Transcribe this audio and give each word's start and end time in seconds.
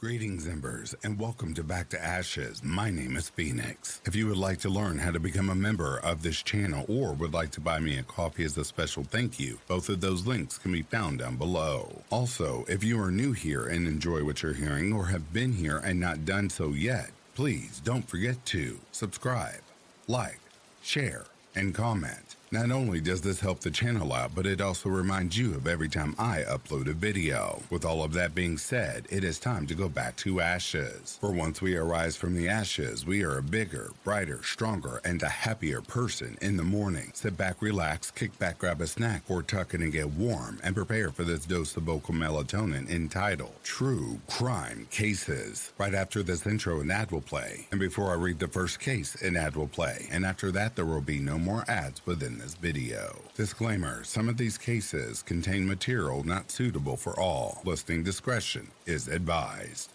Greetings, 0.00 0.46
Embers, 0.46 0.94
and 1.02 1.18
welcome 1.18 1.54
to 1.54 1.64
Back 1.64 1.88
to 1.88 2.00
Ashes. 2.00 2.62
My 2.62 2.88
name 2.88 3.16
is 3.16 3.30
Phoenix. 3.30 4.00
If 4.04 4.14
you 4.14 4.28
would 4.28 4.36
like 4.36 4.60
to 4.60 4.68
learn 4.68 4.96
how 4.96 5.10
to 5.10 5.18
become 5.18 5.50
a 5.50 5.56
member 5.56 5.98
of 6.04 6.22
this 6.22 6.40
channel 6.40 6.86
or 6.88 7.14
would 7.14 7.34
like 7.34 7.50
to 7.50 7.60
buy 7.60 7.80
me 7.80 7.98
a 7.98 8.04
coffee 8.04 8.44
as 8.44 8.56
a 8.56 8.64
special 8.64 9.02
thank 9.02 9.40
you, 9.40 9.58
both 9.66 9.88
of 9.88 10.00
those 10.00 10.24
links 10.24 10.56
can 10.56 10.70
be 10.70 10.82
found 10.82 11.18
down 11.18 11.34
below. 11.34 12.00
Also, 12.10 12.64
if 12.68 12.84
you 12.84 13.02
are 13.02 13.10
new 13.10 13.32
here 13.32 13.66
and 13.66 13.88
enjoy 13.88 14.22
what 14.22 14.40
you're 14.40 14.52
hearing 14.52 14.92
or 14.92 15.06
have 15.06 15.32
been 15.32 15.52
here 15.52 15.78
and 15.78 15.98
not 15.98 16.24
done 16.24 16.48
so 16.48 16.68
yet, 16.68 17.10
please 17.34 17.80
don't 17.80 18.08
forget 18.08 18.46
to 18.46 18.78
subscribe, 18.92 19.62
like, 20.06 20.38
share, 20.80 21.24
and 21.56 21.74
comment. 21.74 22.36
Not 22.50 22.70
only 22.70 23.02
does 23.02 23.20
this 23.20 23.40
help 23.40 23.60
the 23.60 23.70
channel 23.70 24.10
out, 24.10 24.34
but 24.34 24.46
it 24.46 24.62
also 24.62 24.88
reminds 24.88 25.36
you 25.36 25.54
of 25.54 25.66
every 25.66 25.90
time 25.90 26.14
I 26.18 26.44
upload 26.48 26.88
a 26.88 26.94
video. 26.94 27.60
With 27.68 27.84
all 27.84 28.02
of 28.02 28.14
that 28.14 28.34
being 28.34 28.56
said, 28.56 29.06
it 29.10 29.22
is 29.22 29.38
time 29.38 29.66
to 29.66 29.74
go 29.74 29.86
back 29.86 30.16
to 30.18 30.40
ashes. 30.40 31.18
For 31.20 31.30
once 31.30 31.60
we 31.60 31.76
arise 31.76 32.16
from 32.16 32.34
the 32.34 32.48
ashes, 32.48 33.04
we 33.04 33.22
are 33.22 33.36
a 33.36 33.42
bigger, 33.42 33.90
brighter, 34.02 34.42
stronger, 34.42 35.02
and 35.04 35.22
a 35.22 35.28
happier 35.28 35.82
person 35.82 36.38
in 36.40 36.56
the 36.56 36.62
morning. 36.62 37.10
Sit 37.12 37.36
back, 37.36 37.60
relax, 37.60 38.10
kick 38.10 38.38
back, 38.38 38.56
grab 38.58 38.80
a 38.80 38.86
snack, 38.86 39.24
or 39.28 39.42
tuck 39.42 39.74
in 39.74 39.82
and 39.82 39.92
get 39.92 40.08
warm, 40.08 40.58
and 40.64 40.74
prepare 40.74 41.10
for 41.10 41.24
this 41.24 41.44
dose 41.44 41.76
of 41.76 41.82
vocal 41.82 42.14
melatonin 42.14 42.88
entitled 42.88 43.52
True 43.62 44.20
Crime 44.26 44.88
Cases. 44.90 45.74
Right 45.76 45.94
after 45.94 46.22
this 46.22 46.46
intro, 46.46 46.80
an 46.80 46.90
ad 46.90 47.10
will 47.10 47.20
play. 47.20 47.66
And 47.72 47.78
before 47.78 48.10
I 48.10 48.14
read 48.14 48.38
the 48.38 48.48
first 48.48 48.80
case, 48.80 49.20
an 49.20 49.36
ad 49.36 49.54
will 49.54 49.68
play. 49.68 50.08
And 50.10 50.24
after 50.24 50.50
that, 50.52 50.76
there 50.76 50.86
will 50.86 51.02
be 51.02 51.18
no 51.18 51.38
more 51.38 51.66
ads 51.68 52.00
within 52.06 52.37
this 52.38 52.54
video. 52.54 53.20
Disclaimer 53.36 54.04
Some 54.04 54.28
of 54.28 54.36
these 54.36 54.56
cases 54.56 55.22
contain 55.22 55.66
material 55.66 56.24
not 56.24 56.50
suitable 56.50 56.96
for 56.96 57.18
all. 57.18 57.60
Listening 57.64 58.02
discretion 58.02 58.68
is 58.86 59.08
advised. 59.08 59.92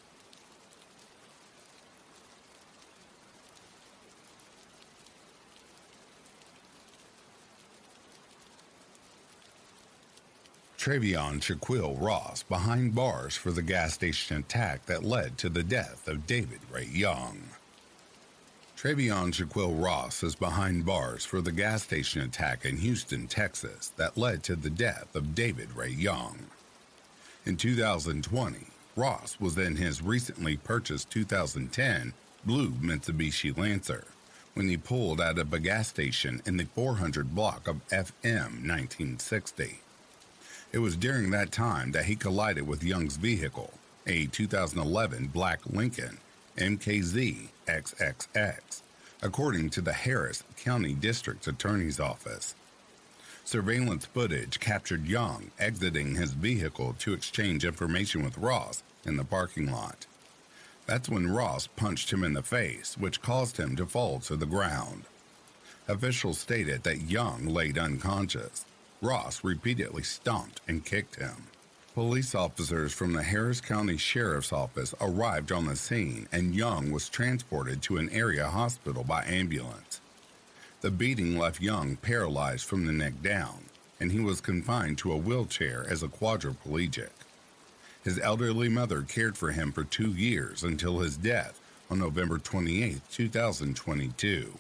Travion 10.78 11.40
Shaquille 11.40 11.96
Ross 12.02 12.44
behind 12.44 12.94
bars 12.94 13.38
for 13.38 13.52
the 13.52 13.62
gas 13.62 13.94
station 13.94 14.36
attack 14.36 14.86
that 14.88 15.02
led 15.02 15.38
to 15.38 15.48
the 15.48 15.64
death 15.64 16.10
of 16.10 16.28
David 16.28 16.60
Ray 16.70 16.90
Young. 16.92 17.42
Travion 18.84 19.32
Shaquille 19.32 19.82
Ross 19.82 20.24
is 20.24 20.36
behind 20.36 20.86
bars 20.86 21.24
for 21.24 21.40
the 21.40 21.54
gas 21.54 21.84
station 21.84 22.22
attack 22.22 22.66
in 22.66 22.76
Houston, 22.76 23.28
Texas 23.28 23.94
that 23.96 24.18
led 24.18 24.44
to 24.44 24.58
the 24.58 24.70
death 24.70 25.16
of 25.16 25.34
David 25.34 25.74
Ray 25.74 25.92
Young. 25.92 26.38
In 27.46 27.56
2020, 27.56 28.58
Ross 28.98 29.40
was 29.40 29.58
in 29.58 29.78
his 29.78 30.02
recently 30.02 30.58
purchased 30.58 31.10
2010 31.12 32.12
blue 32.44 32.72
Mitsubishi 32.72 33.58
Lancer 33.58 34.04
when 34.54 34.68
he 34.68 34.76
pulled 34.76 35.22
out 35.22 35.40
of 35.40 35.54
a 35.54 35.60
gas 35.62 35.88
station 35.88 36.42
in 36.46 36.58
the 36.58 36.66
400 36.76 37.34
block 37.34 37.70
of 37.70 37.88
FM 37.88 38.68
1960. 38.68 39.80
It 40.74 40.80
was 40.80 40.98
during 40.98 41.32
that 41.32 41.54
time 41.54 41.94
that 41.94 42.04
he 42.04 42.18
collided 42.18 42.68
with 42.68 42.84
Young's 42.84 43.16
vehicle, 43.16 43.72
a 44.06 44.26
2011 44.26 45.28
black 45.28 45.62
Lincoln 45.68 46.18
MKZ 46.58 47.48
XXX, 47.68 48.82
according 49.22 49.70
to 49.72 49.82
the 49.82 49.94
Harris 49.94 50.44
County 50.58 50.94
District 50.94 51.46
Attorney's 51.48 52.00
Office. 52.00 52.56
Surveillance 53.46 54.06
footage 54.06 54.60
captured 54.60 55.06
Young 55.06 55.52
exiting 55.60 56.16
his 56.16 56.32
vehicle 56.32 56.96
to 57.00 57.14
exchange 57.14 57.66
information 57.66 58.24
with 58.24 58.38
Ross 58.38 58.84
in 59.06 59.18
the 59.18 59.26
parking 59.26 59.72
lot. 59.72 60.06
That's 60.86 61.10
when 61.10 61.32
Ross 61.32 61.68
punched 61.68 62.12
him 62.12 62.24
in 62.24 62.34
the 62.34 62.44
face, 62.44 62.98
which 62.98 63.22
caused 63.22 63.58
him 63.58 63.76
to 63.76 63.86
fall 63.86 64.20
to 64.22 64.36
the 64.36 64.46
ground. 64.46 65.04
Officials 65.88 66.40
stated 66.40 66.84
that 66.84 67.02
Young 67.02 67.46
laid 67.46 67.78
unconscious. 67.78 68.66
Ross 69.02 69.44
repeatedly 69.44 70.04
stomped 70.04 70.62
and 70.68 70.86
kicked 70.86 71.18
him. 71.18 71.48
Police 71.94 72.34
officers 72.34 72.92
from 72.92 73.14
the 73.14 73.22
Harris 73.22 73.62
County 73.62 73.98
Sheriff's 73.98 74.52
Office 74.52 74.96
arrived 75.00 75.52
on 75.52 75.68
the 75.68 75.76
scene 75.76 76.28
and 76.32 76.56
Young 76.56 76.92
was 76.92 77.08
transported 77.08 77.84
to 77.84 77.98
an 77.98 78.10
area 78.10 78.48
hospital 78.48 79.04
by 79.04 79.24
ambulance. 79.26 80.02
The 80.82 80.90
beating 80.90 81.38
left 81.38 81.62
Young 81.62 81.98
paralyzed 81.98 82.66
from 82.66 82.88
the 82.88 82.92
neck 82.92 83.22
down, 83.22 83.66
and 84.00 84.12
he 84.12 84.20
was 84.20 84.42
confined 84.42 84.98
to 85.00 85.12
a 85.12 85.18
wheelchair 85.18 85.86
as 85.88 86.02
a 86.02 86.08
quadriplegic. 86.08 87.12
His 88.04 88.20
elderly 88.20 88.70
mother 88.70 89.04
cared 89.04 89.38
for 89.38 89.52
him 89.52 89.72
for 89.72 89.84
two 89.84 90.10
years 90.10 90.64
until 90.64 90.98
his 90.98 91.16
death 91.16 91.60
on 91.92 92.00
November 92.00 92.40
28, 92.40 93.02
2022. 93.12 94.52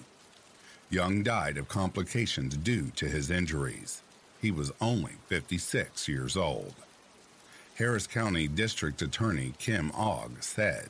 Young 0.91 1.23
died 1.23 1.57
of 1.57 1.67
complications 1.67 2.55
due 2.57 2.91
to 2.95 3.07
his 3.07 3.31
injuries. 3.31 4.03
He 4.39 4.51
was 4.51 4.71
only 4.79 5.13
56 5.29 6.07
years 6.07 6.37
old. 6.37 6.75
Harris 7.75 8.05
County 8.05 8.47
District 8.47 9.01
Attorney 9.01 9.53
Kim 9.57 9.91
Ogg 9.95 10.43
said. 10.43 10.89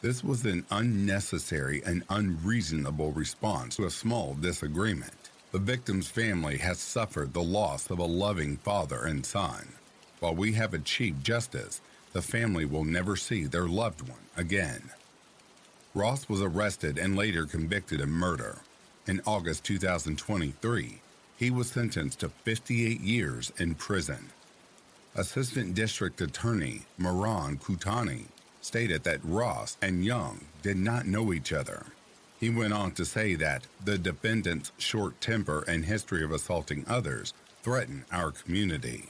This 0.00 0.24
was 0.24 0.46
an 0.46 0.64
unnecessary 0.70 1.82
and 1.84 2.04
unreasonable 2.08 3.12
response 3.12 3.76
to 3.76 3.84
a 3.84 3.90
small 3.90 4.32
disagreement. 4.32 5.28
The 5.52 5.58
victim's 5.58 6.08
family 6.08 6.56
has 6.56 6.78
suffered 6.78 7.34
the 7.34 7.42
loss 7.42 7.90
of 7.90 7.98
a 7.98 8.04
loving 8.04 8.56
father 8.56 9.04
and 9.04 9.26
son. 9.26 9.74
While 10.20 10.34
we 10.34 10.54
have 10.54 10.72
achieved 10.72 11.22
justice, 11.22 11.82
the 12.14 12.22
family 12.22 12.64
will 12.64 12.84
never 12.84 13.14
see 13.14 13.44
their 13.44 13.68
loved 13.68 14.00
one 14.08 14.24
again. 14.38 14.90
Ross 15.92 16.30
was 16.30 16.40
arrested 16.40 16.96
and 16.96 17.14
later 17.14 17.44
convicted 17.44 18.00
of 18.00 18.08
murder. 18.08 18.60
In 19.06 19.20
August 19.26 19.64
2023, 19.64 21.02
he 21.36 21.50
was 21.50 21.68
sentenced 21.68 22.20
to 22.20 22.30
58 22.30 23.00
years 23.02 23.52
in 23.58 23.74
prison. 23.74 24.30
Assistant 25.16 25.74
District 25.74 26.20
Attorney 26.20 26.82
Maran 26.96 27.58
Kutani 27.58 28.26
stated 28.60 29.02
that 29.02 29.24
Ross 29.24 29.76
and 29.82 30.04
Young 30.04 30.44
did 30.62 30.76
not 30.76 31.04
know 31.04 31.32
each 31.32 31.52
other. 31.52 31.86
He 32.38 32.48
went 32.48 32.72
on 32.72 32.92
to 32.92 33.04
say 33.04 33.34
that 33.34 33.66
the 33.84 33.98
defendant's 33.98 34.70
short 34.78 35.20
temper 35.20 35.64
and 35.66 35.84
history 35.84 36.22
of 36.22 36.30
assaulting 36.30 36.84
others 36.86 37.34
threaten 37.64 38.04
our 38.12 38.30
community. 38.30 39.06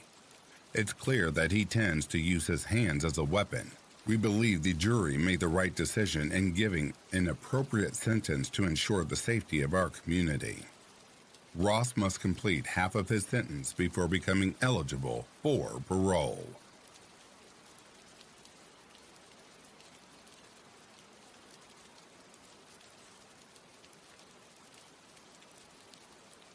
It's 0.73 0.91
clear 0.91 1.29
that 1.31 1.51
he 1.51 1.65
tends 1.65 2.07
to 2.07 2.17
use 2.17 2.47
his 2.47 2.65
hands 2.65 3.05
as 3.05 3.19
a 3.19 3.23
weapon. 3.23 3.69
We 4.07 4.17
believe 4.17 4.63
the 4.63 4.73
jury 4.73 5.19
made 5.19 5.39
the 5.39 5.47
right 5.49 5.75
decision 5.75 6.31
in 6.31 6.53
giving 6.53 6.93
an 7.11 7.27
appropriate 7.27 7.95
sentence 7.95 8.49
to 8.51 8.63
ensure 8.63 9.03
the 9.03 9.15
safety 9.15 9.61
of 9.61 9.75
our 9.75 9.89
community. 9.89 10.63
Ross 11.53 11.97
must 11.97 12.21
complete 12.21 12.65
half 12.65 12.95
of 12.95 13.09
his 13.09 13.25
sentence 13.25 13.73
before 13.73 14.07
becoming 14.07 14.55
eligible 14.61 15.27
for 15.43 15.81
parole. 15.87 16.47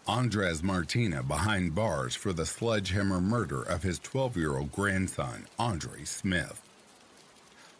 Andres 0.08 0.62
Martina 0.62 1.22
behind 1.22 1.74
bars 1.74 2.14
for 2.14 2.32
the 2.32 2.46
sledgehammer 2.46 3.20
murder 3.20 3.62
of 3.62 3.82
his 3.82 3.98
12 3.98 4.36
year 4.36 4.56
old 4.56 4.72
grandson, 4.72 5.46
Andre 5.58 6.04
Smith. 6.04 6.66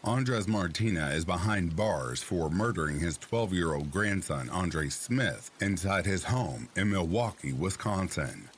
Andres 0.07 0.47
Martina 0.47 1.09
is 1.09 1.25
behind 1.25 1.75
bars 1.75 2.23
for 2.23 2.49
murdering 2.49 3.01
his 3.01 3.19
12 3.19 3.53
year 3.53 3.75
old 3.75 3.91
grandson, 3.91 4.49
Andre 4.51 4.89
Smith, 4.89 5.51
inside 5.61 6.07
his 6.07 6.23
home 6.23 6.69
in 6.77 6.91
Milwaukee, 6.91 7.53
Wisconsin. 7.53 8.49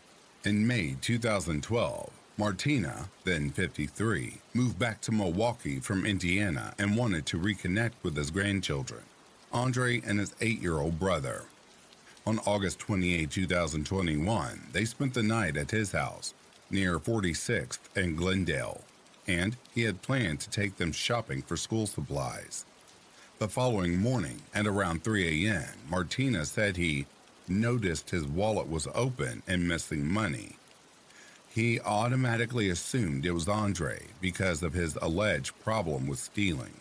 In 0.45 0.67
May 0.67 0.97
2012, 1.01 2.11
Martina, 2.37 3.09
then 3.25 3.49
53, 3.49 4.35
moved 4.53 4.79
back 4.79 5.01
to 5.01 5.11
Milwaukee 5.11 5.81
from 5.81 6.05
Indiana 6.05 6.75
and 6.79 6.95
wanted 6.95 7.25
to 7.25 7.39
reconnect 7.39 7.93
with 8.03 8.15
his 8.15 8.31
grandchildren, 8.31 9.01
Andre 9.51 10.03
and 10.07 10.21
his 10.21 10.35
eight 10.43 10.61
year 10.61 10.79
old 10.79 10.99
brother. 10.99 11.45
On 12.27 12.39
August 12.41 12.79
28, 12.81 13.31
2021, 13.31 14.69
they 14.73 14.85
spent 14.85 15.15
the 15.15 15.23
night 15.23 15.57
at 15.57 15.71
his 15.71 15.93
house 15.93 16.35
near 16.71 16.99
46th 16.99 17.79
and 17.97 18.19
Glendale 18.19 18.85
and 19.29 19.57
he 19.75 19.83
had 19.83 20.03
planned 20.03 20.41
to 20.41 20.51
take 20.51 20.77
them 20.77 20.91
shopping 20.91 21.43
for 21.43 21.57
school 21.57 21.87
supplies. 21.87 22.65
The 23.39 23.49
following 23.49 23.99
morning, 23.99 24.43
at 24.53 24.67
around 24.67 25.05
3 25.05 25.47
a.m., 25.47 25.69
Martina 25.89 26.45
said 26.45 26.77
he 26.77 27.07
noticed 27.47 28.11
his 28.11 28.27
wallet 28.27 28.69
was 28.69 28.89
open 28.95 29.43
and 29.47 29.69
missing 29.69 30.11
money. 30.11 30.57
He 31.49 31.79
automatically 31.81 32.69
assumed 32.69 33.25
it 33.25 33.33
was 33.33 33.49
Andre 33.49 34.07
because 34.21 34.63
of 34.63 34.73
his 34.73 34.97
alleged 35.01 35.53
problem 35.63 36.07
with 36.07 36.19
stealing. 36.19 36.81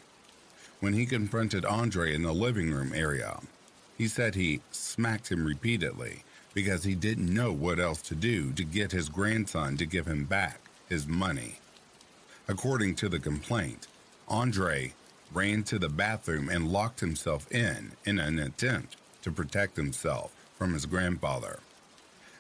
When 0.80 0.94
he 0.94 1.06
confronted 1.06 1.66
Andre 1.66 2.14
in 2.14 2.24
the 2.24 2.34
living 2.34 2.72
room 2.72 2.92
area, 2.94 3.40
he 3.98 4.08
said 4.08 4.36
he 4.36 4.62
smacked 4.72 5.32
him 5.32 5.46
repeatedly 5.46 6.24
because 6.54 6.84
he 6.84 6.96
didn't 6.96 7.34
know 7.34 7.52
what 7.52 7.80
else 7.80 8.02
to 8.04 8.16
do 8.16 8.52
to 8.54 8.64
get 8.64 8.92
his 8.92 9.10
grandson 9.10 9.78
to 9.78 9.86
give 9.86 10.08
him 10.08 10.26
back 10.26 10.60
his 10.90 11.08
money. 11.08 11.60
According 12.50 12.96
to 12.96 13.10
the 13.10 13.20
complaint, 13.20 13.88
Andre 14.30 14.94
ran 15.34 15.64
to 15.64 15.78
the 15.78 15.90
bathroom 15.90 16.48
and 16.48 16.72
locked 16.72 17.02
himself 17.02 17.52
in 17.52 17.92
in 18.06 18.20
an 18.20 18.40
attempt 18.40 18.96
to 19.24 19.32
protect 19.32 19.76
himself 19.76 20.32
from 20.58 20.74
his 20.74 20.86
grandfather. 20.86 21.60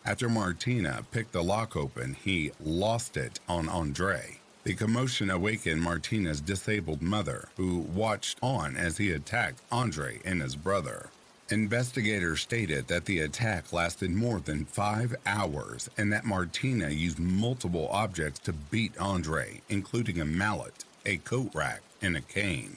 After 0.05 0.29
Martina 0.29 1.05
picked 1.11 1.33
the 1.33 1.43
lock 1.43 1.75
open, 1.75 2.13
he 2.13 2.51
lost 2.63 3.17
it 3.17 3.41
on 3.49 3.67
Andre. 3.67 4.39
The 4.63 4.75
commotion 4.75 5.29
awakened 5.29 5.81
Martina's 5.81 6.39
disabled 6.39 7.01
mother, 7.01 7.49
who 7.57 7.79
watched 7.79 8.37
on 8.41 8.77
as 8.77 8.97
he 8.97 9.11
attacked 9.11 9.61
Andre 9.71 10.21
and 10.23 10.41
his 10.41 10.55
brother. 10.55 11.09
Investigators 11.49 12.41
stated 12.41 12.89
that 12.89 13.05
the 13.05 13.19
attack 13.19 13.71
lasted 13.71 14.11
more 14.11 14.41
than 14.41 14.65
five 14.65 15.15
hours 15.25 15.89
and 15.97 16.11
that 16.11 16.25
Martina 16.25 16.89
used 16.89 17.19
multiple 17.19 17.87
objects 17.89 18.39
to 18.39 18.51
beat 18.51 18.97
Andre, 18.97 19.61
including 19.69 20.19
a 20.19 20.25
mallet, 20.25 20.83
a 21.05 21.15
coat 21.17 21.49
rack, 21.53 21.81
and 22.01 22.17
a 22.17 22.21
cane. 22.21 22.75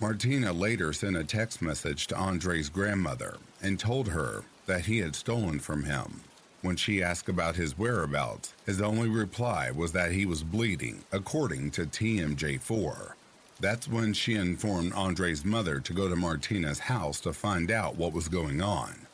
Martina 0.00 0.52
later 0.52 0.92
sent 0.92 1.16
a 1.16 1.24
text 1.24 1.60
message 1.60 2.06
to 2.06 2.16
Andre's 2.16 2.68
grandmother 2.68 3.38
and 3.60 3.76
told 3.76 4.06
her 4.08 4.44
that 4.66 4.84
he 4.84 4.98
had 4.98 5.16
stolen 5.16 5.58
from 5.58 5.82
him. 5.82 6.20
When 6.62 6.76
she 6.76 7.02
asked 7.02 7.28
about 7.28 7.56
his 7.56 7.76
whereabouts, 7.76 8.54
his 8.66 8.80
only 8.80 9.08
reply 9.08 9.72
was 9.72 9.90
that 9.92 10.12
he 10.12 10.26
was 10.26 10.44
bleeding, 10.44 11.02
according 11.10 11.72
to 11.72 11.86
TMJ4. 11.86 13.15
That's 13.58 13.88
when 13.88 14.12
she 14.12 14.34
informed 14.34 14.92
Andre's 14.92 15.44
mother 15.44 15.80
to 15.80 15.92
go 15.94 16.08
to 16.08 16.16
Martina's 16.16 16.78
house 16.78 17.20
to 17.20 17.32
find 17.32 17.70
out 17.70 17.96
what 17.96 18.12
was 18.12 18.28
going 18.28 18.60
on. 18.60 19.06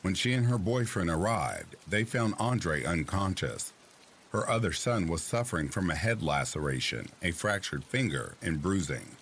When 0.00 0.14
she 0.14 0.32
and 0.32 0.46
her 0.46 0.56
boyfriend 0.56 1.10
arrived, 1.10 1.76
they 1.86 2.04
found 2.04 2.34
Andre 2.38 2.84
unconscious. 2.84 3.74
Her 4.32 4.48
other 4.48 4.72
son 4.72 5.08
was 5.08 5.22
suffering 5.22 5.68
from 5.68 5.90
a 5.90 5.94
head 5.94 6.22
laceration, 6.22 7.10
a 7.22 7.32
fractured 7.32 7.84
finger, 7.84 8.34
and 8.40 8.62
bruising. 8.62 9.16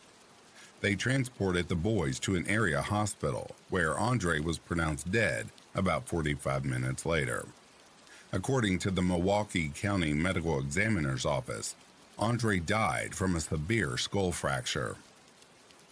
They 0.83 0.95
transported 0.95 1.69
the 1.69 1.75
boys 1.75 2.21
to 2.21 2.37
an 2.37 2.47
area 2.47 2.81
hospital 2.81 3.57
where 3.71 3.99
Andre 3.99 4.39
was 4.39 4.59
pronounced 4.59 5.11
dead 5.11 5.49
about 5.75 6.07
45 6.07 6.65
minutes 6.65 7.05
later. 7.05 7.47
According 8.33 8.79
to 8.81 8.93
the 8.93 9.03
Milwaukee 9.03 9.73
County 9.75 10.13
Medical 10.13 10.61
Examiner's 10.61 11.27
Office, 11.27 11.75
Andre 12.19 12.59
died 12.59 13.15
from 13.15 13.37
a 13.37 13.41
severe 13.41 13.97
skull 13.97 14.33
fracture. 14.33 14.97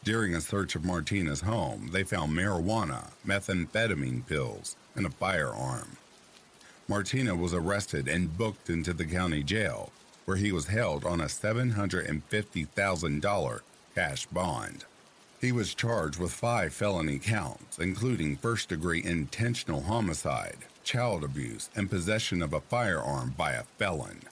During 0.02 0.34
a 0.34 0.40
search 0.40 0.74
of 0.74 0.84
Martina's 0.84 1.42
home, 1.42 1.90
they 1.92 2.02
found 2.02 2.32
marijuana, 2.32 3.10
methamphetamine 3.24 4.26
pills, 4.26 4.74
and 4.96 5.06
a 5.06 5.10
firearm. 5.10 5.98
Martina 6.88 7.36
was 7.36 7.54
arrested 7.54 8.08
and 8.08 8.36
booked 8.36 8.68
into 8.70 8.92
the 8.92 9.04
county 9.04 9.44
jail, 9.44 9.92
where 10.24 10.36
he 10.36 10.50
was 10.50 10.66
held 10.66 11.04
on 11.04 11.20
a 11.20 11.26
$750,000 11.26 13.60
cash 13.94 14.26
bond. 14.26 14.84
He 15.40 15.52
was 15.52 15.74
charged 15.74 16.18
with 16.18 16.32
five 16.32 16.74
felony 16.74 17.20
counts, 17.20 17.78
including 17.78 18.36
first 18.36 18.68
degree 18.68 19.04
intentional 19.04 19.82
homicide, 19.82 20.58
child 20.82 21.22
abuse, 21.22 21.70
and 21.76 21.88
possession 21.88 22.42
of 22.42 22.52
a 22.52 22.60
firearm 22.60 23.32
by 23.36 23.52
a 23.52 23.62
felon. 23.78 24.22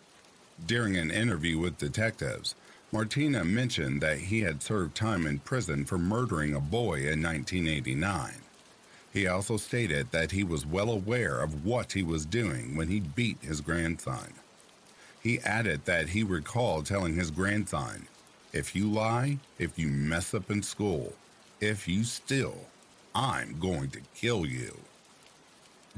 During 0.66 0.96
an 0.96 1.10
interview 1.10 1.58
with 1.58 1.78
detectives, 1.78 2.54
Martina 2.92 3.44
mentioned 3.44 4.00
that 4.00 4.18
he 4.18 4.40
had 4.40 4.62
served 4.62 4.94
time 4.94 5.26
in 5.26 5.40
prison 5.40 5.84
for 5.84 5.98
murdering 5.98 6.54
a 6.54 6.60
boy 6.60 7.00
in 7.00 7.22
1989. 7.22 8.34
He 9.12 9.26
also 9.26 9.56
stated 9.56 10.10
that 10.10 10.30
he 10.30 10.42
was 10.42 10.64
well 10.64 10.90
aware 10.90 11.40
of 11.40 11.64
what 11.64 11.92
he 11.92 12.02
was 12.02 12.24
doing 12.24 12.76
when 12.76 12.88
he 12.88 13.00
beat 13.00 13.38
his 13.42 13.60
grandson. 13.60 14.32
He 15.22 15.40
added 15.40 15.84
that 15.84 16.10
he 16.10 16.22
recalled 16.22 16.86
telling 16.86 17.14
his 17.14 17.30
grandson 17.30 18.06
if 18.52 18.76
you 18.76 18.88
lie, 18.88 19.38
if 19.58 19.76
you 19.76 19.88
mess 19.88 20.32
up 20.32 20.48
in 20.48 20.62
school, 20.62 21.12
if 21.60 21.88
you 21.88 22.04
steal, 22.04 22.66
I'm 23.12 23.58
going 23.58 23.90
to 23.90 24.00
kill 24.14 24.46
you. 24.46 24.76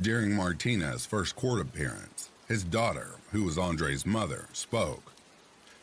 During 0.00 0.35
Martina's 0.35 1.05
first 1.05 1.37
court 1.37 1.61
appearance, 1.61 2.31
his 2.48 2.64
daughter, 2.64 3.16
who 3.32 3.44
was 3.44 3.58
Andre's 3.58 4.06
mother, 4.06 4.46
spoke. 4.52 5.12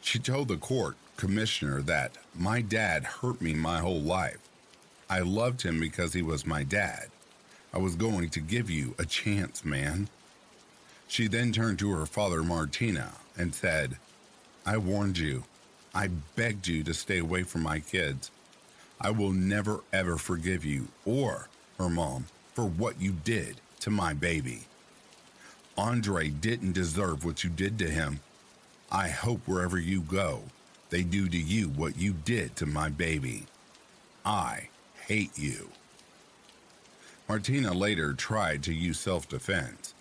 She 0.01 0.19
told 0.19 0.47
the 0.47 0.57
court 0.57 0.95
commissioner 1.17 1.81
that 1.81 2.13
my 2.35 2.61
dad 2.61 3.03
hurt 3.03 3.41
me 3.41 3.53
my 3.53 3.79
whole 3.79 4.01
life. 4.01 4.39
I 5.09 5.19
loved 5.19 5.61
him 5.61 5.79
because 5.79 6.13
he 6.13 6.21
was 6.21 6.45
my 6.45 6.63
dad. 6.63 7.07
I 7.73 7.77
was 7.77 7.95
going 7.95 8.29
to 8.29 8.39
give 8.39 8.69
you 8.69 8.95
a 8.97 9.05
chance, 9.05 9.65
man. 9.65 10.09
She 11.07 11.27
then 11.27 11.51
turned 11.51 11.79
to 11.79 11.91
her 11.91 12.05
father, 12.05 12.43
Martina, 12.43 13.11
and 13.37 13.53
said, 13.53 13.97
I 14.65 14.77
warned 14.77 15.17
you. 15.17 15.43
I 15.93 16.07
begged 16.35 16.67
you 16.67 16.83
to 16.83 16.93
stay 16.93 17.19
away 17.19 17.43
from 17.43 17.61
my 17.61 17.79
kids. 17.79 18.31
I 18.99 19.11
will 19.11 19.31
never 19.31 19.81
ever 19.91 20.17
forgive 20.17 20.63
you 20.63 20.87
or 21.05 21.49
her 21.77 21.89
mom 21.89 22.25
for 22.53 22.65
what 22.65 23.01
you 23.01 23.11
did 23.11 23.57
to 23.81 23.89
my 23.89 24.13
baby. 24.13 24.61
Andre 25.77 26.29
didn't 26.29 26.73
deserve 26.73 27.25
what 27.25 27.43
you 27.43 27.49
did 27.49 27.79
to 27.79 27.89
him. 27.89 28.19
I 28.91 29.07
hope 29.09 29.41
wherever 29.47 29.79
you 29.79 30.01
go, 30.01 30.43
they 30.89 31.01
do 31.01 31.27
to 31.27 31.37
you 31.37 31.69
what 31.69 31.97
you 31.97 32.13
did 32.13 32.55
to 32.57 32.65
my 32.67 32.89
baby. 32.89 33.45
I 34.23 34.69
hate 35.07 35.37
you. 35.37 35.69
Martina 37.27 37.73
later 37.73 38.13
tried 38.13 38.61
to 38.63 38.73
use 38.73 38.99
self 38.99 39.27
defense. 39.27 39.93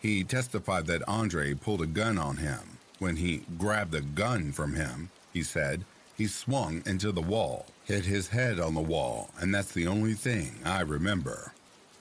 He 0.00 0.24
testified 0.24 0.86
that 0.86 1.06
Andre 1.06 1.52
pulled 1.52 1.82
a 1.82 1.86
gun 1.86 2.16
on 2.16 2.38
him. 2.38 2.78
When 2.98 3.16
he 3.16 3.42
grabbed 3.58 3.92
the 3.92 4.00
gun 4.00 4.52
from 4.52 4.74
him, 4.74 5.10
he 5.32 5.42
said. 5.42 5.84
He 6.16 6.26
swung 6.26 6.82
into 6.84 7.12
the 7.12 7.22
wall, 7.22 7.66
hit 7.84 8.04
his 8.04 8.28
head 8.28 8.60
on 8.60 8.74
the 8.74 8.80
wall, 8.80 9.30
and 9.38 9.54
that's 9.54 9.72
the 9.72 9.86
only 9.86 10.12
thing 10.12 10.60
I 10.66 10.82
remember. 10.82 11.54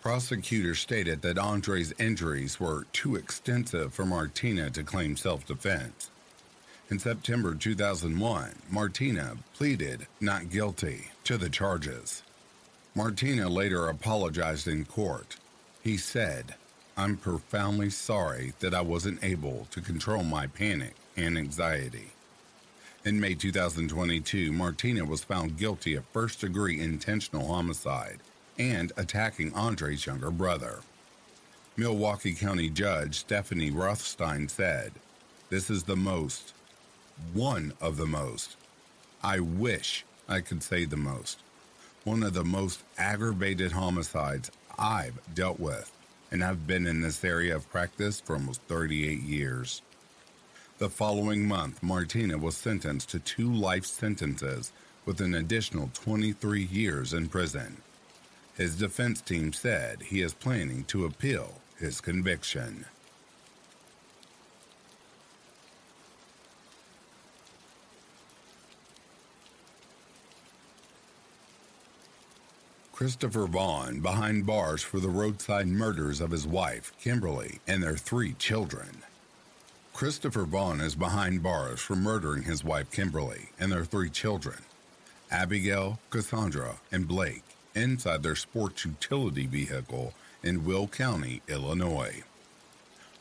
Prosecutors 0.10 0.80
stated 0.80 1.22
that 1.22 1.38
Andre's 1.38 1.94
injuries 2.00 2.60
were 2.60 2.88
too 2.94 3.16
extensive 3.16 3.94
for 3.94 4.08
Martina 4.08 4.72
to 4.72 4.82
claim 4.82 5.16
self 5.16 5.46
defense. 5.46 6.10
In 6.90 6.98
September 6.98 7.54
2001, 7.54 8.56
Martina 8.72 9.38
pleaded 9.54 10.08
not 10.20 10.50
guilty 10.50 11.12
to 11.26 11.38
the 11.38 11.48
charges. 11.48 12.24
Martina 12.96 13.48
later 13.50 13.88
apologized 13.88 14.68
in 14.68 14.84
court. 14.84 15.36
He 15.84 15.96
said, 15.96 16.56
I'm 16.98 17.16
profoundly 17.16 17.92
sorry 17.92 18.54
that 18.62 18.74
I 18.74 18.82
wasn't 18.82 19.24
able 19.24 19.68
to 19.70 19.80
control 19.80 20.24
my 20.24 20.48
panic 20.48 20.96
and 21.18 21.38
anxiety. 21.38 22.08
In 23.06 23.20
May 23.20 23.36
2022, 23.36 24.52
Martina 24.54 25.06
was 25.06 25.24
found 25.24 25.60
guilty 25.60 25.94
of 25.94 26.04
first 26.06 26.42
degree 26.42 26.82
intentional 26.82 27.46
homicide 27.48 28.18
and 28.60 28.92
attacking 28.98 29.54
Andre's 29.54 30.06
younger 30.06 30.30
brother. 30.30 30.80
Milwaukee 31.78 32.34
County 32.34 32.70
Judge 32.70 33.20
Stephanie 33.20 33.72
Rothstein 33.72 34.50
said, 34.50 34.92
This 35.50 35.70
is 35.70 35.84
the 35.84 35.96
most, 35.96 36.54
one 37.34 37.74
of 37.80 37.96
the 37.96 38.06
most, 38.06 38.58
I 39.24 39.40
wish 39.40 40.06
I 40.28 40.42
could 40.42 40.62
say 40.62 40.84
the 40.84 40.98
most, 40.98 41.40
one 42.04 42.22
of 42.22 42.34
the 42.34 42.44
most 42.44 42.84
aggravated 42.98 43.72
homicides 43.72 44.52
I've 44.78 45.20
dealt 45.34 45.60
with, 45.60 45.92
and 46.32 46.44
I've 46.44 46.68
been 46.68 46.86
in 46.86 47.02
this 47.02 47.24
area 47.24 47.56
of 47.56 47.70
practice 47.72 48.20
for 48.20 48.34
almost 48.34 48.62
38 48.64 49.22
years. 49.22 49.82
The 50.80 50.90
following 50.90 51.48
month, 51.48 51.82
Martina 51.82 52.38
was 52.38 52.56
sentenced 52.56 53.10
to 53.10 53.20
two 53.20 53.52
life 53.52 53.86
sentences 53.86 54.72
with 55.06 55.22
an 55.22 55.34
additional 55.34 55.90
23 55.94 56.64
years 56.64 57.14
in 57.14 57.28
prison. 57.30 57.82
His 58.60 58.76
defense 58.76 59.22
team 59.22 59.54
said 59.54 60.02
he 60.02 60.22
is 60.22 60.34
planning 60.34 60.84
to 60.90 61.06
appeal 61.06 61.62
his 61.78 62.02
conviction. 62.02 62.84
Christopher 72.92 73.46
Vaughn 73.48 74.02
behind 74.02 74.46
bars 74.46 74.84
for 74.84 75.00
the 75.00 75.08
roadside 75.08 75.68
murders 75.68 76.20
of 76.20 76.32
his 76.32 76.46
wife, 76.46 76.92
Kimberly, 77.02 77.60
and 77.66 77.82
their 77.82 77.96
three 77.96 78.34
children. 78.34 79.04
Christopher 79.94 80.44
Vaughn 80.44 80.82
is 80.82 80.96
behind 80.96 81.42
bars 81.42 81.80
for 81.80 81.96
murdering 81.96 82.44
his 82.44 82.66
wife 82.66 82.92
Kimberly 82.92 83.52
and 83.58 83.72
their 83.72 83.86
three 83.86 84.10
children, 84.10 84.58
Abigail, 85.32 85.98
Cassandra, 86.10 86.76
and 86.92 87.08
Blake, 87.08 87.46
inside 87.76 88.24
their 88.24 88.36
sports 88.36 88.86
utility 88.86 89.46
vehicle 89.46 90.14
in 90.44 90.66
Will 90.66 90.88
County, 90.88 91.42
Illinois. 91.48 92.24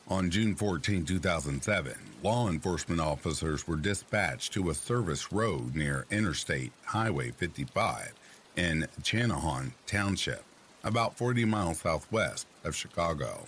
On 0.07 0.31
June 0.31 0.55
14, 0.55 1.05
2007, 1.05 1.93
law 2.23 2.49
enforcement 2.49 2.99
officers 2.99 3.67
were 3.67 3.75
dispatched 3.75 4.51
to 4.53 4.69
a 4.69 4.75
service 4.75 5.31
road 5.31 5.75
near 5.75 6.07
Interstate 6.09 6.71
Highway 6.85 7.31
55 7.31 8.13
in 8.55 8.87
Channahon 9.03 9.71
Township, 9.85 10.43
about 10.83 11.15
40 11.17 11.45
miles 11.45 11.79
southwest 11.81 12.47
of 12.63 12.75
Chicago. 12.75 13.45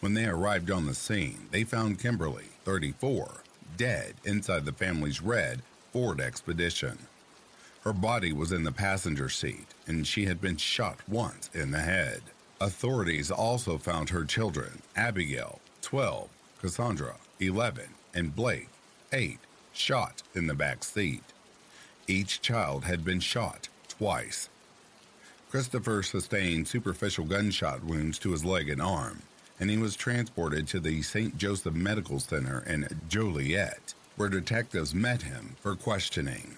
When 0.00 0.14
they 0.14 0.26
arrived 0.26 0.70
on 0.70 0.86
the 0.86 0.94
scene, 0.94 1.48
they 1.50 1.64
found 1.64 1.98
Kimberly, 1.98 2.50
34, 2.64 3.42
dead 3.76 4.14
inside 4.24 4.64
the 4.64 4.72
family's 4.72 5.20
red 5.20 5.62
Ford 5.92 6.20
Expedition. 6.20 6.98
Her 7.84 7.92
body 7.92 8.32
was 8.32 8.50
in 8.50 8.64
the 8.64 8.72
passenger 8.72 9.28
seat, 9.28 9.66
and 9.86 10.06
she 10.06 10.24
had 10.24 10.40
been 10.40 10.56
shot 10.56 11.00
once 11.06 11.50
in 11.52 11.70
the 11.70 11.80
head. 11.80 12.22
Authorities 12.58 13.30
also 13.30 13.76
found 13.76 14.08
her 14.08 14.24
children, 14.24 14.80
Abigail, 14.96 15.60
12, 15.82 16.30
Cassandra, 16.62 17.16
11, 17.40 17.84
and 18.14 18.34
Blake, 18.34 18.70
8, 19.12 19.38
shot 19.74 20.22
in 20.34 20.46
the 20.46 20.54
back 20.54 20.82
seat. 20.82 21.24
Each 22.08 22.40
child 22.40 22.84
had 22.84 23.04
been 23.04 23.20
shot 23.20 23.68
twice. 23.86 24.48
Christopher 25.50 26.02
sustained 26.02 26.66
superficial 26.66 27.26
gunshot 27.26 27.84
wounds 27.84 28.18
to 28.20 28.32
his 28.32 28.46
leg 28.46 28.70
and 28.70 28.80
arm, 28.80 29.20
and 29.60 29.68
he 29.68 29.76
was 29.76 29.94
transported 29.94 30.66
to 30.68 30.80
the 30.80 31.02
St. 31.02 31.36
Joseph 31.36 31.74
Medical 31.74 32.18
Center 32.18 32.64
in 32.66 32.88
Joliet, 33.10 33.92
where 34.16 34.30
detectives 34.30 34.94
met 34.94 35.20
him 35.20 35.56
for 35.60 35.76
questioning. 35.76 36.56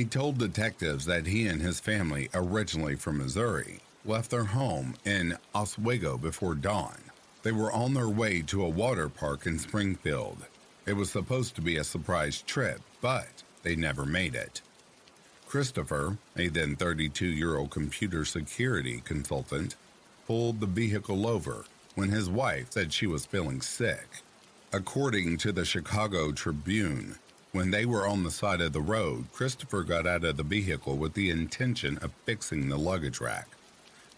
He 0.00 0.06
told 0.06 0.38
detectives 0.38 1.04
that 1.04 1.26
he 1.26 1.46
and 1.46 1.60
his 1.60 1.78
family, 1.78 2.30
originally 2.32 2.96
from 2.96 3.18
Missouri, 3.18 3.80
left 4.02 4.30
their 4.30 4.44
home 4.44 4.94
in 5.04 5.36
Oswego 5.54 6.16
before 6.16 6.54
dawn. 6.54 6.96
They 7.42 7.52
were 7.52 7.70
on 7.70 7.92
their 7.92 8.08
way 8.08 8.40
to 8.46 8.64
a 8.64 8.68
water 8.70 9.10
park 9.10 9.44
in 9.44 9.58
Springfield. 9.58 10.46
It 10.86 10.94
was 10.94 11.10
supposed 11.10 11.54
to 11.56 11.60
be 11.60 11.76
a 11.76 11.84
surprise 11.84 12.40
trip, 12.40 12.80
but 13.02 13.42
they 13.62 13.76
never 13.76 14.06
made 14.06 14.34
it. 14.34 14.62
Christopher, 15.46 16.16
a 16.34 16.48
then 16.48 16.76
32 16.76 17.26
year 17.26 17.58
old 17.58 17.68
computer 17.68 18.24
security 18.24 19.02
consultant, 19.04 19.76
pulled 20.26 20.60
the 20.60 20.66
vehicle 20.66 21.26
over 21.26 21.66
when 21.94 22.08
his 22.08 22.30
wife 22.30 22.68
said 22.70 22.94
she 22.94 23.06
was 23.06 23.26
feeling 23.26 23.60
sick. 23.60 24.22
According 24.72 25.36
to 25.38 25.52
the 25.52 25.66
Chicago 25.66 26.32
Tribune, 26.32 27.18
when 27.52 27.70
they 27.70 27.84
were 27.84 28.06
on 28.06 28.22
the 28.22 28.30
side 28.30 28.60
of 28.60 28.72
the 28.72 28.80
road, 28.80 29.32
Christopher 29.32 29.82
got 29.82 30.06
out 30.06 30.24
of 30.24 30.36
the 30.36 30.42
vehicle 30.42 30.96
with 30.96 31.14
the 31.14 31.30
intention 31.30 31.98
of 31.98 32.12
fixing 32.24 32.68
the 32.68 32.78
luggage 32.78 33.20
rack. 33.20 33.48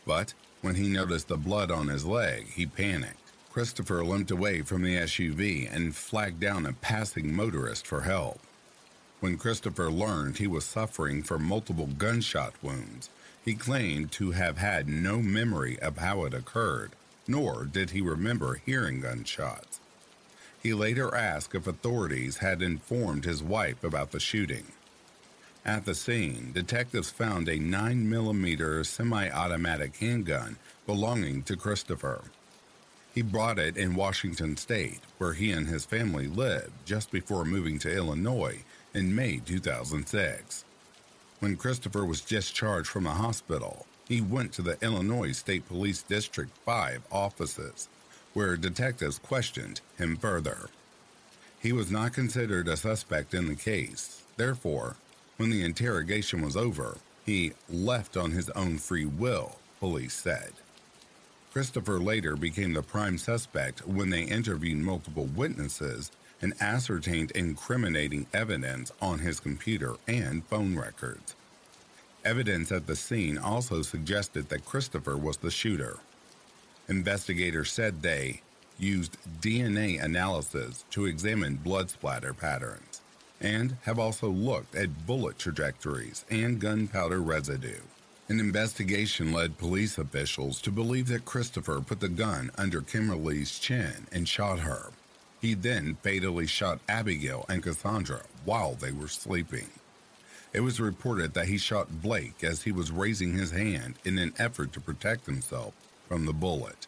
But 0.07 0.35
when 0.61 0.75
he 0.75 0.89
noticed 0.89 1.29
the 1.29 1.37
blood 1.37 1.71
on 1.71 1.89
his 1.89 2.05
leg, 2.05 2.47
he 2.49 2.67
panicked. 2.67 3.19
Christopher 3.51 4.05
limped 4.05 4.31
away 4.31 4.63
from 4.63 4.83
the 4.83 4.97
SUV 4.97 5.75
and 5.75 5.95
flagged 5.95 6.41
down 6.41 6.67
a 6.67 6.73
passing 6.73 7.35
motorist 7.35 7.87
for 7.87 8.03
help. 8.03 8.41
When 9.21 9.39
Christopher 9.39 9.91
learned 9.91 10.39
he 10.39 10.47
was 10.47 10.65
suffering 10.65 11.23
from 11.23 11.45
multiple 11.45 11.87
gunshot 11.87 12.55
wounds, 12.63 13.09
he 13.45 13.55
claimed 13.55 14.13
to 14.13 14.33
have 14.33 14.59
had 14.59 14.89
no 14.89 15.21
memory 15.21 15.79
of 15.81 15.99
how 15.99 16.25
it 16.25 16.35
occurred, 16.35 16.93
nor 17.27 17.65
did 17.65 17.91
he 17.91 18.01
remember 18.01 18.61
hearing 18.65 19.01
gunshots. 19.01 19.81
He 20.63 20.75
later 20.75 21.13
asked 21.13 21.57
if 21.57 21.67
authorities 21.67 22.37
had 22.37 22.63
informed 22.63 23.25
his 23.25 23.43
wife 23.43 23.83
about 23.83 24.13
the 24.13 24.21
shooting. 24.21 24.67
At 25.65 25.85
the 25.85 25.95
scene, 25.95 26.53
detectives 26.53 27.11
found 27.11 27.49
a 27.49 27.59
9mm 27.59 28.87
semi 28.87 29.29
automatic 29.29 29.97
handgun 29.97 30.57
belonging 30.87 31.43
to 31.45 31.57
Christopher. 31.57 32.23
He 33.13 33.23
bought 33.23 33.59
it 33.59 33.77
in 33.77 33.97
Washington 33.97 34.57
state, 34.57 35.01
where 35.19 35.33
he 35.33 35.51
and 35.51 35.67
his 35.67 35.85
family 35.85 36.29
lived 36.29 36.73
just 36.85 37.11
before 37.11 37.45
moving 37.45 37.79
to 37.81 37.95
Illinois 37.95 38.63
in 38.95 39.15
May 39.15 39.39
2006. 39.39 40.65
When 41.41 41.57
Christopher 41.57 42.05
was 42.05 42.21
discharged 42.21 42.89
from 42.89 43.05
the 43.05 43.11
hospital, 43.11 43.87
he 44.09 44.21
went 44.21 44.53
to 44.53 44.63
the 44.63 44.79
Illinois 44.81 45.33
State 45.33 45.67
Police 45.67 46.03
District 46.03 46.57
5 46.65 47.03
offices 47.11 47.89
where 48.35 48.57
detectives 48.57 49.19
questioned 49.19 49.81
him 49.99 50.17
further. 50.17 50.69
He 51.61 51.73
was 51.73 51.91
not 51.91 52.13
considered 52.13 52.69
a 52.69 52.77
suspect 52.77 53.35
in 53.35 53.47
the 53.47 53.55
case. 53.55 54.23
Therefore, 54.37 54.97
when 55.37 55.51
the 55.51 55.65
interrogation 55.65 56.43
was 56.43 56.57
over, 56.57 56.99
he 57.25 57.53
left 57.69 58.17
on 58.17 58.33
his 58.33 58.51
own 58.51 58.79
free 58.79 59.07
will, 59.07 59.57
police 59.79 60.15
said. 60.15 60.53
Christopher 61.53 61.99
later 61.99 62.35
became 62.35 62.73
the 62.73 62.83
prime 62.83 63.19
suspect 63.19 63.87
when 63.87 64.11
they 64.11 64.23
interviewed 64.23 64.79
multiple 64.79 65.27
witnesses 65.27 66.11
and 66.41 66.55
ascertained 66.61 67.31
incriminating 67.33 68.27
evidence 68.33 68.91
on 69.01 69.21
his 69.21 69.39
computer 69.39 69.95
and 70.09 70.45
phone 70.47 70.77
records. 70.77 71.35
Evidence 72.25 72.73
at 72.73 72.87
the 72.87 72.97
scene 72.97 73.37
also 73.37 73.83
suggested 73.83 74.49
that 74.49 74.65
Christopher 74.65 75.17
was 75.17 75.37
the 75.37 75.51
shooter. 75.51 75.99
Investigators 76.93 77.73
said 77.73 78.03
they 78.03 78.43
used 78.79 79.17
DNA 79.41 79.99
analysis 80.05 80.85
to 80.91 81.07
examine 81.07 81.57
blood 81.57 81.89
splatter 81.89 82.35
patterns 82.35 83.01
and 83.41 83.79
have 83.85 83.99
also 83.99 84.29
looked 84.29 84.75
at 84.75 85.07
bullet 85.07 85.39
trajectories 85.39 86.27
and 86.31 86.61
gunpowder 86.61 87.23
residue. 87.23 87.81
An 88.29 88.39
investigation 88.39 89.33
led 89.33 89.57
police 89.57 89.97
officials 89.97 90.61
to 90.61 90.71
believe 90.71 91.09
that 91.09 91.25
Christopher 91.25 91.81
put 91.81 92.01
the 92.01 92.11
gun 92.11 92.51
under 92.59 92.83
Kimberly's 92.83 93.59
chin 93.59 94.07
and 94.13 94.29
shot 94.29 94.59
her. 94.59 94.91
He 95.41 95.55
then 95.55 95.97
fatally 96.03 96.47
shot 96.47 96.79
Abigail 96.91 97.47
and 97.49 97.63
Cassandra 97.63 98.21
while 98.45 98.75
they 98.75 98.93
were 98.93 99.09
sleeping. 99.09 99.71
It 100.53 100.61
was 100.61 100.79
reported 100.79 101.33
that 101.33 101.49
he 101.49 101.57
shot 101.57 102.03
Blake 102.03 102.45
as 102.45 102.65
he 102.65 102.71
was 102.71 102.93
raising 102.93 103.33
his 103.33 103.51
hand 103.51 103.95
in 104.05 104.19
an 104.19 104.35
effort 104.39 104.75
to 104.75 104.81
protect 104.81 105.25
himself 105.25 105.73
from 106.09 106.27
the 106.27 106.33
bullet. 106.33 106.87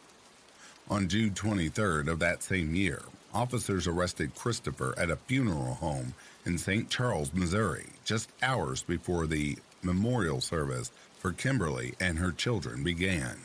On 0.90 1.09
June 1.09 1.30
23rd 1.30 2.09
of 2.09 2.18
that 2.18 2.42
same 2.42 2.75
year, 2.75 3.02
officers 3.33 3.87
arrested 3.87 4.35
Christopher 4.35 4.94
at 4.99 5.11
a 5.11 5.16
funeral 5.16 5.75
home 5.75 6.14
in 6.44 6.59
St. 6.59 6.90
Charles, 6.90 7.33
Missouri, 7.33 7.87
just 8.04 8.30
hours 8.42 8.83
before 8.83 9.26
the 9.26 9.56
memorial 9.83 10.40
service 10.40 10.90
for 11.18 11.33
Kimberly 11.33 11.94
and 12.00 12.18
her 12.18 12.33
children 12.33 12.85
began. 12.85 13.38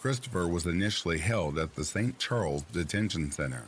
Christopher 0.00 0.48
was 0.48 0.66
initially 0.66 1.18
held 1.18 1.58
at 1.58 1.74
the 1.76 1.84
St. 1.84 2.18
Charles 2.18 2.62
Detention 2.72 3.30
Center, 3.30 3.64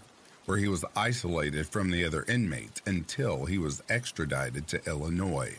where 0.47 0.59
he 0.59 0.67
was 0.67 0.85
isolated 0.97 1.67
from 1.67 1.91
the 1.91 2.05
other 2.05 2.25
inmates 2.27 2.83
until 2.87 3.45
he 3.45 3.59
was 3.59 3.83
extradited 3.89 4.67
to 4.69 4.85
Illinois. 4.89 5.57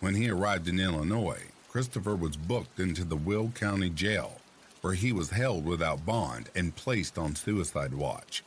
When 0.00 0.14
he 0.14 0.30
arrived 0.30 0.68
in 0.68 0.78
Illinois, 0.78 1.42
Christopher 1.68 2.14
was 2.14 2.36
booked 2.36 2.78
into 2.78 3.04
the 3.04 3.16
Will 3.16 3.48
County 3.48 3.90
Jail 3.90 4.39
where 4.80 4.94
he 4.94 5.12
was 5.12 5.30
held 5.30 5.64
without 5.64 6.06
bond 6.06 6.48
and 6.54 6.76
placed 6.76 7.18
on 7.18 7.34
suicide 7.34 7.94
watch. 7.94 8.42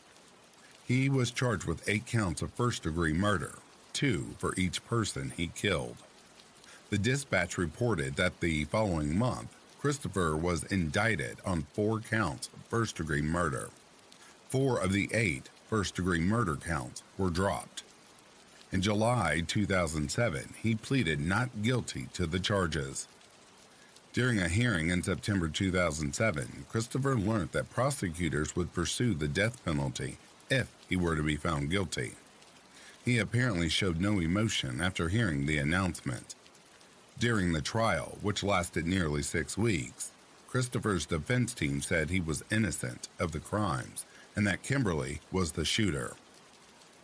He 0.86 1.10
was 1.10 1.32
charged 1.32 1.66
with 1.66 1.88
eight 1.88 2.06
counts 2.06 2.42
of 2.42 2.54
first 2.54 2.84
degree 2.84 3.14
murder, 3.14 3.60
two 3.94 4.36
for 4.38 4.54
each 4.58 4.86
person 4.86 5.34
he 5.36 5.48
killed. 5.48 5.98
The 6.90 6.98
dispatch 6.98 7.58
reported 7.58 8.16
that 8.18 8.40
the 8.40 8.66
following 8.66 9.18
month, 9.18 9.56
Christopher 9.80 10.36
was 10.36 10.64
indicted 10.64 11.38
on 11.46 11.68
four 11.74 12.00
counts 12.00 12.48
of 12.48 12.64
first 12.70 12.98
degree 12.98 13.22
murder. 13.22 13.70
Four 14.50 14.80
of 14.80 14.92
the 14.92 15.10
eight 15.14 15.50
first 15.70 15.96
degree 15.96 16.20
murder 16.20 16.56
counts 16.56 17.04
were 17.18 17.30
dropped. 17.30 17.84
In 18.72 18.82
July 18.82 19.44
2007, 19.46 20.56
he 20.62 20.76
pleaded 20.76 21.20
not 21.20 21.62
guilty 21.62 22.08
to 22.14 22.26
the 22.26 22.40
charges. 22.40 23.08
During 24.14 24.40
a 24.40 24.48
hearing 24.48 24.92
in 24.92 25.02
September 25.02 25.48
2007, 25.48 26.68
Christopher 26.70 27.16
learned 27.16 27.52
that 27.54 27.72
prosecutors 27.72 28.56
would 28.56 28.72
pursue 28.72 29.16
the 29.16 29.28
death 29.28 29.66
penalty 29.66 30.20
if 30.52 30.72
he 30.88 30.96
were 30.96 31.16
to 31.16 31.24
be 31.24 31.36
found 31.36 31.72
guilty. 31.72 32.14
He 33.04 33.18
apparently 33.18 33.70
showed 33.70 34.00
no 34.00 34.20
emotion 34.20 34.82
after 34.82 35.10
hearing 35.10 35.48
the 35.48 35.58
announcement. 35.58 36.36
During 37.18 37.54
the 37.54 37.62
trial, 37.62 38.20
which 38.22 38.44
lasted 38.44 38.86
nearly 38.86 39.24
six 39.24 39.58
weeks, 39.58 40.12
Christopher's 40.48 41.08
defense 41.08 41.56
team 41.56 41.82
said 41.82 42.12
he 42.12 42.22
was 42.22 42.44
innocent 42.52 43.08
of 43.20 43.32
the 43.32 43.40
crimes 43.40 44.06
and 44.36 44.46
that 44.46 44.62
Kimberly 44.62 45.22
was 45.32 45.54
the 45.54 45.66
shooter. 45.66 46.14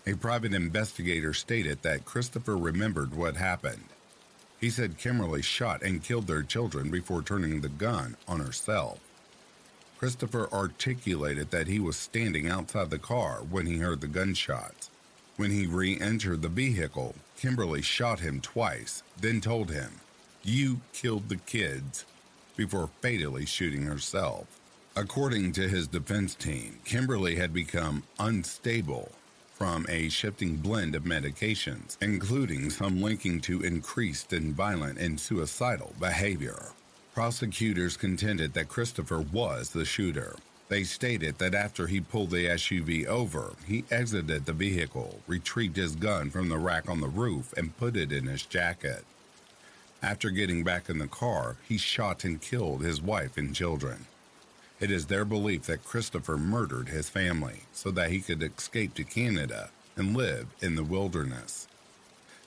A 0.05 0.13
private 0.13 0.53
investigator 0.53 1.33
stated 1.33 1.81
that 1.81 2.05
Christopher 2.05 2.55
remembered 2.55 3.15
what 3.15 3.35
happened 3.35 3.85
he 4.59 4.69
said 4.69 4.97
Kimberly 4.97 5.41
shot 5.41 5.81
and 5.83 6.03
killed 6.03 6.27
their 6.27 6.43
children 6.43 6.89
before 6.89 7.21
turning 7.21 7.61
the 7.61 7.69
gun 7.69 8.17
on 8.27 8.39
herself. 8.39 8.99
Christopher 9.97 10.49
articulated 10.53 11.51
that 11.51 11.67
he 11.67 11.79
was 11.79 11.97
standing 11.97 12.47
outside 12.47 12.89
the 12.89 12.99
car 12.99 13.41
when 13.49 13.65
he 13.65 13.77
heard 13.77 14.01
the 14.01 14.07
gunshots. 14.07 14.89
When 15.37 15.51
he 15.51 15.67
re 15.67 15.99
entered 15.99 16.41
the 16.41 16.49
vehicle, 16.49 17.15
Kimberly 17.37 17.81
shot 17.81 18.19
him 18.19 18.41
twice, 18.41 19.03
then 19.19 19.41
told 19.41 19.71
him, 19.71 20.01
You 20.43 20.81
killed 20.93 21.29
the 21.29 21.37
kids, 21.37 22.05
before 22.57 22.89
fatally 23.01 23.45
shooting 23.45 23.83
herself. 23.83 24.47
According 24.95 25.53
to 25.53 25.69
his 25.69 25.87
defense 25.87 26.35
team, 26.35 26.79
Kimberly 26.83 27.35
had 27.35 27.53
become 27.53 28.03
unstable 28.19 29.11
from 29.59 29.85
a 29.89 30.07
shifting 30.07 30.55
blend 30.55 30.95
of 30.95 31.03
medications, 31.03 31.97
including 32.01 32.69
some 32.69 33.01
linking 33.01 33.41
to 33.41 33.61
increased 33.61 34.31
and 34.31 34.55
violent 34.55 34.97
and 34.97 35.19
suicidal 35.19 35.93
behavior. 35.99 36.71
Prosecutors 37.13 37.97
contended 37.97 38.53
that 38.53 38.69
Christopher 38.69 39.19
was 39.19 39.71
the 39.71 39.83
shooter. 39.83 40.37
They 40.69 40.85
stated 40.85 41.39
that 41.39 41.53
after 41.53 41.87
he 41.87 41.99
pulled 41.99 42.29
the 42.29 42.45
SUV 42.45 43.05
over, 43.07 43.51
he 43.67 43.83
exited 43.91 44.45
the 44.45 44.53
vehicle, 44.53 45.19
retrieved 45.27 45.75
his 45.75 45.93
gun 45.93 46.29
from 46.29 46.47
the 46.47 46.57
rack 46.57 46.89
on 46.89 47.01
the 47.01 47.09
roof, 47.09 47.53
and 47.57 47.75
put 47.75 47.97
it 47.97 48.13
in 48.13 48.27
his 48.27 48.43
jacket. 48.43 49.03
After 50.01 50.29
getting 50.29 50.63
back 50.63 50.89
in 50.89 50.99
the 50.99 51.07
car, 51.07 51.57
he 51.67 51.77
shot 51.77 52.23
and 52.23 52.41
killed 52.41 52.81
his 52.81 53.01
wife 53.01 53.35
and 53.35 53.53
children. 53.53 54.05
It 54.79 54.91
is 54.91 55.07
their 55.07 55.25
belief 55.25 55.63
that 55.63 55.83
Christopher 55.83 56.37
murdered 56.37 56.87
his 56.87 57.09
family 57.09 57.63
so 57.73 57.91
that 57.91 58.11
he 58.11 58.21
could 58.21 58.41
escape 58.41 58.93
to 58.93 59.03
Canada 59.03 59.71
and 59.97 60.15
live 60.15 60.47
in 60.61 60.75
the 60.75 60.85
wilderness. 60.85 61.67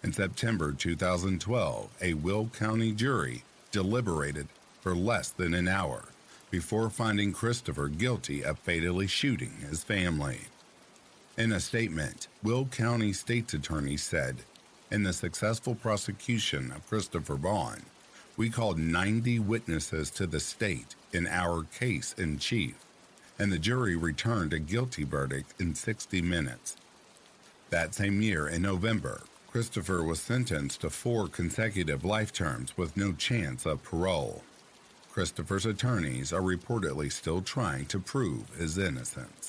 In 0.03 0.15
September 0.15 0.73
2012, 0.73 1.91
a 2.01 2.15
Will 2.15 2.49
County 2.59 2.93
jury 2.93 3.45
deliberated 3.71 4.49
for 4.81 4.97
less 4.97 5.29
than 5.29 5.53
an 5.53 5.69
hour 5.69 6.07
before 6.51 6.89
finding 6.89 7.33
Christopher 7.33 7.89
guilty 7.89 8.43
of 8.43 8.59
fatally 8.59 9.07
shooting 9.07 9.53
his 9.69 9.85
family. 9.85 10.41
In 11.37 11.53
a 11.53 11.61
statement, 11.61 12.29
Will 12.43 12.65
County 12.67 13.13
State's 13.13 13.55
Attorney 13.55 13.99
said, 13.99 14.37
In 14.91 15.03
the 15.03 15.13
successful 15.13 15.75
prosecution 15.75 16.73
of 16.73 16.87
Christopher 16.89 17.37
Vaughn, 17.37 17.83
we 18.39 18.49
called 18.49 18.79
90 18.79 19.39
witnesses 19.41 20.11
to 20.11 20.27
the 20.27 20.41
state 20.41 20.95
in 21.13 21.27
our 21.27 21.65
case 21.79 22.15
in 22.19 22.39
chief, 22.39 22.75
and 23.39 23.53
the 23.53 23.59
jury 23.59 23.97
returned 23.97 24.53
a 24.53 24.59
guilty 24.59 25.05
verdict 25.05 25.55
in 25.61 25.75
60 25.75 26.23
minutes. 26.23 26.77
That 27.71 27.95
same 27.95 28.23
year, 28.23 28.49
in 28.49 28.63
November, 28.63 29.23
Christopher 29.51 30.03
was 30.03 30.21
sentenced 30.21 30.81
to 30.81 30.91
four 30.91 31.29
consecutive 31.29 32.05
life 32.05 32.33
terms 32.33 32.77
with 32.77 32.97
no 32.97 33.13
chance 33.13 33.67
of 33.67 33.83
parole. 33.83 34.43
Christopher's 35.13 35.67
attorneys 35.67 36.33
are 36.33 36.41
reportedly 36.41 37.13
still 37.13 37.43
trying 37.43 37.85
to 37.87 37.99
prove 37.99 38.49
his 38.57 38.79
innocence. 38.79 39.42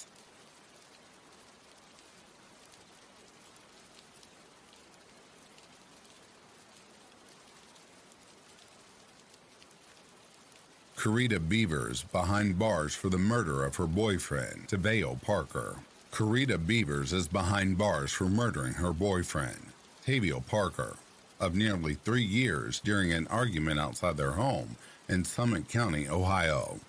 Karita 11.03 11.37
Beavers 11.49 12.03
behind 12.13 12.57
bars 12.57 12.95
for 12.95 13.09
the 13.09 13.17
murder 13.17 13.65
of 13.65 13.75
her 13.75 13.87
boyfriend, 13.87 14.69
Taveo 14.69 15.21
Parker. 15.21 15.75
Karita 16.13 16.57
Beavers 16.57 17.11
is 17.11 17.27
behind 17.27 17.77
bars 17.77 18.13
for 18.13 18.29
murdering 18.29 18.75
her 18.75 18.93
boyfriend, 18.93 19.73
Tavio 20.07 20.39
Parker, 20.47 20.95
of 21.41 21.55
nearly 21.55 21.95
three 21.95 22.23
years 22.23 22.79
during 22.79 23.11
an 23.11 23.27
argument 23.27 23.81
outside 23.81 24.15
their 24.15 24.31
home 24.31 24.77
in 25.09 25.25
Summit 25.25 25.67
County, 25.67 26.07
Ohio. 26.07 26.79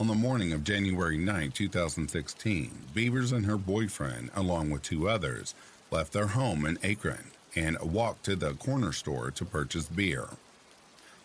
On 0.00 0.08
the 0.08 0.14
morning 0.14 0.52
of 0.52 0.64
January 0.64 1.16
9, 1.16 1.52
2016, 1.52 2.72
Beavers 2.92 3.30
and 3.30 3.46
her 3.46 3.56
boyfriend, 3.56 4.30
along 4.34 4.70
with 4.70 4.82
two 4.82 5.08
others, 5.08 5.54
left 5.92 6.12
their 6.12 6.26
home 6.26 6.66
in 6.66 6.76
Akron 6.82 7.30
and 7.54 7.78
walked 7.80 8.24
to 8.24 8.34
the 8.34 8.54
corner 8.54 8.90
store 8.90 9.30
to 9.30 9.44
purchase 9.44 9.86
beer. 9.86 10.26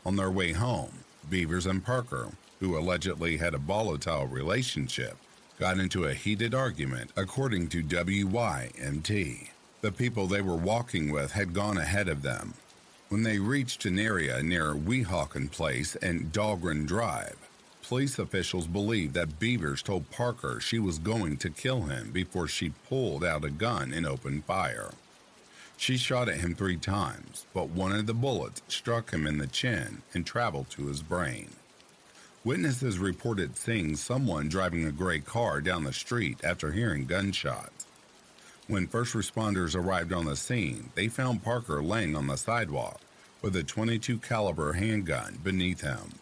On 0.05 0.15
their 0.15 0.29
way 0.29 0.51
home, 0.51 0.99
Beavers 1.29 1.65
and 1.65 1.83
Parker, 1.83 2.29
who 2.59 2.77
allegedly 2.77 3.37
had 3.37 3.53
a 3.53 3.59
volatile 3.59 4.27
relationship, 4.27 5.17
got 5.59 5.79
into 5.79 6.05
a 6.05 6.13
heated 6.13 6.53
argument, 6.53 7.11
according 7.15 7.67
to 7.69 7.83
WYMT. 7.83 9.49
The 9.81 9.91
people 9.91 10.27
they 10.27 10.41
were 10.41 10.55
walking 10.55 11.11
with 11.11 11.33
had 11.33 11.53
gone 11.53 11.77
ahead 11.77 12.07
of 12.07 12.21
them, 12.21 12.53
when 13.13 13.21
they 13.21 13.37
reached 13.37 13.85
an 13.85 13.99
area 13.99 14.41
near 14.41 14.73
Weehawken 14.73 15.51
Place 15.51 15.95
and 15.97 16.31
Dahlgren 16.31 16.87
Drive, 16.87 17.37
police 17.87 18.17
officials 18.17 18.65
believed 18.65 19.13
that 19.13 19.37
Beavers 19.37 19.83
told 19.83 20.09
Parker 20.09 20.59
she 20.59 20.79
was 20.79 20.97
going 20.97 21.37
to 21.37 21.51
kill 21.51 21.83
him 21.83 22.09
before 22.11 22.47
she 22.47 22.73
pulled 22.89 23.23
out 23.23 23.45
a 23.45 23.51
gun 23.51 23.93
and 23.93 24.07
opened 24.07 24.45
fire. 24.45 24.89
She 25.77 25.97
shot 25.97 26.29
at 26.29 26.37
him 26.37 26.55
three 26.55 26.77
times, 26.77 27.45
but 27.53 27.69
one 27.69 27.91
of 27.91 28.05
the 28.05 28.13
bullets 28.13 28.61
struck 28.67 29.11
him 29.11 29.27
in 29.27 29.37
the 29.37 29.47
chin 29.47 30.01
and 30.13 30.25
traveled 30.25 30.69
to 30.71 30.87
his 30.87 31.01
brain. 31.01 31.49
Witnesses 32.43 32.99
reported 32.99 33.57
seeing 33.57 33.95
someone 33.95 34.49
driving 34.49 34.85
a 34.85 34.91
gray 34.91 35.19
car 35.19 35.61
down 35.61 35.83
the 35.83 35.93
street 35.93 36.39
after 36.43 36.71
hearing 36.71 37.05
gunshots. 37.05 37.85
When 38.67 38.87
first 38.87 39.13
responders 39.13 39.75
arrived 39.75 40.13
on 40.13 40.25
the 40.25 40.35
scene, 40.35 40.89
they 40.95 41.09
found 41.09 41.43
Parker 41.43 41.81
laying 41.83 42.15
on 42.15 42.27
the 42.27 42.37
sidewalk 42.37 42.99
with 43.41 43.55
a 43.55 43.63
22 43.63 44.19
caliber 44.19 44.73
handgun 44.73 45.39
beneath 45.43 45.81
him. 45.81 46.13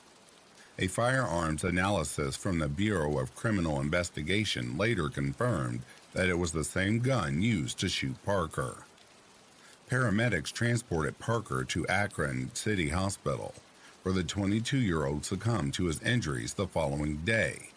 A 0.80 0.88
firearms 0.88 1.64
analysis 1.64 2.36
from 2.36 2.58
the 2.58 2.68
Bureau 2.68 3.20
of 3.20 3.36
Criminal 3.36 3.80
Investigation 3.80 4.78
later 4.78 5.10
confirmed 5.10 5.82
that 6.14 6.30
it 6.30 6.40
was 6.40 6.52
the 6.52 6.64
same 6.64 7.00
gun 7.00 7.42
used 7.42 7.80
to 7.80 7.90
shoot 7.90 8.16
Parker. 8.26 8.86
Paramedics 9.92 10.54
transported 10.54 11.20
Parker 11.20 11.66
to 11.66 11.86
Akron 11.88 12.50
City 12.54 12.88
Hospital, 12.88 13.54
where 14.04 14.16
the 14.16 14.24
22 14.24 14.78
year 14.78 15.06
old 15.06 15.26
succumbed 15.26 15.74
to 15.74 15.88
his 15.88 16.02
injuries 16.02 16.54
the 16.54 16.66
following 16.66 17.18
day, 17.26 17.72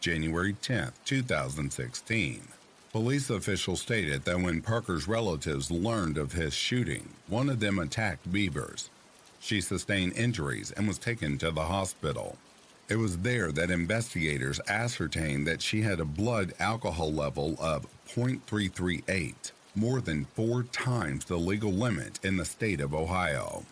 January 0.00 0.56
10, 0.60 0.90
2016. 1.04 2.42
Police 2.90 3.30
officials 3.30 3.80
stated 3.80 4.24
that 4.24 4.40
when 4.40 4.60
Parker's 4.60 5.06
relatives 5.06 5.70
learned 5.70 6.18
of 6.18 6.32
his 6.32 6.52
shooting, 6.52 7.10
one 7.28 7.48
of 7.48 7.60
them 7.60 7.78
attacked 7.78 8.32
Beavers. 8.32 8.90
She 9.38 9.60
sustained 9.60 10.14
injuries 10.14 10.72
and 10.72 10.88
was 10.88 10.98
taken 10.98 11.38
to 11.38 11.52
the 11.52 11.62
hospital. 11.62 12.38
It 12.88 12.96
was 12.96 13.18
there 13.18 13.52
that 13.52 13.70
investigators 13.70 14.60
ascertained 14.66 15.46
that 15.46 15.62
she 15.62 15.82
had 15.82 16.00
a 16.00 16.04
blood 16.04 16.54
alcohol 16.58 17.12
level 17.12 17.54
of 17.60 17.86
0.338, 18.08 19.52
more 19.74 20.00
than 20.00 20.26
four 20.26 20.62
times 20.62 21.24
the 21.24 21.38
legal 21.38 21.72
limit 21.72 22.20
in 22.22 22.36
the 22.36 22.44
state 22.44 22.80
of 22.80 22.94
Ohio. 22.94 23.64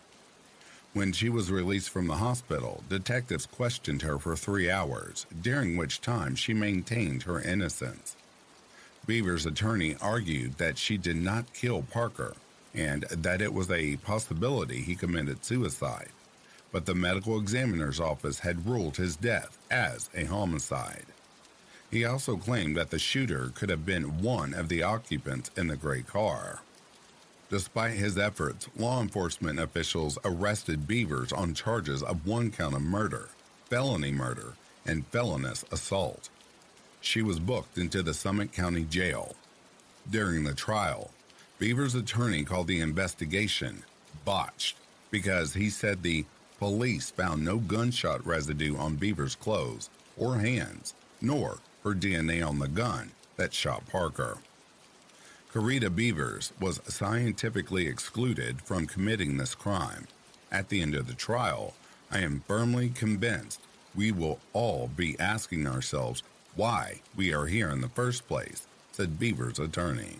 When 0.92 1.12
she 1.12 1.28
was 1.28 1.52
released 1.52 1.90
from 1.90 2.08
the 2.08 2.16
hospital, 2.16 2.82
detectives 2.88 3.46
questioned 3.46 4.02
her 4.02 4.18
for 4.18 4.34
three 4.34 4.70
hours, 4.70 5.26
during 5.40 5.76
which 5.76 6.00
time 6.00 6.34
she 6.34 6.52
maintained 6.52 7.24
her 7.24 7.40
innocence. 7.40 8.16
Beaver's 9.06 9.46
attorney 9.46 9.96
argued 10.00 10.58
that 10.58 10.78
she 10.78 10.96
did 10.96 11.16
not 11.16 11.52
kill 11.54 11.82
Parker 11.82 12.34
and 12.74 13.02
that 13.04 13.42
it 13.42 13.52
was 13.52 13.70
a 13.70 13.96
possibility 13.98 14.80
he 14.80 14.94
committed 14.94 15.44
suicide, 15.44 16.10
but 16.72 16.86
the 16.86 16.94
medical 16.94 17.38
examiner's 17.38 18.00
office 18.00 18.40
had 18.40 18.68
ruled 18.68 18.96
his 18.96 19.16
death 19.16 19.58
as 19.70 20.08
a 20.14 20.24
homicide. 20.24 21.06
He 21.90 22.04
also 22.04 22.36
claimed 22.36 22.76
that 22.76 22.90
the 22.90 22.98
shooter 22.98 23.50
could 23.54 23.68
have 23.68 23.84
been 23.84 24.22
one 24.22 24.54
of 24.54 24.68
the 24.68 24.82
occupants 24.82 25.50
in 25.56 25.66
the 25.66 25.76
gray 25.76 26.02
car. 26.02 26.60
Despite 27.48 27.94
his 27.94 28.16
efforts, 28.16 28.68
law 28.76 29.00
enforcement 29.02 29.58
officials 29.58 30.18
arrested 30.24 30.86
Beavers 30.86 31.32
on 31.32 31.54
charges 31.54 32.02
of 32.02 32.26
one 32.26 32.52
count 32.52 32.76
of 32.76 32.82
murder, 32.82 33.30
felony 33.68 34.12
murder, 34.12 34.54
and 34.86 35.06
felonious 35.08 35.64
assault 35.72 36.30
she 37.00 37.22
was 37.22 37.40
booked 37.40 37.78
into 37.78 38.02
the 38.02 38.14
Summit 38.14 38.52
County 38.52 38.84
Jail. 38.84 39.34
During 40.08 40.44
the 40.44 40.54
trial, 40.54 41.10
Beaver's 41.58 41.94
attorney 41.94 42.44
called 42.44 42.66
the 42.66 42.80
investigation 42.80 43.82
botched 44.24 44.76
because 45.10 45.54
he 45.54 45.70
said 45.70 46.02
the 46.02 46.24
police 46.58 47.10
found 47.10 47.44
no 47.44 47.58
gunshot 47.58 48.24
residue 48.26 48.76
on 48.76 48.96
Beaver's 48.96 49.34
clothes 49.34 49.88
or 50.16 50.38
hands, 50.38 50.94
nor 51.20 51.58
her 51.82 51.94
DNA 51.94 52.46
on 52.46 52.58
the 52.58 52.68
gun 52.68 53.12
that 53.36 53.54
shot 53.54 53.86
Parker. 53.88 54.38
Karita 55.52 55.94
Beavers 55.94 56.52
was 56.60 56.80
scientifically 56.86 57.86
excluded 57.86 58.62
from 58.62 58.86
committing 58.86 59.36
this 59.36 59.54
crime. 59.54 60.06
At 60.52 60.68
the 60.68 60.80
end 60.80 60.94
of 60.94 61.06
the 61.06 61.14
trial, 61.14 61.74
I 62.10 62.20
am 62.20 62.44
firmly 62.46 62.90
convinced 62.90 63.60
we 63.94 64.12
will 64.12 64.38
all 64.52 64.88
be 64.88 65.18
asking 65.18 65.66
ourselves 65.66 66.22
why 66.54 67.00
we 67.16 67.32
are 67.32 67.46
here 67.46 67.70
in 67.70 67.80
the 67.80 67.88
first 67.88 68.28
place, 68.28 68.66
said 68.92 69.18
Beaver's 69.18 69.58
attorney. 69.58 70.18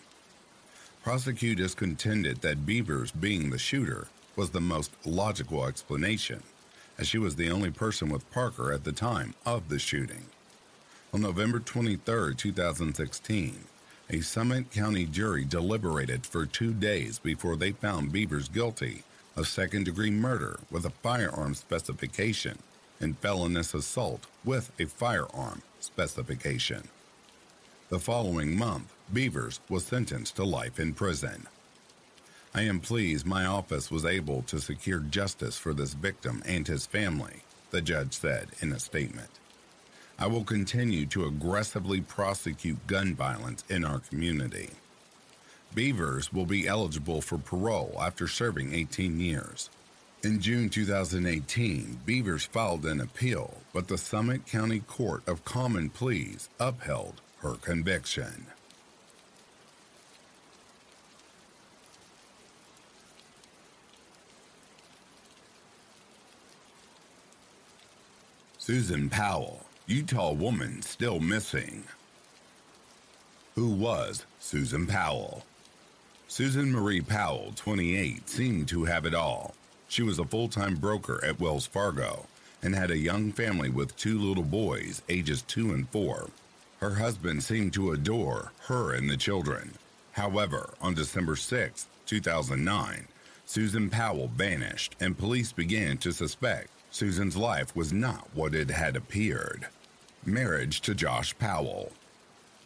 Prosecutors 1.02 1.74
contended 1.74 2.42
that 2.42 2.66
Beavers 2.66 3.10
being 3.10 3.50
the 3.50 3.58
shooter 3.58 4.08
was 4.36 4.50
the 4.50 4.60
most 4.60 4.92
logical 5.06 5.66
explanation, 5.66 6.42
as 6.98 7.06
she 7.08 7.18
was 7.18 7.36
the 7.36 7.50
only 7.50 7.70
person 7.70 8.08
with 8.08 8.30
Parker 8.30 8.72
at 8.72 8.84
the 8.84 8.92
time 8.92 9.34
of 9.46 9.68
the 9.68 9.78
shooting. 9.78 10.26
On 11.12 11.22
November 11.22 11.58
23, 11.58 12.36
2016, 12.36 13.64
a 14.10 14.20
Summit 14.20 14.70
County 14.70 15.06
jury 15.06 15.44
deliberated 15.44 16.24
for 16.24 16.46
two 16.46 16.72
days 16.72 17.18
before 17.18 17.56
they 17.56 17.72
found 17.72 18.12
Beavers 18.12 18.48
guilty 18.48 19.02
of 19.34 19.48
second 19.48 19.86
degree 19.86 20.12
murder 20.12 20.60
with 20.70 20.86
a 20.86 20.90
firearm 21.02 21.56
specification 21.56 22.58
and 23.00 23.18
felonious 23.18 23.74
assault 23.74 24.26
with 24.44 24.70
a 24.78 24.86
firearm 24.86 25.62
specification. 25.80 26.86
The 27.88 27.98
following 27.98 28.56
month, 28.56 28.94
Beavers 29.12 29.58
was 29.68 29.84
sentenced 29.84 30.36
to 30.36 30.44
life 30.44 30.78
in 30.78 30.94
prison. 30.94 31.48
I 32.54 32.62
am 32.62 32.78
pleased 32.78 33.26
my 33.26 33.46
office 33.46 33.90
was 33.90 34.04
able 34.04 34.42
to 34.42 34.60
secure 34.60 35.00
justice 35.00 35.58
for 35.58 35.74
this 35.74 35.94
victim 35.94 36.40
and 36.46 36.68
his 36.68 36.86
family, 36.86 37.42
the 37.72 37.82
judge 37.82 38.12
said 38.12 38.50
in 38.60 38.70
a 38.70 38.78
statement. 38.78 39.30
I 40.22 40.26
will 40.26 40.44
continue 40.44 41.06
to 41.06 41.24
aggressively 41.24 42.02
prosecute 42.02 42.86
gun 42.86 43.14
violence 43.14 43.64
in 43.70 43.86
our 43.86 44.00
community. 44.00 44.68
Beavers 45.74 46.30
will 46.30 46.44
be 46.44 46.68
eligible 46.68 47.22
for 47.22 47.38
parole 47.38 47.96
after 47.98 48.28
serving 48.28 48.74
18 48.74 49.18
years. 49.18 49.70
In 50.22 50.38
June 50.38 50.68
2018, 50.68 52.00
Beavers 52.04 52.44
filed 52.44 52.84
an 52.84 53.00
appeal, 53.00 53.54
but 53.72 53.88
the 53.88 53.96
Summit 53.96 54.46
County 54.46 54.80
Court 54.80 55.26
of 55.26 55.42
Common 55.46 55.88
Pleas 55.88 56.50
upheld 56.58 57.22
her 57.38 57.54
conviction. 57.54 58.44
Susan 68.58 69.08
Powell, 69.08 69.64
Utah 69.90 70.30
woman 70.30 70.82
still 70.82 71.18
missing. 71.18 71.82
Who 73.56 73.70
was 73.70 74.24
Susan 74.38 74.86
Powell? 74.86 75.44
Susan 76.28 76.70
Marie 76.70 77.00
Powell, 77.00 77.52
28, 77.56 78.28
seemed 78.28 78.68
to 78.68 78.84
have 78.84 79.04
it 79.04 79.14
all. 79.14 79.56
She 79.88 80.04
was 80.04 80.20
a 80.20 80.24
full 80.24 80.46
time 80.46 80.76
broker 80.76 81.20
at 81.24 81.40
Wells 81.40 81.66
Fargo 81.66 82.26
and 82.62 82.72
had 82.72 82.92
a 82.92 82.96
young 82.96 83.32
family 83.32 83.68
with 83.68 83.96
two 83.96 84.16
little 84.16 84.44
boys, 84.44 85.02
ages 85.08 85.42
two 85.42 85.72
and 85.72 85.88
four. 85.88 86.30
Her 86.78 86.94
husband 86.94 87.42
seemed 87.42 87.72
to 87.72 87.90
adore 87.90 88.52
her 88.68 88.94
and 88.94 89.10
the 89.10 89.16
children. 89.16 89.72
However, 90.12 90.72
on 90.80 90.94
December 90.94 91.34
6, 91.34 91.88
2009, 92.06 93.08
Susan 93.44 93.90
Powell 93.90 94.28
vanished 94.28 94.94
and 95.00 95.18
police 95.18 95.50
began 95.50 95.96
to 95.98 96.12
suspect 96.12 96.68
Susan's 96.92 97.36
life 97.36 97.74
was 97.74 97.92
not 97.92 98.28
what 98.34 98.54
it 98.54 98.70
had 98.70 98.94
appeared. 98.94 99.66
Marriage 100.26 100.82
to 100.82 100.94
Josh 100.94 101.36
Powell. 101.38 101.92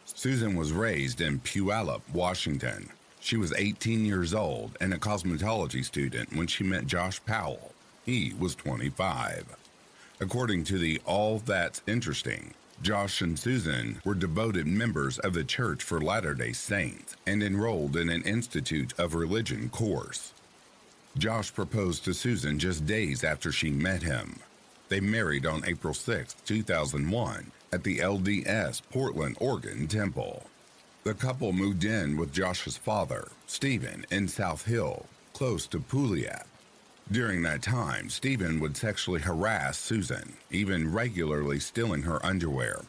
Susan 0.05 0.55
was 0.55 0.73
raised 0.73 1.21
in 1.21 1.39
Puyallup, 1.39 2.01
Washington. 2.13 2.89
She 3.21 3.37
was 3.37 3.53
18 3.53 4.03
years 4.03 4.33
old 4.33 4.77
and 4.81 4.93
a 4.93 4.97
cosmetology 4.97 5.83
student 5.85 6.35
when 6.35 6.47
she 6.47 6.65
met 6.65 6.85
Josh 6.85 7.23
Powell. 7.25 7.71
He 8.05 8.33
was 8.37 8.55
25. 8.55 9.55
According 10.19 10.65
to 10.65 10.77
the 10.77 11.01
All 11.05 11.39
That's 11.39 11.81
Interesting, 11.87 12.53
Josh 12.81 13.21
and 13.21 13.39
Susan 13.39 14.01
were 14.03 14.15
devoted 14.15 14.67
members 14.67 15.17
of 15.19 15.33
the 15.33 15.45
Church 15.45 15.81
for 15.81 16.01
Latter 16.01 16.33
day 16.33 16.51
Saints 16.51 17.15
and 17.25 17.41
enrolled 17.41 17.95
in 17.95 18.09
an 18.09 18.23
Institute 18.23 18.93
of 18.97 19.15
Religion 19.15 19.69
course. 19.69 20.33
Josh 21.17 21.53
proposed 21.53 22.03
to 22.03 22.13
Susan 22.13 22.59
just 22.59 22.85
days 22.85 23.23
after 23.23 23.49
she 23.49 23.69
met 23.69 24.03
him. 24.03 24.41
They 24.87 24.99
married 24.99 25.45
on 25.45 25.65
April 25.65 25.93
6, 25.93 26.35
2001, 26.45 27.51
at 27.73 27.83
the 27.83 27.97
LDS 27.99 28.81
Portland, 28.91 29.37
Oregon 29.39 29.87
Temple. 29.87 30.43
The 31.03 31.13
couple 31.13 31.53
moved 31.53 31.83
in 31.83 32.17
with 32.17 32.33
Josh's 32.33 32.77
father, 32.77 33.29
Stephen, 33.47 34.05
in 34.11 34.27
South 34.27 34.65
Hill, 34.65 35.05
close 35.33 35.67
to 35.67 35.79
Puyallup. 35.79 36.45
During 37.11 37.43
that 37.43 37.61
time, 37.61 38.09
Stephen 38.09 38.59
would 38.59 38.75
sexually 38.75 39.21
harass 39.21 39.77
Susan, 39.77 40.33
even 40.49 40.91
regularly 40.91 41.59
stealing 41.59 42.01
her 42.03 42.25
underwear. 42.25 42.81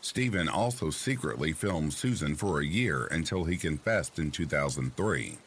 Stephen 0.00 0.48
also 0.48 0.90
secretly 0.90 1.52
filmed 1.52 1.92
Susan 1.92 2.34
for 2.34 2.60
a 2.60 2.66
year 2.66 3.06
until 3.10 3.44
he 3.44 3.56
confessed 3.56 4.18
in 4.18 4.30
2003. 4.30 5.38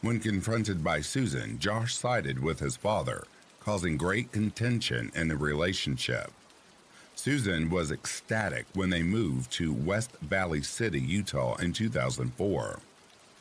When 0.00 0.20
confronted 0.20 0.82
by 0.82 1.00
Susan, 1.00 1.58
Josh 1.58 1.94
sided 1.94 2.42
with 2.42 2.60
his 2.60 2.76
father, 2.76 3.24
causing 3.68 3.98
great 3.98 4.32
contention 4.32 5.12
in 5.14 5.28
the 5.28 5.36
relationship. 5.36 6.32
Susan 7.14 7.68
was 7.68 7.92
ecstatic 7.92 8.64
when 8.72 8.88
they 8.88 9.02
moved 9.02 9.52
to 9.52 9.70
West 9.70 10.10
Valley 10.22 10.62
City, 10.62 10.98
Utah 10.98 11.54
in 11.56 11.74
2004. 11.74 12.80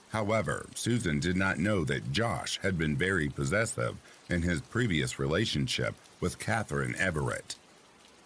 However, 0.10 0.66
Susan 0.76 1.22
did 1.22 1.38
not 1.38 1.60
know 1.60 1.86
that 1.86 2.12
Josh 2.12 2.60
had 2.62 2.78
been 2.78 2.98
very 2.98 3.30
possessive 3.30 3.96
in 4.30 4.42
his 4.42 4.60
previous 4.60 5.18
relationship 5.18 5.96
with 6.20 6.40
Catherine 6.40 6.98
Everett. 6.98 7.56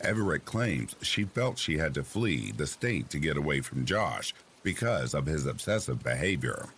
Everett 0.02 0.44
claims 0.44 0.96
she 1.04 1.26
felt 1.26 1.60
she 1.60 1.78
had 1.78 1.94
to 1.94 2.04
flee 2.04 2.52
the 2.52 2.66
state 2.66 3.12
to 3.12 3.20
get 3.20 3.38
away 3.38 3.62
from 3.62 3.86
Josh 3.86 4.34
because 4.64 5.14
of 5.14 5.28
his 5.28 5.46
obsessive 5.46 6.02
behavior. 6.02 6.70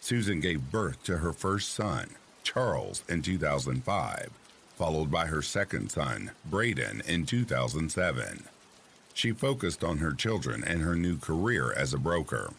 Susan 0.00 0.40
gave 0.40 0.72
birth 0.72 1.04
to 1.04 1.18
her 1.18 1.32
first 1.32 1.72
son, 1.72 2.08
Charles, 2.42 3.04
in 3.08 3.22
2005, 3.22 4.30
followed 4.76 5.10
by 5.10 5.26
her 5.26 5.42
second 5.42 5.90
son, 5.90 6.30
Braden, 6.44 7.02
in 7.06 7.26
2007. 7.26 8.44
She 9.12 9.32
focused 9.32 9.84
on 9.84 9.98
her 9.98 10.12
children 10.12 10.64
and 10.64 10.82
her 10.82 10.94
new 10.94 11.18
career 11.18 11.72
as 11.72 11.92
a 11.92 11.98
broker. 11.98 12.52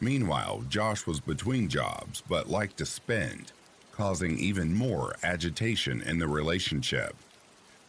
Meanwhile, 0.00 0.64
Josh 0.68 1.06
was 1.06 1.20
between 1.20 1.68
jobs 1.68 2.22
but 2.28 2.50
liked 2.50 2.78
to 2.78 2.86
spend, 2.86 3.52
causing 3.92 4.38
even 4.38 4.74
more 4.74 5.14
agitation 5.22 6.02
in 6.02 6.18
the 6.18 6.26
relationship. 6.26 7.14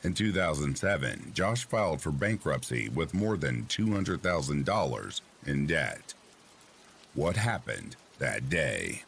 In 0.04 0.14
2007, 0.14 1.32
Josh 1.34 1.66
filed 1.66 2.02
for 2.02 2.12
bankruptcy 2.12 2.90
with 2.90 3.16
more 3.16 3.38
than 3.38 3.64
$200,000 3.64 5.22
in 5.48 5.66
debt. 5.66 6.14
What 7.16 7.38
happened 7.38 7.96
that 8.20 8.50
day. 8.50 9.04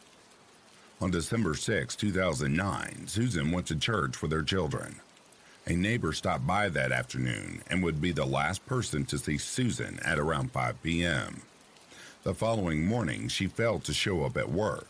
On 1.00 1.12
December 1.12 1.54
6, 1.54 1.96
2009, 1.96 3.04
Susan 3.06 3.52
went 3.52 3.68
to 3.68 3.76
church 3.76 4.20
with 4.20 4.32
her 4.32 4.42
children. 4.42 4.96
A 5.68 5.74
neighbor 5.74 6.12
stopped 6.12 6.48
by 6.48 6.70
that 6.70 6.92
afternoon 6.92 7.62
and 7.70 7.84
would 7.84 8.02
be 8.02 8.12
the 8.12 8.26
last 8.26 8.66
person 8.66 9.06
to 9.06 9.20
see 9.20 9.38
Susan 9.38 10.00
at 10.04 10.18
around 10.18 10.52
5 10.52 10.82
p.m. 10.82 11.44
The 12.24 12.34
following 12.34 12.84
morning, 12.84 13.28
she 13.28 13.46
failed 13.46 13.84
to 13.84 13.94
show 13.94 14.24
up 14.24 14.38
at 14.38 14.50
work, 14.50 14.88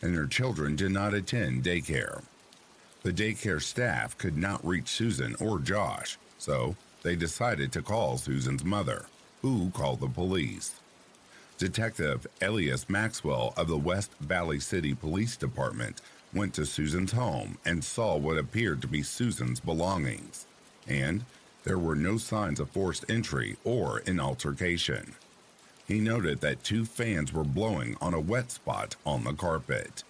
and 0.00 0.14
her 0.14 0.26
children 0.26 0.76
did 0.76 0.92
not 0.92 1.12
attend 1.12 1.62
daycare. 1.62 2.22
The 3.02 3.12
daycare 3.12 3.60
staff 3.60 4.16
could 4.16 4.38
not 4.38 4.66
reach 4.66 4.88
Susan 4.88 5.36
or 5.40 5.58
Josh, 5.58 6.16
so 6.38 6.74
they 7.02 7.16
decided 7.16 7.70
to 7.72 7.82
call 7.82 8.16
Susan's 8.16 8.64
mother, 8.64 9.04
who 9.42 9.68
called 9.72 10.00
the 10.00 10.08
police. 10.08 10.79
Detective 11.60 12.26
Elias 12.40 12.88
Maxwell 12.88 13.52
of 13.54 13.68
the 13.68 13.76
West 13.76 14.12
Valley 14.18 14.58
City 14.58 14.94
Police 14.94 15.36
Department 15.36 16.00
went 16.32 16.54
to 16.54 16.64
Susan's 16.64 17.12
home 17.12 17.58
and 17.66 17.84
saw 17.84 18.16
what 18.16 18.38
appeared 18.38 18.80
to 18.80 18.88
be 18.88 19.02
Susan's 19.02 19.60
belongings, 19.60 20.46
and 20.88 21.26
there 21.64 21.78
were 21.78 21.94
no 21.94 22.16
signs 22.16 22.60
of 22.60 22.70
forced 22.70 23.04
entry 23.10 23.58
or 23.62 23.98
an 24.06 24.18
altercation. 24.18 25.12
He 25.86 26.00
noted 26.00 26.40
that 26.40 26.64
two 26.64 26.86
fans 26.86 27.30
were 27.30 27.44
blowing 27.44 27.94
on 28.00 28.14
a 28.14 28.20
wet 28.20 28.50
spot 28.50 28.96
on 29.04 29.24
the 29.24 29.34
carpet. 29.34 30.02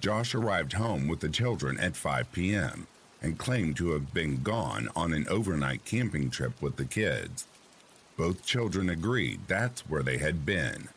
Josh 0.00 0.34
arrived 0.34 0.72
home 0.72 1.06
with 1.06 1.20
the 1.20 1.28
children 1.28 1.78
at 1.78 1.94
5 1.94 2.32
p.m. 2.32 2.88
and 3.22 3.38
claimed 3.38 3.76
to 3.76 3.92
have 3.92 4.12
been 4.12 4.42
gone 4.42 4.88
on 4.96 5.12
an 5.12 5.28
overnight 5.28 5.84
camping 5.84 6.30
trip 6.30 6.60
with 6.60 6.74
the 6.74 6.84
kids. 6.84 7.46
Both 8.16 8.46
children 8.46 8.88
agreed 8.88 9.40
that's 9.48 9.88
where 9.88 10.02
they 10.02 10.18
had 10.18 10.46
been. 10.46 10.88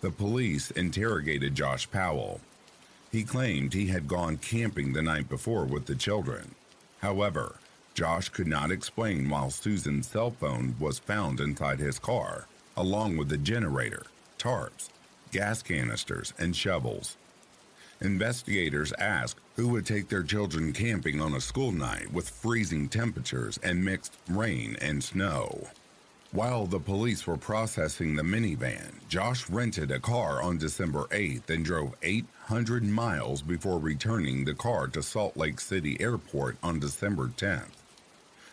The 0.00 0.10
police 0.10 0.72
interrogated 0.72 1.54
Josh 1.54 1.88
Powell. 1.90 2.40
He 3.12 3.22
claimed 3.22 3.72
he 3.72 3.86
had 3.86 4.08
gone 4.08 4.38
camping 4.38 4.92
the 4.92 5.02
night 5.02 5.28
before 5.28 5.64
with 5.64 5.86
the 5.86 5.94
children. 5.94 6.54
However, 7.00 7.56
Josh 7.94 8.28
could 8.30 8.46
not 8.46 8.72
explain 8.72 9.28
why 9.28 9.48
Susan's 9.50 10.08
cell 10.08 10.30
phone 10.30 10.74
was 10.80 10.98
found 10.98 11.38
inside 11.38 11.78
his 11.78 11.98
car, 11.98 12.46
along 12.76 13.16
with 13.16 13.28
the 13.28 13.36
generator, 13.36 14.04
tarps, 14.38 14.88
gas 15.30 15.62
canisters, 15.62 16.32
and 16.38 16.56
shovels. 16.56 17.16
Investigators 18.00 18.92
asked 18.98 19.38
who 19.54 19.68
would 19.68 19.86
take 19.86 20.08
their 20.08 20.24
children 20.24 20.72
camping 20.72 21.20
on 21.20 21.34
a 21.34 21.40
school 21.40 21.70
night 21.70 22.12
with 22.12 22.28
freezing 22.28 22.88
temperatures 22.88 23.58
and 23.62 23.84
mixed 23.84 24.16
rain 24.28 24.76
and 24.80 25.04
snow. 25.04 25.68
While 26.32 26.64
the 26.64 26.80
police 26.80 27.26
were 27.26 27.36
processing 27.36 28.16
the 28.16 28.22
minivan, 28.22 29.06
Josh 29.06 29.50
rented 29.50 29.90
a 29.90 30.00
car 30.00 30.42
on 30.42 30.56
December 30.56 31.04
8th 31.10 31.50
and 31.50 31.62
drove 31.62 31.94
800 32.02 32.84
miles 32.84 33.42
before 33.42 33.78
returning 33.78 34.46
the 34.46 34.54
car 34.54 34.86
to 34.88 35.02
Salt 35.02 35.36
Lake 35.36 35.60
City 35.60 36.00
Airport 36.00 36.56
on 36.62 36.80
December 36.80 37.28
10th. 37.28 37.76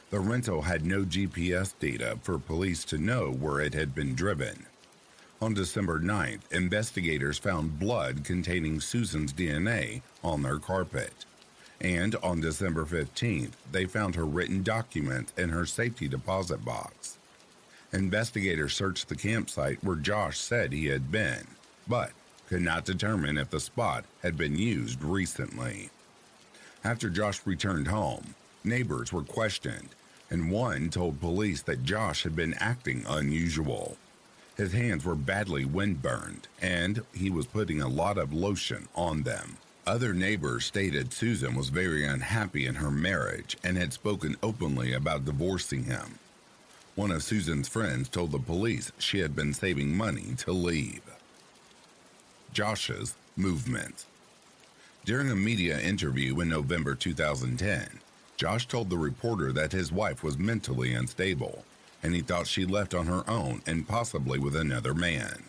The 0.10 0.20
rental 0.20 0.64
had 0.64 0.86
no 0.86 1.06
GPS 1.06 1.74
data 1.80 2.20
for 2.22 2.38
police 2.38 2.84
to 2.84 2.98
know 2.98 3.32
where 3.32 3.62
it 3.62 3.74
had 3.74 3.96
been 3.96 4.14
driven. 4.14 4.66
On 5.42 5.54
December 5.54 6.02
9th, 6.02 6.52
investigators 6.52 7.38
found 7.38 7.80
blood 7.80 8.26
containing 8.26 8.82
Susan's 8.82 9.32
DNA 9.32 10.02
on 10.22 10.44
their 10.44 10.60
carpet. 10.60 11.14
And 11.80 12.18
on 12.18 12.42
December 12.42 12.84
15th, 12.84 13.54
they 13.72 13.86
found 13.86 14.16
her 14.16 14.26
written 14.26 14.64
document 14.64 15.32
in 15.38 15.48
her 15.48 15.66
safety 15.66 16.10
deposit 16.10 16.66
box. 16.66 17.19
Investigators 17.92 18.76
searched 18.76 19.10
the 19.10 19.16
campsite 19.16 19.84
where 19.84 19.96
Josh 19.96 20.38
said 20.38 20.72
he 20.72 20.86
had 20.86 21.12
been, 21.12 21.48
but 21.88 22.12
could 22.48 22.62
not 22.62 22.86
determine 22.86 23.38
if 23.38 23.50
the 23.50 23.60
spot 23.60 24.06
had 24.22 24.38
been 24.38 24.58
used 24.58 25.04
recently. 25.04 25.90
After 26.84 27.10
Josh 27.10 27.42
returned 27.46 27.88
home, 27.88 28.36
neighbors 28.64 29.12
were 29.12 29.24
questioned, 29.24 29.90
and 30.30 30.52
one 30.52 30.90
told 30.90 31.20
police 31.20 31.62
that 31.64 31.84
Josh 31.84 32.24
had 32.24 32.36
been 32.36 32.54
acting 32.56 33.04
unusual. 33.08 33.98
His 34.56 34.74
hands 34.74 35.04
were 35.06 35.16
badly 35.16 35.66
windburned, 35.66 36.48
and 36.62 37.04
he 37.14 37.30
was 37.30 37.48
putting 37.48 37.82
a 37.82 37.88
lot 37.88 38.18
of 38.18 38.34
lotion 38.34 38.88
on 38.96 39.24
them. 39.24 39.58
Other 39.88 40.14
neighbors 40.14 40.66
stated 40.66 41.12
Susan 41.12 41.56
was 41.56 41.70
very 41.70 42.06
unhappy 42.06 42.68
in 42.68 42.76
her 42.76 42.92
marriage 42.92 43.58
and 43.64 43.78
had 43.78 43.94
spoken 43.94 44.36
openly 44.44 44.94
about 44.94 45.26
divorcing 45.26 45.86
him. 45.86 46.20
One 47.00 47.12
of 47.12 47.24
Susan's 47.24 47.70
friends 47.70 48.10
told 48.10 48.34
the 48.34 48.40
police 48.40 48.92
she 49.00 49.20
had 49.20 49.34
been 49.34 49.54
saving 49.54 49.96
money 49.96 50.34
to 50.40 50.52
leave. 50.52 51.02
Josh's 52.52 53.16
movement. 53.38 54.04
During 55.06 55.32
a 55.32 55.36
media 55.38 55.80
interview 55.80 56.38
in 56.42 56.50
November 56.50 56.96
2010, 56.96 58.02
Josh 58.36 58.68
told 58.68 58.90
the 58.90 58.98
reporter 58.98 59.54
that 59.54 59.72
his 59.72 59.94
wife 59.94 60.26
was 60.26 60.38
mentally 60.38 60.94
unstable 60.94 61.64
and 62.04 62.14
he 62.14 62.20
thought 62.20 62.48
she 62.48 62.66
left 62.66 62.94
on 62.94 63.06
her 63.06 63.24
own 63.30 63.62
and 63.66 63.88
possibly 63.88 64.38
with 64.38 64.58
another 64.58 64.94
man. 64.94 65.44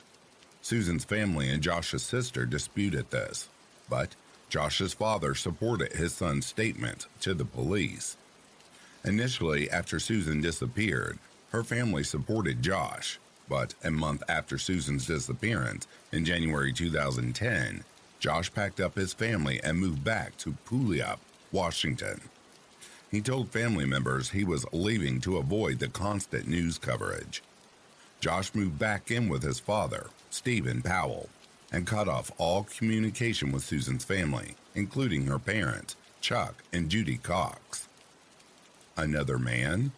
Susan's 0.63 1.03
family 1.03 1.51
and 1.51 1.65
Josh's 1.65 2.05
sister 2.05 2.47
disputed 2.47 3.11
this, 3.11 3.49
but 3.89 4.15
Josh's 4.51 4.95
father 4.95 5.35
supported 5.35 5.95
his 5.95 6.15
son's 6.15 6.47
statement 6.47 7.09
to 7.23 7.35
the 7.35 7.45
police. 7.45 8.17
Initially, 9.05 9.69
after 9.69 9.99
Susan 9.99 10.41
disappeared, 10.43 11.19
her 11.51 11.65
family 11.65 12.05
supported 12.05 12.63
Josh, 12.63 13.19
but 13.49 13.75
a 13.83 13.91
month 13.91 14.23
after 14.29 14.57
Susan's 14.59 15.07
disappearance, 15.07 15.87
in 16.13 16.25
January 16.25 16.73
2010, 16.73 17.85
Josh 18.21 18.53
packed 18.53 18.81
up 18.81 18.95
his 18.95 19.13
family 19.13 19.61
and 19.63 19.79
moved 19.79 20.05
back 20.05 20.37
to 20.39 20.57
Puyallup, 20.67 21.19
Washington. 21.51 22.21
He 23.11 23.21
told 23.21 23.51
family 23.51 23.87
members 23.87 24.31
he 24.31 24.45
was 24.45 24.65
leaving 24.73 25.21
to 25.23 25.39
avoid 25.39 25.81
the 25.81 25.89
constant 25.89 26.47
news 26.47 26.79
coverage. 26.79 27.43
Josh 28.21 28.55
moved 28.55 28.79
back 28.79 29.11
in 29.11 29.29
with 29.29 29.43
his 29.43 29.59
father, 29.59 30.11
Stephen 30.31 30.83
Powell, 30.83 31.29
and 31.73 31.87
cut 31.87 32.09
off 32.09 32.31
all 32.39 32.65
communication 32.65 33.51
with 33.51 33.65
Susan's 33.65 34.05
family, 34.05 34.55
including 34.75 35.27
her 35.27 35.39
parents, 35.39 35.97
Chuck 36.21 36.63
and 36.73 36.89
Judy 36.89 37.17
Cox. 37.17 37.89
Another 38.97 39.39
man? 39.39 39.93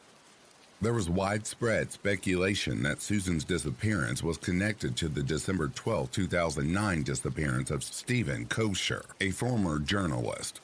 There 0.83 0.93
was 0.93 1.09
widespread 1.09 1.93
speculation 1.93 2.83
that 2.83 3.01
Susan's 3.01 3.45
disappearance 3.45 4.21
was 4.21 4.37
connected 4.37 4.97
to 4.97 5.09
the 5.09 5.23
December 5.23 5.69
12, 5.69 6.11
2009 6.11 7.03
disappearance 7.05 7.71
of 7.71 7.85
Stephen 7.85 8.47
Koecher, 8.47 9.05
a 9.21 9.31
former 9.31 9.79
journalist. 9.79 10.61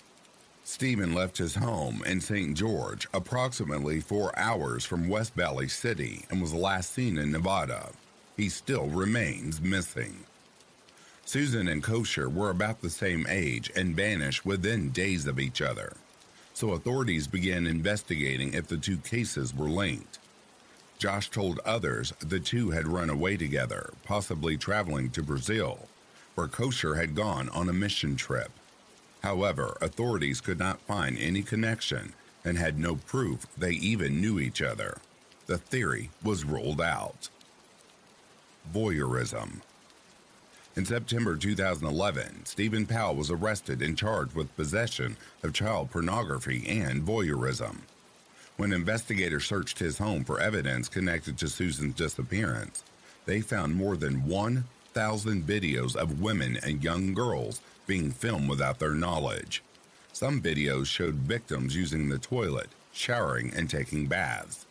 Stephen 0.65 1.15
left 1.15 1.39
his 1.39 1.55
home 1.55 2.03
in 2.05 2.21
St. 2.21 2.57
George 2.57 3.07
approximately 3.15 4.01
four 4.01 4.37
hours 4.37 4.85
from 4.85 5.09
West 5.09 5.35
Valley 5.35 5.69
City 5.69 6.25
and 6.31 6.43
was 6.43 6.53
last 6.53 6.93
seen 6.93 7.17
in 7.17 7.31
Nevada. 7.31 7.93
He 8.37 8.49
still 8.49 8.89
remains 8.89 9.61
missing. 9.61 10.25
Susan 11.25 11.69
and 11.69 11.81
Koecher 11.81 12.29
were 12.29 12.51
about 12.51 12.83
the 12.83 12.91
same 12.91 13.25
age 13.29 13.71
and 13.77 13.95
vanished 13.95 14.45
within 14.45 14.91
days 14.91 15.29
of 15.29 15.39
each 15.39 15.63
other. 15.63 15.93
So 16.59 16.73
authorities 16.73 17.29
began 17.29 17.69
investigating 17.69 18.53
if 18.53 18.67
the 18.67 18.79
two 18.79 18.97
cases 18.97 19.55
were 19.55 19.69
linked. 19.69 20.19
Josh 20.99 21.31
told 21.31 21.61
others 21.61 22.13
the 22.19 22.41
two 22.41 22.71
had 22.71 22.89
run 22.89 23.11
away 23.11 23.37
together, 23.37 23.93
possibly 24.05 24.57
traveling 24.57 25.11
to 25.11 25.23
Brazil, 25.23 25.87
where 26.35 26.49
Koecher 26.49 26.97
had 26.97 27.15
gone 27.15 27.49
on 27.51 27.69
a 27.69 27.73
mission 27.73 28.17
trip. 28.17 28.51
However, 29.23 29.79
authorities 29.81 30.41
could 30.41 30.59
not 30.59 30.81
find 30.81 31.17
any 31.17 31.43
connection 31.43 32.13
and 32.45 32.59
had 32.59 32.77
no 32.77 32.97
proof 32.97 33.47
they 33.57 33.75
even 33.75 34.21
knew 34.21 34.41
each 34.41 34.61
other. 34.61 34.99
The 35.47 35.59
theory 35.59 36.11
was 36.25 36.43
ruled 36.43 36.81
out. 36.81 37.29
Voyeurism. 38.75 39.61
In 40.79 40.85
September 40.85 41.35
2011, 41.35 42.45
Stephen 42.45 42.87
Powell 42.87 43.17
was 43.17 43.33
arrested 43.33 43.83
and 43.83 43.99
charged 43.99 44.37
with 44.37 44.55
possession 44.55 45.17
of 45.43 45.53
child 45.53 45.91
pornography 45.91 46.65
and 46.69 47.05
voyeurism. 47.05 47.79
When 48.57 48.73
investigators 48.73 49.45
searched 49.45 49.81
his 49.81 49.99
home 49.99 50.23
for 50.23 50.39
evidence 50.39 50.89
connected 50.89 51.37
to 51.39 51.49
Susan's 51.49 51.97
disappearance, 51.97 52.85
they 53.27 53.41
found 53.41 53.75
more 53.75 53.97
than 53.97 54.29
1,000 54.29 55.43
videos 55.43 55.97
of 55.97 56.23
women 56.23 56.57
and 56.63 56.85
young 56.85 57.13
girls 57.13 57.61
being 57.89 58.13
filmed 58.13 58.49
without 58.49 58.79
their 58.79 58.95
knowledge. 58.95 59.65
Some 60.13 60.41
videos 60.41 60.87
showed 60.87 61.17
victims 61.17 61.75
using 61.75 62.09
the 62.09 62.19
toilet, 62.19 62.69
showering, 62.93 63.53
and 63.53 63.69
taking 63.69 64.07
baths. 64.07 64.65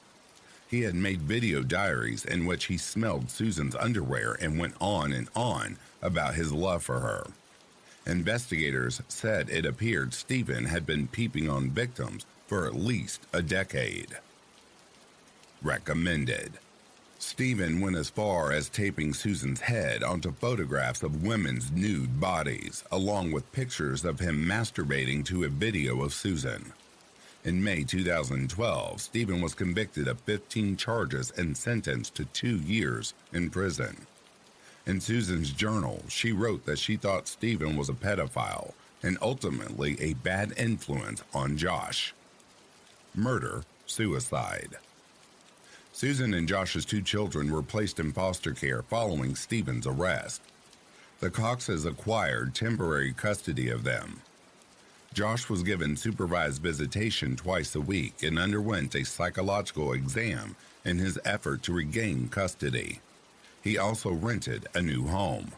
He 0.70 0.84
had 0.84 0.96
made 0.96 1.22
video 1.22 1.64
diaries 1.64 2.24
in 2.24 2.46
which 2.46 2.66
he 2.66 2.78
smelled 2.78 3.30
Susan's 3.30 3.76
underwear 3.76 4.38
and 4.40 4.58
went 4.58 4.76
on 4.80 5.12
and 5.12 5.28
on 5.36 5.78
about 6.02 6.36
his 6.36 6.52
love 6.52 6.84
for 6.84 7.00
her. 7.00 7.28
Investigators 8.06 9.02
said 9.08 9.50
it 9.50 9.66
appeared 9.66 10.14
Stephen 10.14 10.66
had 10.66 10.86
been 10.86 11.08
peeping 11.08 11.50
on 11.50 11.70
victims 11.70 12.26
for 12.48 12.66
at 12.66 12.76
least 12.76 13.22
a 13.34 13.42
decade. 13.42 14.18
Recommended. 15.62 16.54
Stephen 17.20 17.82
went 17.82 17.96
as 17.96 18.10
far 18.10 18.52
as 18.52 18.70
taping 18.70 19.14
Susan's 19.14 19.60
head 19.60 20.04
onto 20.04 20.32
photographs 20.32 21.02
of 21.02 21.24
women's 21.24 21.72
nude 21.72 22.20
bodies, 22.20 22.84
along 22.92 23.32
with 23.32 23.52
pictures 23.52 24.06
of 24.06 24.20
him 24.20 24.46
masturbating 24.46 25.26
to 25.26 25.44
a 25.44 25.50
video 25.50 26.04
of 26.04 26.14
Susan. 26.14 26.72
In 27.44 27.64
May 27.64 27.84
2012, 27.84 29.02
Stephen 29.02 29.42
was 29.42 29.56
convicted 29.56 30.08
of 30.08 30.20
15 30.22 30.78
charges 30.78 31.32
and 31.32 31.58
sentenced 31.58 32.14
to 32.16 32.26
two 32.26 32.58
years 32.58 33.14
in 33.34 33.50
prison. 33.50 34.06
In 34.88 35.02
Susan's 35.02 35.52
journal, 35.52 36.02
she 36.08 36.32
wrote 36.32 36.66
that 36.66 36.80
she 36.80 36.96
thought 36.96 37.28
Stephen 37.28 37.76
was 37.76 37.90
a 37.90 37.94
pedophile 37.94 38.72
and 39.04 39.18
ultimately 39.22 39.98
a 40.00 40.14
bad 40.14 40.54
influence 40.56 41.22
on 41.34 41.58
Josh. 41.58 42.14
Murder, 43.14 43.64
suicide. 43.86 44.78
Susan 45.92 46.34
and 46.34 46.48
Josh's 46.48 46.86
two 46.86 47.02
children 47.02 47.52
were 47.52 47.62
placed 47.62 48.00
in 48.00 48.14
foster 48.14 48.54
care 48.54 48.82
following 48.82 49.36
Stephen's 49.36 49.86
arrest. 49.86 50.42
The 51.20 51.32
Coxes 51.32 51.84
acquired 51.84 52.56
temporary 52.56 53.12
custody 53.12 53.70
of 53.70 53.84
them. 53.84 54.22
Josh 55.14 55.50
was 55.50 55.64
given 55.64 55.98
supervised 55.98 56.62
visitation 56.62 57.36
twice 57.36 57.76
a 57.76 57.82
week 57.82 58.24
and 58.24 58.40
underwent 58.40 58.96
a 58.96 59.04
psychological 59.04 59.92
exam 59.92 60.56
in 60.86 60.98
his 60.98 61.20
effort 61.26 61.62
to 61.64 61.74
regain 61.74 62.30
custody. 62.30 63.02
He 63.68 63.78
also 63.78 64.12
rented 64.12 64.66
a 64.74 64.82
new 64.82 65.08
home. 65.08 65.52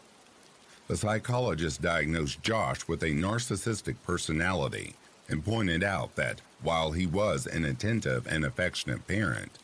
The 0.88 0.96
psychologist 0.96 1.80
diagnosed 1.80 2.42
Josh 2.42 2.88
with 2.88 3.04
a 3.04 3.10
narcissistic 3.10 3.94
personality 4.04 4.96
and 5.28 5.44
pointed 5.44 5.84
out 5.84 6.16
that 6.16 6.40
while 6.60 6.90
he 6.90 7.06
was 7.06 7.46
an 7.46 7.64
attentive 7.64 8.26
and 8.26 8.44
affectionate 8.44 9.06
parent, 9.06 9.60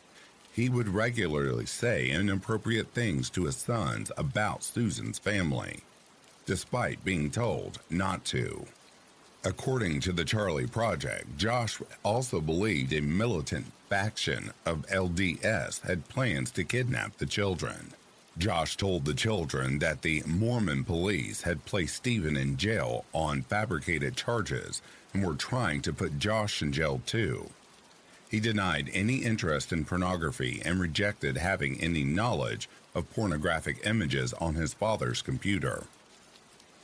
he 0.52 0.68
would 0.68 0.86
regularly 0.86 1.66
say 1.66 2.08
inappropriate 2.08 2.92
things 2.92 3.30
to 3.30 3.46
his 3.46 3.56
sons 3.56 4.12
about 4.16 4.62
Susan's 4.62 5.18
family, 5.18 5.80
despite 6.46 7.04
being 7.04 7.32
told 7.32 7.80
not 7.90 8.24
to. 8.26 8.64
According 9.42 10.02
to 10.02 10.12
the 10.12 10.24
Charlie 10.24 10.68
Project, 10.68 11.36
Josh 11.36 11.82
also 12.04 12.40
believed 12.40 12.92
a 12.92 13.02
militant 13.02 13.66
faction 13.88 14.52
of 14.64 14.86
LDS 14.86 15.80
had 15.80 16.08
plans 16.08 16.52
to 16.52 16.62
kidnap 16.62 17.16
the 17.16 17.26
children. 17.26 17.92
Josh 18.38 18.76
told 18.76 19.06
the 19.06 19.14
children 19.14 19.78
that 19.78 20.02
the 20.02 20.22
Mormon 20.26 20.84
police 20.84 21.42
had 21.42 21.64
placed 21.64 21.96
Stephen 21.96 22.36
in 22.36 22.58
jail 22.58 23.06
on 23.14 23.40
fabricated 23.40 24.14
charges 24.14 24.82
and 25.14 25.24
were 25.24 25.34
trying 25.34 25.80
to 25.82 25.92
put 25.92 26.18
Josh 26.18 26.60
in 26.60 26.70
jail 26.70 27.00
too. 27.06 27.48
He 28.28 28.38
denied 28.38 28.90
any 28.92 29.18
interest 29.18 29.72
in 29.72 29.86
pornography 29.86 30.60
and 30.66 30.78
rejected 30.78 31.38
having 31.38 31.80
any 31.80 32.04
knowledge 32.04 32.68
of 32.94 33.10
pornographic 33.14 33.86
images 33.86 34.34
on 34.34 34.54
his 34.54 34.74
father's 34.74 35.22
computer. 35.22 35.84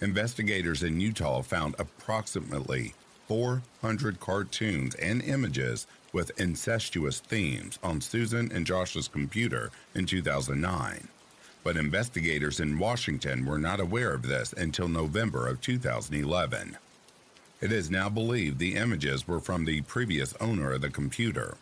Investigators 0.01 0.83
in 0.83 1.03
Utah 1.03 1.43
found 1.43 1.75
approximately 1.79 2.95
400 3.29 4.21
cartoons 4.21 4.95
and 4.95 5.23
images 5.23 5.87
with 6.15 6.39
incestuous 6.41 7.21
themes 7.21 7.79
on 7.83 8.01
Susan 8.01 8.51
and 8.53 8.67
Josh's 8.67 9.09
computer 9.09 9.71
in 9.95 10.07
2009 10.07 11.09
but 11.65 11.77
investigators 11.77 12.61
in 12.61 12.79
Washington 12.79 13.47
were 13.47 13.59
not 13.59 13.81
aware 13.81 14.13
of 14.13 14.23
this 14.23 14.53
until 14.53 14.89
November 14.89 15.47
of 15.47 15.61
2011. 15.61 16.77
It 17.61 17.71
is 17.71 17.91
now 17.91 18.09
believed 18.09 18.59
the 18.59 18.75
images 18.75 19.29
were 19.29 19.41
from 19.41 19.65
the 19.65 19.83
previous 19.83 20.35
owner 20.41 20.73
of 20.73 20.81
the 20.81 20.91
computer, 20.91 21.57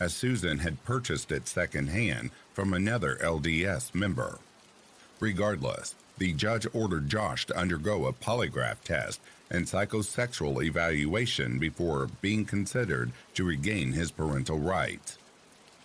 as 0.00 0.12
Susan 0.12 0.58
had 0.58 0.84
purchased 0.84 1.30
it 1.30 1.46
secondhand 1.46 2.30
from 2.52 2.72
another 2.72 3.16
LDS 3.22 3.94
member. 3.94 4.38
Regardless, 5.20 5.94
the 6.18 6.32
judge 6.32 6.66
ordered 6.72 7.08
Josh 7.08 7.46
to 7.46 7.56
undergo 7.56 8.06
a 8.06 8.12
polygraph 8.12 8.80
test 8.82 9.20
and 9.50 9.66
psychosexual 9.66 10.64
evaluation 10.64 11.58
before 11.58 12.08
being 12.20 12.44
considered 12.44 13.12
to 13.34 13.44
regain 13.44 13.92
his 13.92 14.10
parental 14.10 14.58
rights. 14.58 15.18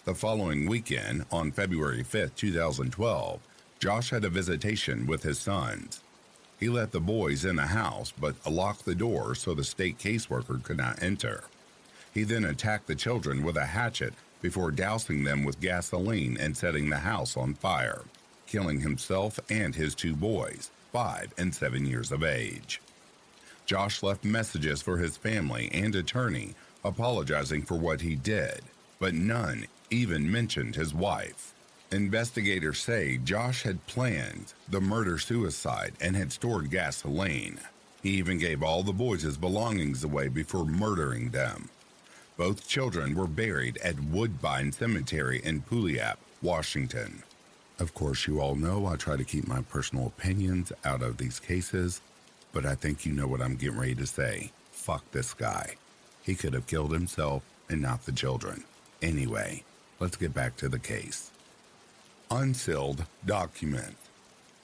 The 0.06 0.16
following 0.16 0.68
weekend, 0.68 1.26
on 1.32 1.52
February 1.52 2.04
5, 2.04 2.36
2012, 2.36 3.40
Josh 3.80 4.10
had 4.10 4.26
a 4.26 4.30
visitation 4.30 5.08
with 5.08 5.24
his 5.24 5.40
sons. 5.40 6.02
He 6.60 6.68
let 6.68 6.92
the 6.92 7.00
boys 7.00 7.46
in 7.46 7.56
the 7.56 7.68
house 7.68 8.12
but 8.12 8.36
locked 8.46 8.84
the 8.84 8.94
door 8.94 9.36
so 9.36 9.54
the 9.54 9.64
state 9.64 9.98
caseworker 9.98 10.62
could 10.62 10.76
not 10.78 11.02
enter. 11.02 11.46
He 12.14 12.24
then 12.24 12.44
attacked 12.44 12.88
the 12.88 12.96
children 12.96 13.42
with 13.42 13.56
a 13.56 13.68
hatchet 13.68 14.14
before 14.42 14.72
dousing 14.72 15.24
them 15.24 15.46
with 15.46 15.62
gasoline 15.62 16.36
and 16.38 16.58
setting 16.58 16.90
the 16.90 16.98
house 16.98 17.38
on 17.38 17.54
fire, 17.54 18.02
killing 18.48 18.82
himself 18.82 19.40
and 19.50 19.74
his 19.74 19.96
two 19.96 20.14
boys, 20.14 20.72
five 20.92 21.34
and 21.38 21.56
seven 21.56 21.86
years 21.86 22.12
of 22.12 22.22
age. 22.22 22.82
Josh 23.66 24.04
left 24.04 24.26
messages 24.26 24.82
for 24.82 24.98
his 24.98 25.16
family 25.16 25.70
and 25.74 25.96
attorney 25.96 26.54
apologizing 26.84 27.62
for 27.62 27.76
what 27.76 28.02
he 28.02 28.16
did, 28.16 28.60
but 29.00 29.14
none 29.14 29.68
even 29.90 30.30
mentioned 30.30 30.76
his 30.76 30.94
wife. 30.94 31.54
Investigators 31.92 32.78
say 32.80 33.18
Josh 33.18 33.64
had 33.64 33.86
planned 33.88 34.54
the 34.68 34.80
murder 34.80 35.18
suicide 35.18 35.94
and 36.00 36.16
had 36.16 36.32
stored 36.32 36.70
gasoline. 36.70 37.60
He 38.04 38.12
even 38.12 38.38
gave 38.38 38.62
all 38.62 38.84
the 38.84 38.94
boys 38.94 39.24
his 39.24 39.38
belongings 39.38 40.04
away 40.04 40.28
before 40.28 40.66
murdering 40.66 41.32
them. 41.32 41.70
Both 42.38 42.68
children 42.68 43.16
were 43.16 43.28
buried 43.28 43.78
at 43.78 44.00
Woodbine 44.00 44.72
Cemetery 44.72 45.42
in 45.44 45.64
Puyallup, 45.64 46.18
Washington. 46.44 47.24
Of 47.80 47.96
course, 47.96 48.28
you 48.28 48.40
all 48.40 48.56
know 48.56 48.86
I 48.86 48.96
try 48.96 49.18
to 49.18 49.24
keep 49.24 49.48
my 49.48 49.62
personal 49.62 50.06
opinions 50.08 50.72
out 50.86 51.02
of 51.02 51.18
these 51.18 51.40
cases, 51.40 52.02
but 52.54 52.68
I 52.68 52.76
think 52.76 53.04
you 53.04 53.14
know 53.14 53.28
what 53.28 53.42
I'm 53.42 53.56
getting 53.56 53.80
ready 53.80 53.96
to 53.96 54.06
say. 54.06 54.52
Fuck 54.72 55.10
this 55.12 55.34
guy. 55.34 55.76
He 56.22 56.36
could 56.36 56.54
have 56.54 56.68
killed 56.68 56.92
himself 56.92 57.42
and 57.68 57.82
not 57.82 58.06
the 58.06 58.12
children. 58.12 58.64
Anyway, 59.02 59.64
let's 60.00 60.18
get 60.18 60.36
back 60.36 60.56
to 60.58 60.70
the 60.70 60.80
case. 60.80 61.32
Unsealed 62.32 63.08
document. 63.26 63.96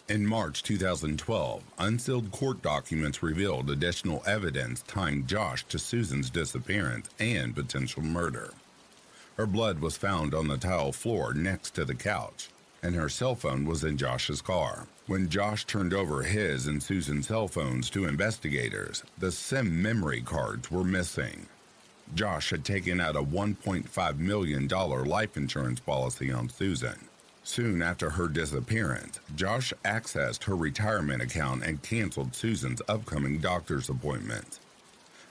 In 0.07 0.23
March 0.23 0.61
2012, 0.61 1.63
unsealed 1.79 2.31
court 2.31 2.61
documents 2.61 3.23
revealed 3.23 3.71
additional 3.71 4.21
evidence 4.27 4.83
tying 4.83 5.25
Josh 5.25 5.65
to 5.65 5.79
Susan's 5.79 6.29
disappearance 6.29 7.09
and 7.17 7.55
potential 7.55 8.03
murder. 8.03 8.53
Her 9.35 9.47
blood 9.47 9.79
was 9.79 9.97
found 9.97 10.35
on 10.35 10.47
the 10.47 10.59
tile 10.59 10.91
floor 10.91 11.33
next 11.33 11.71
to 11.71 11.85
the 11.85 11.95
couch, 11.95 12.49
and 12.83 12.93
her 12.93 13.09
cell 13.09 13.33
phone 13.33 13.65
was 13.65 13.83
in 13.83 13.97
Josh's 13.97 14.43
car. 14.43 14.85
When 15.07 15.27
Josh 15.27 15.65
turned 15.65 15.91
over 15.95 16.21
his 16.21 16.67
and 16.67 16.83
Susan's 16.83 17.29
cell 17.29 17.47
phones 17.47 17.89
to 17.89 18.05
investigators, 18.05 19.03
the 19.17 19.31
SIM 19.31 19.81
memory 19.81 20.21
cards 20.21 20.69
were 20.69 20.83
missing. 20.83 21.47
Josh 22.13 22.51
had 22.51 22.63
taken 22.63 23.01
out 23.01 23.15
a 23.15 23.23
$1.5 23.23 24.17
million 24.19 24.67
life 24.67 25.35
insurance 25.35 25.79
policy 25.79 26.31
on 26.31 26.47
Susan. 26.47 27.07
Soon 27.47 27.83
after 27.83 28.09
her 28.09 28.27
disappearance, 28.27 29.19
Josh 29.35 29.71
accessed 29.85 30.45
her 30.45 30.55
retirement 30.55 31.21
account 31.21 31.63
and 31.63 31.81
canceled 31.83 32.33
Susan's 32.33 32.81
upcoming 32.89 33.37
doctor's 33.37 33.87
appointments. 33.87 34.59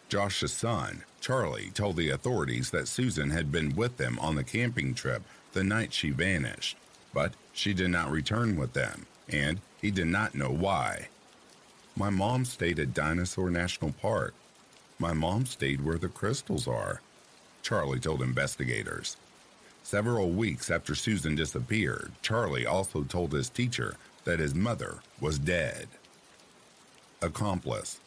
Josh's 0.08 0.52
son, 0.52 1.02
Charlie, 1.20 1.72
told 1.74 1.96
the 1.96 2.10
authorities 2.10 2.70
that 2.70 2.86
Susan 2.86 3.30
had 3.30 3.50
been 3.50 3.74
with 3.74 3.96
them 3.96 4.16
on 4.20 4.36
the 4.36 4.44
camping 4.44 4.94
trip 4.94 5.24
the 5.54 5.64
night 5.64 5.92
she 5.92 6.10
vanished, 6.10 6.76
but 7.12 7.32
she 7.52 7.74
did 7.74 7.90
not 7.90 8.12
return 8.12 8.54
with 8.54 8.74
them, 8.74 9.06
and 9.28 9.60
he 9.82 9.90
did 9.90 10.06
not 10.06 10.36
know 10.36 10.50
why. 10.50 11.08
My 11.96 12.10
mom 12.10 12.44
stayed 12.44 12.78
at 12.78 12.94
Dinosaur 12.94 13.50
National 13.50 13.90
Park. 13.90 14.34
My 15.00 15.12
mom 15.12 15.46
stayed 15.46 15.84
where 15.84 15.98
the 15.98 16.08
crystals 16.08 16.68
are, 16.68 17.00
Charlie 17.62 17.98
told 17.98 18.22
investigators. 18.22 19.16
Several 19.84 20.30
weeks 20.30 20.70
after 20.70 20.94
Susan 20.94 21.34
disappeared, 21.34 22.12
Charlie 22.22 22.64
also 22.64 23.02
told 23.02 23.32
his 23.32 23.50
teacher 23.50 23.96
that 24.24 24.38
his 24.38 24.54
mother 24.54 25.00
was 25.20 25.38
dead. 25.38 25.88
Accomplice 27.20 28.00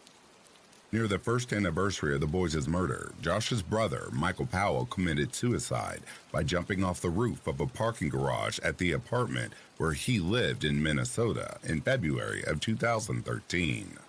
Near 0.92 1.08
the 1.08 1.20
first 1.20 1.54
anniversary 1.54 2.16
of 2.16 2.22
the 2.22 2.26
boys' 2.26 2.68
murder, 2.68 3.12
Josh's 3.22 3.62
brother, 3.62 4.08
Michael 4.12 4.48
Powell, 4.48 4.88
committed 4.88 5.36
suicide 5.36 6.02
by 6.32 6.42
jumping 6.42 6.84
off 6.84 7.00
the 7.00 7.12
roof 7.12 7.46
of 7.46 7.60
a 7.60 7.68
parking 7.68 8.10
garage 8.10 8.58
at 8.64 8.80
the 8.80 8.92
apartment 8.94 9.54
where 9.78 9.94
he 9.94 10.20
lived 10.20 10.64
in 10.64 10.82
Minnesota 10.82 11.58
in 11.64 11.82
February 11.82 12.44
of 12.48 12.60
2013. 12.60 14.00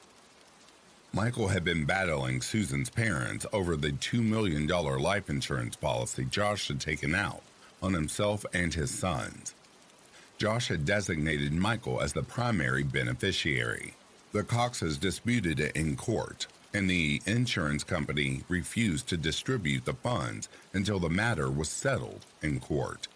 Michael 1.12 1.48
had 1.48 1.64
been 1.64 1.84
battling 1.84 2.40
Susan's 2.40 2.88
parents 2.88 3.44
over 3.52 3.76
the 3.76 3.92
$2 3.92 4.22
million 4.22 4.66
life 4.66 5.28
insurance 5.28 5.76
policy 5.76 6.24
Josh 6.24 6.68
had 6.68 6.80
taken 6.80 7.14
out 7.14 7.42
on 7.82 7.94
himself 7.94 8.44
and 8.52 8.74
his 8.74 8.90
sons. 8.90 9.54
Josh 10.38 10.68
had 10.68 10.84
designated 10.84 11.52
Michael 11.52 12.00
as 12.00 12.12
the 12.12 12.22
primary 12.22 12.82
beneficiary. 12.82 13.94
The 14.32 14.44
Coxes 14.44 14.98
disputed 14.98 15.58
it 15.58 15.74
in 15.74 15.96
court, 15.96 16.46
and 16.72 16.88
the 16.88 17.20
insurance 17.26 17.82
company 17.82 18.42
refused 18.48 19.08
to 19.08 19.16
distribute 19.16 19.84
the 19.84 19.94
funds 19.94 20.48
until 20.72 20.98
the 20.98 21.08
matter 21.08 21.50
was 21.50 21.68
settled 21.68 22.24
in 22.42 22.60
court. 22.60 23.08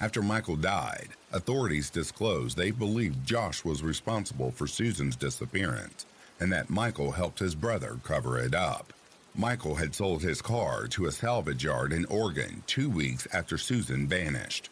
After 0.00 0.22
Michael 0.22 0.56
died, 0.56 1.10
authorities 1.30 1.90
disclosed 1.90 2.56
they 2.56 2.70
believed 2.70 3.26
Josh 3.26 3.64
was 3.64 3.82
responsible 3.82 4.50
for 4.50 4.66
Susan's 4.66 5.16
disappearance 5.16 6.06
and 6.40 6.50
that 6.50 6.70
Michael 6.70 7.12
helped 7.12 7.38
his 7.38 7.54
brother 7.54 8.00
cover 8.02 8.38
it 8.38 8.54
up. 8.54 8.94
Michael 9.34 9.76
had 9.76 9.94
sold 9.94 10.22
his 10.22 10.42
car 10.42 10.88
to 10.88 11.06
a 11.06 11.12
salvage 11.12 11.62
yard 11.62 11.92
in 11.92 12.04
Oregon 12.06 12.64
two 12.66 12.90
weeks 12.90 13.28
after 13.32 13.56
Susan 13.56 14.08
vanished. 14.08 14.68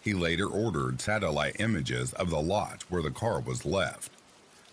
He 0.00 0.14
later 0.14 0.46
ordered 0.46 1.02
satellite 1.02 1.60
images 1.60 2.14
of 2.14 2.30
the 2.30 2.40
lot 2.40 2.82
where 2.88 3.02
the 3.02 3.10
car 3.10 3.40
was 3.40 3.66
left. 3.66 4.10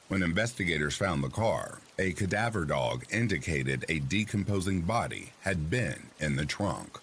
When 0.08 0.24
investigators 0.24 0.96
found 0.96 1.22
the 1.22 1.30
car, 1.30 1.80
a 2.00 2.14
cadaver 2.14 2.64
dog 2.64 3.04
indicated 3.12 3.84
a 3.90 4.00
decomposing 4.00 4.82
body 4.82 5.34
had 5.42 5.70
been 5.70 6.08
in 6.20 6.38
the 6.38 6.46
trunk. 6.46 6.98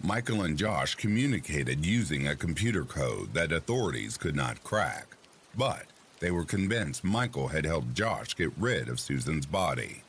Michael 0.00 0.42
and 0.42 0.56
Josh 0.56 0.94
communicated 0.94 1.84
using 1.84 2.28
a 2.28 2.36
computer 2.36 2.84
code 2.84 3.34
that 3.34 3.50
authorities 3.50 4.16
could 4.16 4.36
not 4.36 4.62
crack, 4.62 5.16
but 5.56 5.86
they 6.20 6.30
were 6.30 6.44
convinced 6.44 7.02
Michael 7.02 7.48
had 7.48 7.64
helped 7.64 7.94
Josh 7.94 8.36
get 8.36 8.52
rid 8.56 8.88
of 8.88 9.00
Susan's 9.00 9.46
body. 9.46 10.03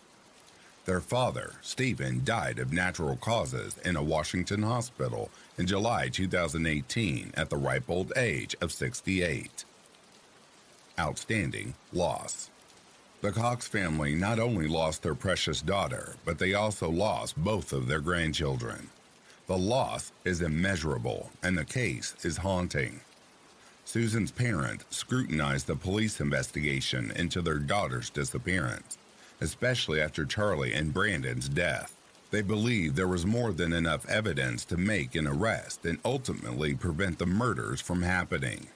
Their 0.85 1.01
father, 1.01 1.53
Stephen, 1.63 2.21
died 2.23 2.59
of 2.59 2.71
natural 2.71 3.15
causes 3.15 3.75
in 3.83 3.95
a 3.95 4.03
Washington 4.03 4.61
hospital 4.61 5.31
in 5.57 5.65
July 5.65 6.09
2018 6.09 7.31
at 7.35 7.49
the 7.49 7.57
ripe 7.57 7.89
old 7.89 8.13
age 8.15 8.55
of 8.61 8.71
68. 8.71 9.65
Outstanding 10.99 11.73
loss. 11.91 12.51
The 13.21 13.31
Cox 13.31 13.67
family 13.67 14.13
not 14.13 14.37
only 14.37 14.67
lost 14.67 15.01
their 15.01 15.15
precious 15.15 15.59
daughter, 15.59 16.17
but 16.23 16.37
they 16.37 16.53
also 16.53 16.91
lost 16.91 17.35
both 17.35 17.73
of 17.73 17.87
their 17.87 17.99
grandchildren. 17.99 18.89
The 19.47 19.57
loss 19.57 20.11
is 20.23 20.43
immeasurable, 20.43 21.31
and 21.41 21.57
the 21.57 21.65
case 21.65 22.13
is 22.21 22.37
haunting. 22.37 23.01
Susan's 23.85 24.31
parents 24.31 24.85
scrutinized 24.91 25.65
the 25.65 25.75
police 25.75 26.21
investigation 26.21 27.11
into 27.15 27.41
their 27.41 27.57
daughter's 27.57 28.11
disappearance 28.11 28.99
especially 29.41 30.01
after 30.01 30.25
Charlie 30.25 30.73
and 30.73 30.93
Brandon's 30.93 31.49
death. 31.49 31.95
They 32.31 32.41
believed 32.41 32.95
there 32.95 33.07
was 33.07 33.25
more 33.25 33.53
than 33.53 33.73
enough 33.73 34.07
evidence 34.09 34.65
to 34.65 34.77
make 34.77 35.15
an 35.15 35.27
arrest 35.27 35.85
and 35.85 35.99
ultimately 36.03 36.75
prevent 36.75 37.19
the 37.19 37.25
murders 37.25 37.81
from 37.81 38.01
happening. 38.01 38.67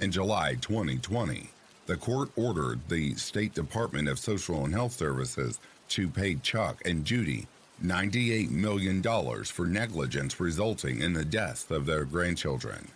In 0.00 0.10
July 0.10 0.56
2020, 0.60 1.50
the 1.86 1.96
court 1.96 2.30
ordered 2.36 2.88
the 2.88 3.14
State 3.14 3.54
Department 3.54 4.08
of 4.08 4.18
Social 4.18 4.64
and 4.64 4.72
Health 4.72 4.92
Services 4.92 5.60
to 5.90 6.08
pay 6.08 6.36
Chuck 6.36 6.80
and 6.84 7.04
Judy 7.04 7.46
$98 7.84 8.50
million 8.50 9.02
for 9.44 9.66
negligence 9.66 10.38
resulting 10.38 11.00
in 11.00 11.12
the 11.12 11.24
deaths 11.24 11.70
of 11.70 11.86
their 11.86 12.04
grandchildren. 12.04 12.88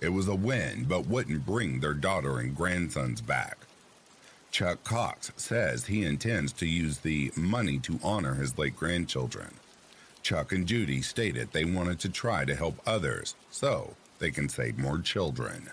It 0.00 0.10
was 0.10 0.28
a 0.28 0.34
win, 0.34 0.84
but 0.88 1.06
wouldn't 1.06 1.46
bring 1.46 1.80
their 1.80 1.94
daughter 1.94 2.38
and 2.38 2.54
grandsons 2.54 3.20
back. 3.20 3.58
Chuck 4.50 4.82
Cox 4.84 5.32
says 5.36 5.86
he 5.86 6.04
intends 6.04 6.52
to 6.54 6.66
use 6.66 6.98
the 6.98 7.30
money 7.36 7.78
to 7.80 8.00
honor 8.02 8.34
his 8.34 8.56
late 8.56 8.76
grandchildren. 8.76 9.54
Chuck 10.22 10.50
and 10.50 10.66
Judy 10.66 11.02
stated 11.02 11.52
they 11.52 11.64
wanted 11.64 12.00
to 12.00 12.08
try 12.08 12.44
to 12.44 12.56
help 12.56 12.80
others 12.86 13.34
so 13.50 13.94
they 14.18 14.30
can 14.30 14.48
save 14.48 14.78
more 14.78 14.98
children. 14.98 15.70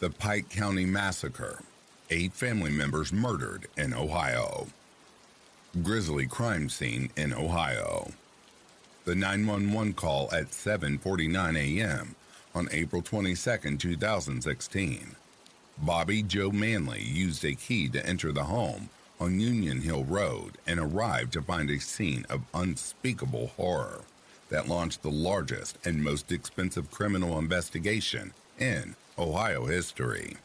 The 0.00 0.10
Pike 0.10 0.50
County 0.50 0.84
Massacre. 0.84 1.62
Eight 2.10 2.34
family 2.34 2.70
members 2.70 3.10
murdered 3.10 3.68
in 3.78 3.94
Ohio 3.94 4.66
grisly 5.82 6.26
crime 6.26 6.68
scene 6.68 7.10
in 7.16 7.32
Ohio. 7.32 8.12
The 9.04 9.14
911 9.14 9.94
call 9.94 10.28
at 10.32 10.52
7:49 10.52 11.56
a.m. 11.56 12.14
on 12.54 12.68
April 12.70 13.02
22, 13.02 13.76
2016. 13.76 15.16
Bobby 15.78 16.22
Joe 16.22 16.50
Manley 16.50 17.02
used 17.02 17.44
a 17.44 17.54
key 17.54 17.88
to 17.88 18.06
enter 18.06 18.30
the 18.30 18.44
home 18.44 18.88
on 19.18 19.40
Union 19.40 19.80
Hill 19.80 20.04
Road 20.04 20.52
and 20.66 20.78
arrived 20.78 21.32
to 21.32 21.42
find 21.42 21.68
a 21.70 21.80
scene 21.80 22.24
of 22.30 22.42
unspeakable 22.54 23.48
horror 23.56 24.02
that 24.50 24.68
launched 24.68 25.02
the 25.02 25.10
largest 25.10 25.78
and 25.84 26.02
most 26.02 26.30
expensive 26.30 26.90
criminal 26.90 27.38
investigation 27.38 28.32
in 28.58 28.94
Ohio 29.18 29.66
history. 29.66 30.36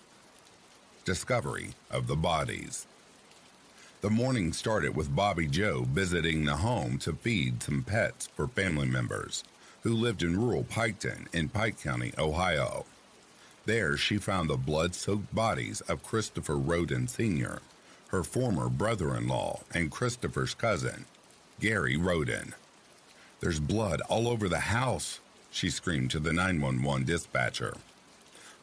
Discovery 1.05 1.69
of 1.91 2.07
the 2.07 2.15
bodies. 2.15 2.87
The 4.01 4.09
morning 4.09 4.53
started 4.53 4.95
with 4.95 5.13
Bobby 5.13 5.45
Joe 5.45 5.85
visiting 5.91 6.45
the 6.45 6.55
home 6.55 6.99
to 6.99 7.11
feed 7.11 7.61
some 7.61 7.83
pets 7.83 8.27
for 8.27 8.47
family 8.47 8.87
members 8.87 9.43
who 9.81 9.93
lived 9.93 10.23
in 10.23 10.39
rural 10.39 10.63
Piketon 10.63 11.27
in 11.33 11.49
Pike 11.49 11.81
County, 11.81 12.13
Ohio. 12.17 12.85
There, 13.65 13.97
she 13.97 14.17
found 14.17 14.49
the 14.49 14.55
blood 14.55 14.95
soaked 14.95 15.35
bodies 15.35 15.81
of 15.81 16.01
Christopher 16.01 16.55
Rhoden 16.55 17.09
Sr., 17.09 17.59
her 18.07 18.23
former 18.23 18.69
brother 18.69 19.17
in 19.17 19.27
law, 19.27 19.63
and 19.73 19.91
Christopher's 19.91 20.53
cousin, 20.53 21.03
Gary 21.59 21.97
Rhoden. 21.97 22.53
There's 23.41 23.59
blood 23.59 23.99
all 24.07 24.29
over 24.29 24.47
the 24.47 24.59
house, 24.59 25.19
she 25.51 25.69
screamed 25.69 26.11
to 26.11 26.21
the 26.21 26.31
911 26.31 27.05
dispatcher. 27.05 27.75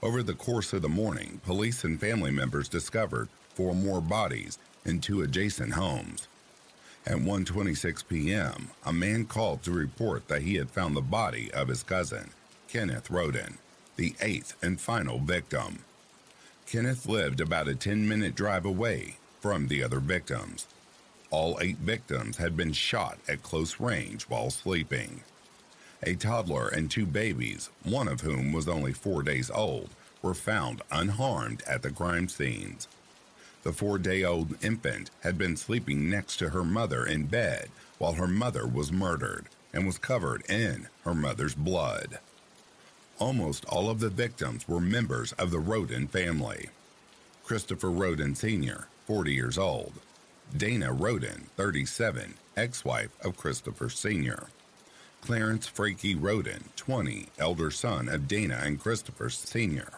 Over 0.02 0.22
the 0.22 0.32
course 0.32 0.72
of 0.72 0.80
the 0.80 0.88
morning, 0.88 1.42
police 1.44 1.84
and 1.84 2.00
family 2.00 2.30
members 2.30 2.70
discovered 2.70 3.28
four 3.54 3.74
more 3.74 4.00
bodies 4.00 4.58
in 4.86 5.00
two 5.00 5.20
adjacent 5.22 5.72
homes. 5.72 6.28
At 7.06 7.18
1:26 7.18 8.06
p.m., 8.08 8.70
a 8.84 8.92
man 8.92 9.26
called 9.26 9.62
to 9.64 9.70
report 9.70 10.28
that 10.28 10.42
he 10.42 10.56
had 10.56 10.70
found 10.70 10.96
the 10.96 11.02
body 11.02 11.52
of 11.52 11.68
his 11.68 11.82
cousin, 11.82 12.30
Kenneth 12.68 13.08
Rhoden, 13.08 13.58
the 13.96 14.14
eighth 14.20 14.56
and 14.62 14.80
final 14.80 15.18
victim. 15.18 15.80
Kenneth 16.66 17.06
lived 17.06 17.40
about 17.40 17.68
a 17.68 17.74
10-minute 17.74 18.34
drive 18.34 18.64
away 18.64 19.16
from 19.40 19.68
the 19.68 19.82
other 19.82 20.00
victims. 20.00 20.66
All 21.30 21.58
eight 21.60 21.78
victims 21.78 22.38
had 22.38 22.56
been 22.56 22.72
shot 22.72 23.18
at 23.28 23.42
close 23.42 23.78
range 23.78 24.24
while 24.24 24.50
sleeping. 24.50 25.22
A 26.02 26.14
toddler 26.14 26.68
and 26.68 26.90
two 26.90 27.06
babies, 27.06 27.70
one 27.84 28.08
of 28.08 28.20
whom 28.20 28.52
was 28.52 28.68
only 28.68 28.92
four 28.92 29.22
days 29.22 29.50
old, 29.50 29.90
were 30.22 30.34
found 30.34 30.82
unharmed 30.90 31.62
at 31.66 31.82
the 31.82 31.90
crime 31.90 32.28
scenes. 32.28 32.88
The 33.66 33.72
four 33.72 33.98
day 33.98 34.22
old 34.22 34.54
infant 34.64 35.10
had 35.22 35.36
been 35.36 35.56
sleeping 35.56 36.08
next 36.08 36.36
to 36.36 36.50
her 36.50 36.62
mother 36.62 37.04
in 37.04 37.26
bed 37.26 37.68
while 37.98 38.12
her 38.12 38.28
mother 38.28 38.64
was 38.64 38.92
murdered 38.92 39.46
and 39.72 39.84
was 39.84 39.98
covered 39.98 40.48
in 40.48 40.86
her 41.02 41.16
mother's 41.16 41.56
blood. 41.56 42.20
Almost 43.18 43.64
all 43.64 43.90
of 43.90 43.98
the 43.98 44.08
victims 44.08 44.68
were 44.68 44.78
members 44.78 45.32
of 45.32 45.50
the 45.50 45.58
Rhoden 45.58 46.08
family. 46.08 46.68
Christopher 47.42 47.88
Rhoden 47.88 48.36
Sr., 48.36 48.86
40 49.04 49.34
years 49.34 49.58
old, 49.58 49.94
Dana 50.56 50.94
Rhoden, 50.94 51.46
37, 51.56 52.34
ex 52.56 52.84
wife 52.84 53.10
of 53.24 53.36
Christopher 53.36 53.90
Sr. 53.90 54.46
Clarence 55.20 55.66
Frankie 55.66 56.14
Rhoden, 56.14 56.66
20, 56.76 57.30
elder 57.36 57.72
son 57.72 58.08
of 58.08 58.28
Dana 58.28 58.60
and 58.62 58.78
Christopher 58.78 59.28
Sr. 59.28 59.88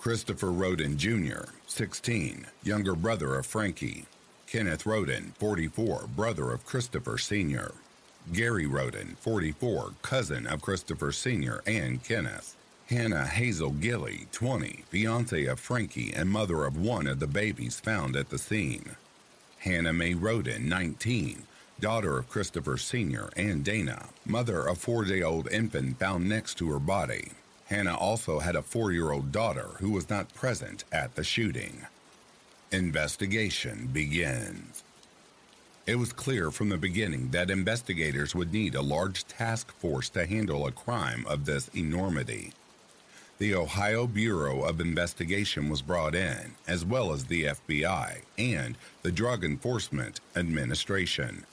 Christopher 0.00 0.46
Rhoden 0.46 0.96
Jr., 0.96 1.50
16, 1.66 2.46
younger 2.62 2.94
brother 2.94 3.34
of 3.34 3.44
Frankie. 3.44 4.06
Kenneth 4.46 4.84
Rhoden, 4.84 5.34
44, 5.34 6.06
brother 6.16 6.52
of 6.52 6.64
Christopher 6.64 7.18
Sr. 7.18 7.72
Gary 8.32 8.64
Rhoden, 8.64 9.18
44, 9.18 9.92
cousin 10.00 10.46
of 10.46 10.62
Christopher 10.62 11.12
Sr. 11.12 11.60
and 11.66 12.02
Kenneth. 12.02 12.56
Hannah 12.88 13.26
Hazel 13.26 13.72
Gilly, 13.72 14.26
20, 14.32 14.84
fiance 14.88 15.44
of 15.44 15.60
Frankie 15.60 16.14
and 16.16 16.30
mother 16.30 16.64
of 16.64 16.78
one 16.78 17.06
of 17.06 17.20
the 17.20 17.26
babies 17.26 17.78
found 17.78 18.16
at 18.16 18.30
the 18.30 18.38
scene. 18.38 18.96
Hannah 19.58 19.92
Mae 19.92 20.14
Rhoden, 20.14 20.62
19, 20.62 21.42
daughter 21.78 22.16
of 22.16 22.30
Christopher 22.30 22.78
Sr. 22.78 23.28
and 23.36 23.62
Dana, 23.62 24.06
mother 24.24 24.66
of 24.66 24.78
four 24.78 25.04
day 25.04 25.20
old 25.20 25.46
infant 25.52 25.98
found 25.98 26.26
next 26.26 26.54
to 26.54 26.70
her 26.70 26.78
body. 26.78 27.32
Hannah 27.70 27.96
also 27.96 28.40
had 28.40 28.56
a 28.56 28.62
four 28.62 28.90
year 28.90 29.12
old 29.12 29.30
daughter 29.30 29.68
who 29.78 29.90
was 29.90 30.10
not 30.10 30.34
present 30.34 30.84
at 30.90 31.14
the 31.14 31.22
shooting. 31.22 31.86
Investigation 32.72 33.88
begins. 33.92 34.82
It 35.86 35.94
was 35.94 36.12
clear 36.12 36.50
from 36.50 36.68
the 36.68 36.76
beginning 36.76 37.30
that 37.30 37.48
investigators 37.48 38.34
would 38.34 38.52
need 38.52 38.74
a 38.74 38.82
large 38.82 39.24
task 39.26 39.70
force 39.72 40.08
to 40.10 40.26
handle 40.26 40.66
a 40.66 40.72
crime 40.72 41.24
of 41.28 41.44
this 41.44 41.68
enormity. 41.68 42.52
The 43.38 43.54
Ohio 43.54 44.06
Bureau 44.08 44.62
of 44.62 44.80
Investigation 44.80 45.68
was 45.68 45.80
brought 45.80 46.14
in, 46.14 46.56
as 46.66 46.84
well 46.84 47.12
as 47.12 47.24
the 47.24 47.44
FBI 47.44 48.22
and 48.36 48.76
the 49.02 49.12
Drug 49.12 49.44
Enforcement 49.44 50.20
Administration. 50.36 51.46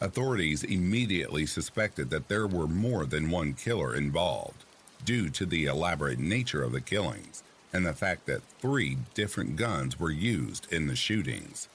Authorities 0.00 0.62
immediately 0.62 1.46
suspected 1.46 2.10
that 2.10 2.28
there 2.28 2.46
were 2.46 2.68
more 2.68 3.04
than 3.04 3.30
one 3.30 3.54
killer 3.54 3.96
involved, 3.96 4.64
due 5.04 5.28
to 5.30 5.46
the 5.46 5.66
elaborate 5.66 6.18
nature 6.18 6.62
of 6.62 6.72
the 6.72 6.80
killings 6.80 7.42
and 7.72 7.86
the 7.86 7.92
fact 7.92 8.26
that 8.26 8.42
three 8.60 8.98
different 9.14 9.56
guns 9.56 9.98
were 9.98 10.10
used 10.10 10.72
in 10.72 10.86
the 10.86 10.96
shootings. 10.96 11.68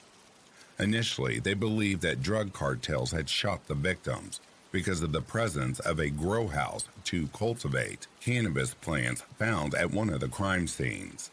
Initially, 0.78 1.38
they 1.38 1.54
believed 1.54 2.02
that 2.02 2.22
drug 2.22 2.52
cartels 2.52 3.12
had 3.12 3.28
shot 3.28 3.66
the 3.68 3.74
victims, 3.74 4.40
because 4.74 5.02
of 5.02 5.12
the 5.12 5.22
presence 5.22 5.78
of 5.78 6.00
a 6.00 6.10
grow 6.10 6.48
house 6.48 6.88
to 7.04 7.28
cultivate 7.28 8.08
cannabis 8.20 8.74
plants 8.74 9.22
found 9.38 9.72
at 9.72 9.92
one 9.92 10.10
of 10.10 10.18
the 10.18 10.26
crime 10.26 10.66
scenes. 10.66 11.30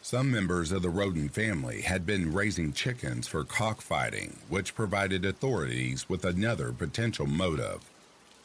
Some 0.00 0.30
members 0.30 0.70
of 0.70 0.82
the 0.82 0.88
Rhoden 0.88 1.28
family 1.28 1.80
had 1.80 2.06
been 2.06 2.32
raising 2.32 2.72
chickens 2.72 3.26
for 3.26 3.42
cockfighting, 3.42 4.36
which 4.48 4.76
provided 4.76 5.24
authorities 5.24 6.08
with 6.08 6.24
another 6.24 6.70
potential 6.70 7.26
motive. 7.26 7.80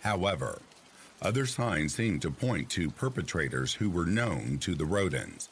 However, 0.02 0.64
other 1.22 1.46
signs 1.46 1.96
seemed 1.96 2.22
to 2.22 2.32
point 2.32 2.70
to 2.72 2.92
perpetrators 2.92 3.74
who 3.74 3.90
were 3.90 4.06
known 4.06 4.58
to 4.60 4.76
the 4.76 4.84
Rhodens. 4.84 5.48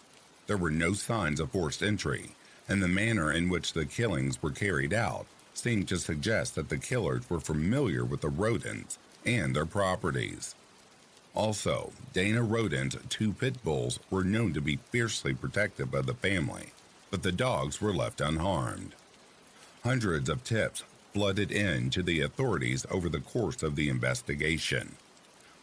There 0.47 0.57
were 0.57 0.71
no 0.71 0.93
signs 0.93 1.39
of 1.39 1.51
forced 1.51 1.81
entry, 1.81 2.35
and 2.67 2.81
the 2.81 2.87
manner 2.87 3.31
in 3.31 3.49
which 3.49 3.73
the 3.73 3.85
killings 3.85 4.41
were 4.41 4.51
carried 4.51 4.93
out 4.93 5.25
seemed 5.53 5.87
to 5.87 5.97
suggest 5.97 6.55
that 6.55 6.69
the 6.69 6.77
killers 6.77 7.29
were 7.29 7.39
familiar 7.39 8.05
with 8.05 8.21
the 8.21 8.29
Rhodens 8.29 8.97
and 9.25 9.55
their 9.55 9.65
properties. 9.65 10.53
Also, 11.33 11.91
Dana 12.13 12.43
Rhoden's 12.43 12.95
two 13.09 13.33
pit 13.33 13.63
bulls 13.63 13.99
were 14.09 14.23
known 14.23 14.53
to 14.53 14.61
be 14.61 14.79
fiercely 14.91 15.33
protective 15.33 15.93
of 15.93 16.05
the 16.05 16.13
family, 16.13 16.71
but 17.09 17.23
the 17.23 17.31
dogs 17.31 17.81
were 17.81 17.93
left 17.93 18.21
unharmed. 18.21 18.95
Hundreds 19.83 20.29
of 20.29 20.43
tips 20.43 20.83
flooded 21.13 21.51
in 21.51 21.89
to 21.89 22.03
the 22.03 22.21
authorities 22.21 22.85
over 22.91 23.09
the 23.09 23.19
course 23.19 23.63
of 23.63 23.75
the 23.75 23.89
investigation. 23.89 24.95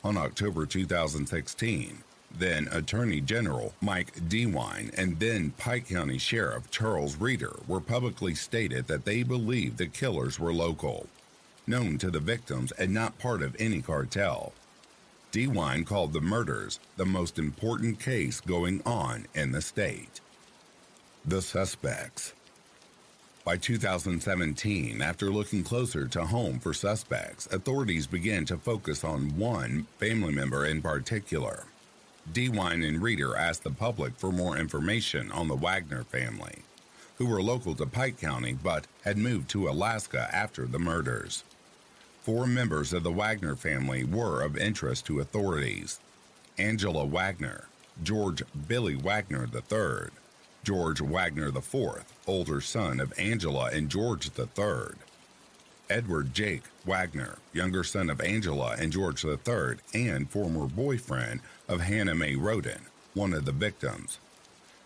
On 0.04 0.16
October 0.16 0.66
2016, 0.66 1.98
then 2.36 2.66
Attorney 2.72 3.20
General 3.20 3.72
Mike 3.80 4.12
DeWine 4.28 4.92
and 4.98 5.20
then 5.20 5.50
Pike 5.52 5.88
County 5.88 6.18
Sheriff 6.18 6.68
Charles 6.72 7.16
Reeder 7.16 7.54
were 7.68 7.80
publicly 7.80 8.34
stated 8.34 8.88
that 8.88 9.04
they 9.04 9.22
believed 9.22 9.78
the 9.78 9.86
killers 9.86 10.40
were 10.40 10.52
local, 10.52 11.06
known 11.68 11.98
to 11.98 12.10
the 12.10 12.18
victims 12.18 12.72
and 12.72 12.92
not 12.92 13.18
part 13.20 13.42
of 13.42 13.54
any 13.60 13.80
cartel. 13.80 14.52
DeWine 15.30 15.86
called 15.86 16.12
the 16.12 16.20
murders 16.20 16.80
the 16.96 17.06
most 17.06 17.38
important 17.38 18.00
case 18.00 18.40
going 18.40 18.82
on 18.84 19.26
in 19.34 19.52
the 19.52 19.62
state. 19.62 20.20
The 21.24 21.40
suspects. 21.40 22.32
By 23.44 23.56
2017, 23.56 25.02
after 25.02 25.28
looking 25.28 25.64
closer 25.64 26.06
to 26.06 26.26
home 26.26 26.60
for 26.60 26.72
suspects, 26.72 27.48
authorities 27.52 28.06
began 28.06 28.44
to 28.44 28.56
focus 28.56 29.02
on 29.02 29.36
one 29.36 29.88
family 29.98 30.32
member 30.32 30.64
in 30.64 30.80
particular. 30.80 31.64
DeWine 32.32 32.86
and 32.86 33.02
Reeder 33.02 33.34
asked 33.36 33.64
the 33.64 33.72
public 33.72 34.14
for 34.16 34.30
more 34.30 34.56
information 34.56 35.32
on 35.32 35.48
the 35.48 35.56
Wagner 35.56 36.04
family, 36.04 36.62
who 37.18 37.26
were 37.26 37.42
local 37.42 37.74
to 37.74 37.84
Pike 37.84 38.20
County 38.20 38.52
but 38.52 38.86
had 39.04 39.18
moved 39.18 39.50
to 39.50 39.68
Alaska 39.68 40.30
after 40.32 40.64
the 40.66 40.78
murders. 40.78 41.42
Four 42.22 42.46
members 42.46 42.92
of 42.92 43.02
the 43.02 43.10
Wagner 43.10 43.56
family 43.56 44.04
were 44.04 44.42
of 44.42 44.56
interest 44.56 45.04
to 45.06 45.18
authorities 45.18 45.98
Angela 46.58 47.04
Wagner, 47.04 47.66
George 48.04 48.44
Billy 48.68 48.94
Wagner 48.94 49.48
III, 49.52 50.10
George 50.64 51.00
Wagner 51.00 51.48
IV, 51.48 52.04
older 52.24 52.60
son 52.60 53.00
of 53.00 53.12
Angela 53.18 53.70
and 53.72 53.88
George 53.88 54.30
III, 54.38 54.94
Edward 55.90 56.32
Jake 56.32 56.62
Wagner, 56.86 57.38
younger 57.52 57.82
son 57.82 58.08
of 58.08 58.20
Angela 58.20 58.76
and 58.78 58.92
George 58.92 59.24
III, 59.24 59.78
and 59.92 60.30
former 60.30 60.66
boyfriend 60.68 61.40
of 61.68 61.80
Hannah 61.80 62.14
Mae 62.14 62.36
Rhoden, 62.36 62.82
one 63.12 63.34
of 63.34 63.44
the 63.44 63.50
victims. 63.50 64.18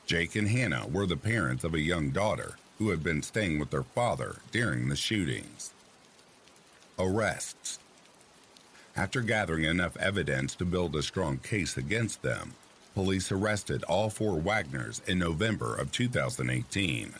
Jake 0.06 0.34
and 0.34 0.48
Hannah 0.48 0.86
were 0.86 1.06
the 1.06 1.16
parents 1.16 1.62
of 1.62 1.74
a 1.74 1.80
young 1.80 2.08
daughter 2.08 2.56
who 2.78 2.88
had 2.88 3.04
been 3.04 3.22
staying 3.22 3.58
with 3.58 3.70
their 3.70 3.82
father 3.82 4.36
during 4.52 4.88
the 4.88 4.96
shootings. 4.96 5.74
Arrests. 6.98 7.78
After 8.96 9.20
gathering 9.20 9.64
enough 9.64 9.94
evidence 9.98 10.54
to 10.54 10.64
build 10.64 10.96
a 10.96 11.02
strong 11.02 11.36
case 11.36 11.76
against 11.76 12.22
them, 12.22 12.54
police 12.96 13.30
arrested 13.30 13.84
all 13.84 14.08
four 14.08 14.40
Wagners 14.40 15.06
in 15.06 15.18
November 15.18 15.76
of 15.76 15.92
2018. 15.92 17.12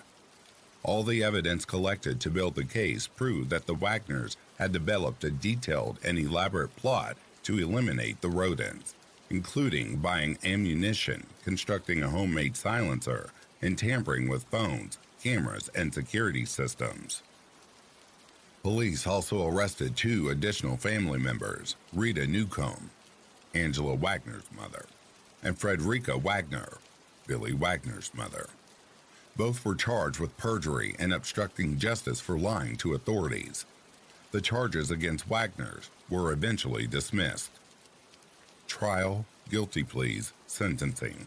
All 0.82 1.02
the 1.02 1.22
evidence 1.22 1.66
collected 1.66 2.18
to 2.18 2.30
build 2.30 2.54
the 2.54 2.64
case 2.64 3.06
proved 3.06 3.50
that 3.50 3.66
the 3.66 3.74
Wagners 3.74 4.38
had 4.58 4.72
developed 4.72 5.22
a 5.22 5.30
detailed 5.30 5.98
and 6.02 6.18
elaborate 6.18 6.74
plot 6.76 7.18
to 7.42 7.58
eliminate 7.58 8.22
the 8.22 8.28
Rhodens, 8.28 8.94
including 9.28 9.98
buying 9.98 10.38
ammunition, 10.42 11.26
constructing 11.44 12.02
a 12.02 12.08
homemade 12.08 12.56
silencer, 12.56 13.28
and 13.60 13.76
tampering 13.76 14.30
with 14.30 14.44
phones, 14.44 14.96
cameras, 15.22 15.68
and 15.74 15.92
security 15.92 16.46
systems. 16.46 17.22
Police 18.62 19.06
also 19.06 19.46
arrested 19.46 19.94
two 19.94 20.30
additional 20.30 20.78
family 20.78 21.18
members 21.18 21.76
Rita 21.92 22.26
Newcomb, 22.26 22.88
Angela 23.54 23.94
Wagner's 23.94 24.50
mother, 24.56 24.86
and 25.42 25.58
Frederica 25.58 26.16
Wagner, 26.16 26.78
Billy 27.26 27.52
Wagner's 27.52 28.10
mother. 28.14 28.48
Both 29.36 29.64
were 29.64 29.74
charged 29.74 30.18
with 30.18 30.36
perjury 30.38 30.96
and 30.98 31.12
obstructing 31.12 31.78
justice 31.78 32.20
for 32.20 32.38
lying 32.38 32.76
to 32.76 32.94
authorities. 32.94 33.66
The 34.32 34.40
charges 34.40 34.90
against 34.90 35.28
Wagner's 35.28 35.90
were 36.08 36.32
eventually 36.32 36.86
dismissed. 36.86 37.50
Trial, 38.66 39.26
guilty 39.50 39.84
pleas, 39.84 40.32
sentencing. 40.46 41.26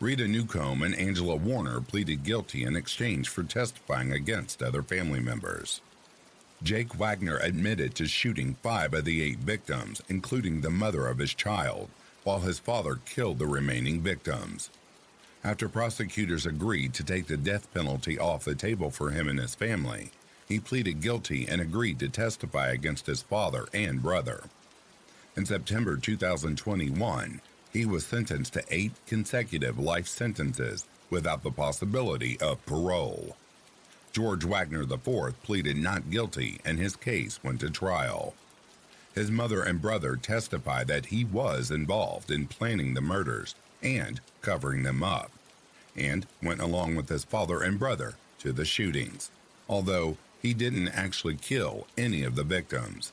Rita 0.00 0.26
Newcomb 0.26 0.82
and 0.82 0.94
Angela 0.96 1.36
Wagner 1.36 1.80
pleaded 1.80 2.24
guilty 2.24 2.64
in 2.64 2.76
exchange 2.76 3.28
for 3.28 3.44
testifying 3.44 4.12
against 4.12 4.62
other 4.62 4.82
family 4.82 5.20
members. 5.20 5.80
Jake 6.62 6.94
Wagner 6.94 7.38
admitted 7.38 7.94
to 7.94 8.06
shooting 8.06 8.56
five 8.62 8.94
of 8.94 9.04
the 9.04 9.22
eight 9.22 9.38
victims, 9.38 10.02
including 10.08 10.60
the 10.60 10.70
mother 10.70 11.06
of 11.06 11.18
his 11.18 11.34
child, 11.34 11.88
while 12.24 12.40
his 12.40 12.58
father 12.58 13.00
killed 13.06 13.38
the 13.38 13.46
remaining 13.46 14.00
victims. 14.00 14.70
After 15.44 15.68
prosecutors 15.68 16.46
agreed 16.46 16.94
to 16.94 17.04
take 17.04 17.26
the 17.26 17.36
death 17.36 17.72
penalty 17.74 18.18
off 18.18 18.44
the 18.44 18.54
table 18.54 18.90
for 18.90 19.10
him 19.10 19.28
and 19.28 19.40
his 19.40 19.54
family, 19.54 20.10
he 20.46 20.60
pleaded 20.60 21.00
guilty 21.00 21.46
and 21.48 21.60
agreed 21.60 21.98
to 21.98 22.08
testify 22.08 22.70
against 22.70 23.06
his 23.06 23.22
father 23.22 23.66
and 23.72 24.02
brother. 24.02 24.44
In 25.36 25.46
September 25.46 25.96
2021, 25.96 27.40
he 27.72 27.86
was 27.86 28.04
sentenced 28.04 28.52
to 28.52 28.64
eight 28.70 28.92
consecutive 29.06 29.78
life 29.78 30.06
sentences 30.06 30.84
without 31.10 31.42
the 31.42 31.50
possibility 31.50 32.38
of 32.40 32.64
parole. 32.66 33.36
George 34.12 34.44
Wagner 34.44 34.82
IV 34.82 35.42
pleaded 35.42 35.76
not 35.76 36.10
guilty 36.10 36.60
and 36.66 36.78
his 36.78 36.96
case 36.96 37.42
went 37.42 37.60
to 37.60 37.70
trial. 37.70 38.34
His 39.14 39.30
mother 39.30 39.62
and 39.62 39.80
brother 39.80 40.16
testified 40.16 40.88
that 40.88 41.06
he 41.06 41.22
was 41.22 41.70
involved 41.70 42.30
in 42.30 42.46
planning 42.46 42.94
the 42.94 43.02
murders 43.02 43.54
and 43.82 44.20
covering 44.40 44.84
them 44.84 45.02
up, 45.02 45.30
and 45.94 46.26
went 46.42 46.60
along 46.62 46.94
with 46.94 47.10
his 47.10 47.24
father 47.24 47.60
and 47.62 47.78
brother 47.78 48.14
to 48.38 48.52
the 48.52 48.64
shootings, 48.64 49.30
although 49.68 50.16
he 50.40 50.54
didn't 50.54 50.88
actually 50.88 51.36
kill 51.36 51.86
any 51.98 52.22
of 52.22 52.36
the 52.36 52.42
victims. 52.42 53.12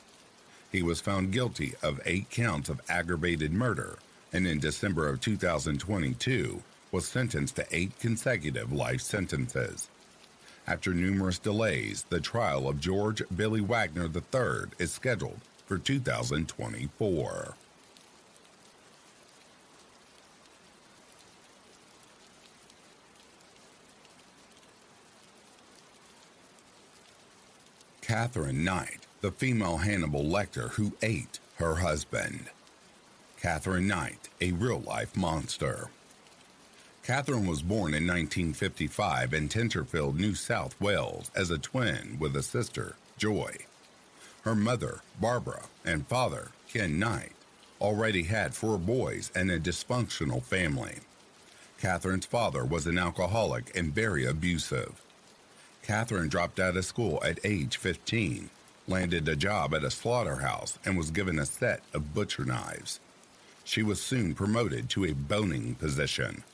He 0.72 0.82
was 0.82 1.02
found 1.02 1.32
guilty 1.32 1.74
of 1.82 2.00
eight 2.06 2.30
counts 2.30 2.70
of 2.70 2.80
aggravated 2.88 3.52
murder, 3.52 3.98
and 4.32 4.46
in 4.46 4.58
December 4.58 5.06
of 5.06 5.20
2022 5.20 6.62
was 6.92 7.06
sentenced 7.06 7.56
to 7.56 7.66
eight 7.70 7.98
consecutive 7.98 8.72
life 8.72 9.02
sentences. 9.02 9.88
After 10.66 10.94
numerous 10.94 11.38
delays, 11.38 12.04
the 12.08 12.20
trial 12.20 12.68
of 12.68 12.80
George 12.80 13.22
Billy 13.34 13.60
Wagner 13.60 14.06
III 14.06 14.70
is 14.78 14.92
scheduled 14.92 15.40
for 15.70 15.78
2024. 15.78 17.54
Katherine 28.00 28.64
Knight, 28.64 29.06
the 29.20 29.30
female 29.30 29.76
Hannibal 29.76 30.24
Lecter 30.24 30.70
who 30.70 30.94
ate 31.02 31.38
her 31.58 31.76
husband. 31.76 32.46
Katherine 33.40 33.86
Knight, 33.86 34.28
a 34.40 34.50
real 34.50 34.80
life 34.80 35.16
monster. 35.16 35.90
Katherine 37.04 37.46
was 37.46 37.62
born 37.62 37.94
in 37.94 38.08
1955 38.08 39.32
in 39.32 39.48
Tenterfield, 39.48 40.16
New 40.16 40.34
South 40.34 40.74
Wales, 40.80 41.30
as 41.36 41.52
a 41.52 41.58
twin 41.58 42.16
with 42.18 42.34
a 42.34 42.42
sister, 42.42 42.96
Joy. 43.16 43.56
Her 44.42 44.54
mother, 44.54 45.02
Barbara, 45.20 45.64
and 45.84 46.06
father, 46.06 46.48
Ken 46.66 46.98
Knight, 46.98 47.32
already 47.78 48.22
had 48.22 48.54
four 48.54 48.78
boys 48.78 49.30
and 49.34 49.50
a 49.50 49.60
dysfunctional 49.60 50.42
family. 50.42 51.00
Katherine's 51.78 52.24
father 52.24 52.64
was 52.64 52.86
an 52.86 52.96
alcoholic 52.96 53.76
and 53.76 53.94
very 53.94 54.24
abusive. 54.24 55.02
Katherine 55.82 56.28
dropped 56.28 56.58
out 56.58 56.76
of 56.76 56.86
school 56.86 57.22
at 57.22 57.38
age 57.44 57.76
15, 57.76 58.48
landed 58.88 59.28
a 59.28 59.36
job 59.36 59.74
at 59.74 59.84
a 59.84 59.90
slaughterhouse, 59.90 60.78
and 60.86 60.96
was 60.96 61.10
given 61.10 61.38
a 61.38 61.46
set 61.46 61.82
of 61.92 62.14
butcher 62.14 62.46
knives. 62.46 62.98
She 63.64 63.82
was 63.82 64.00
soon 64.00 64.34
promoted 64.34 64.88
to 64.90 65.04
a 65.04 65.12
boning 65.12 65.74
position. 65.74 66.44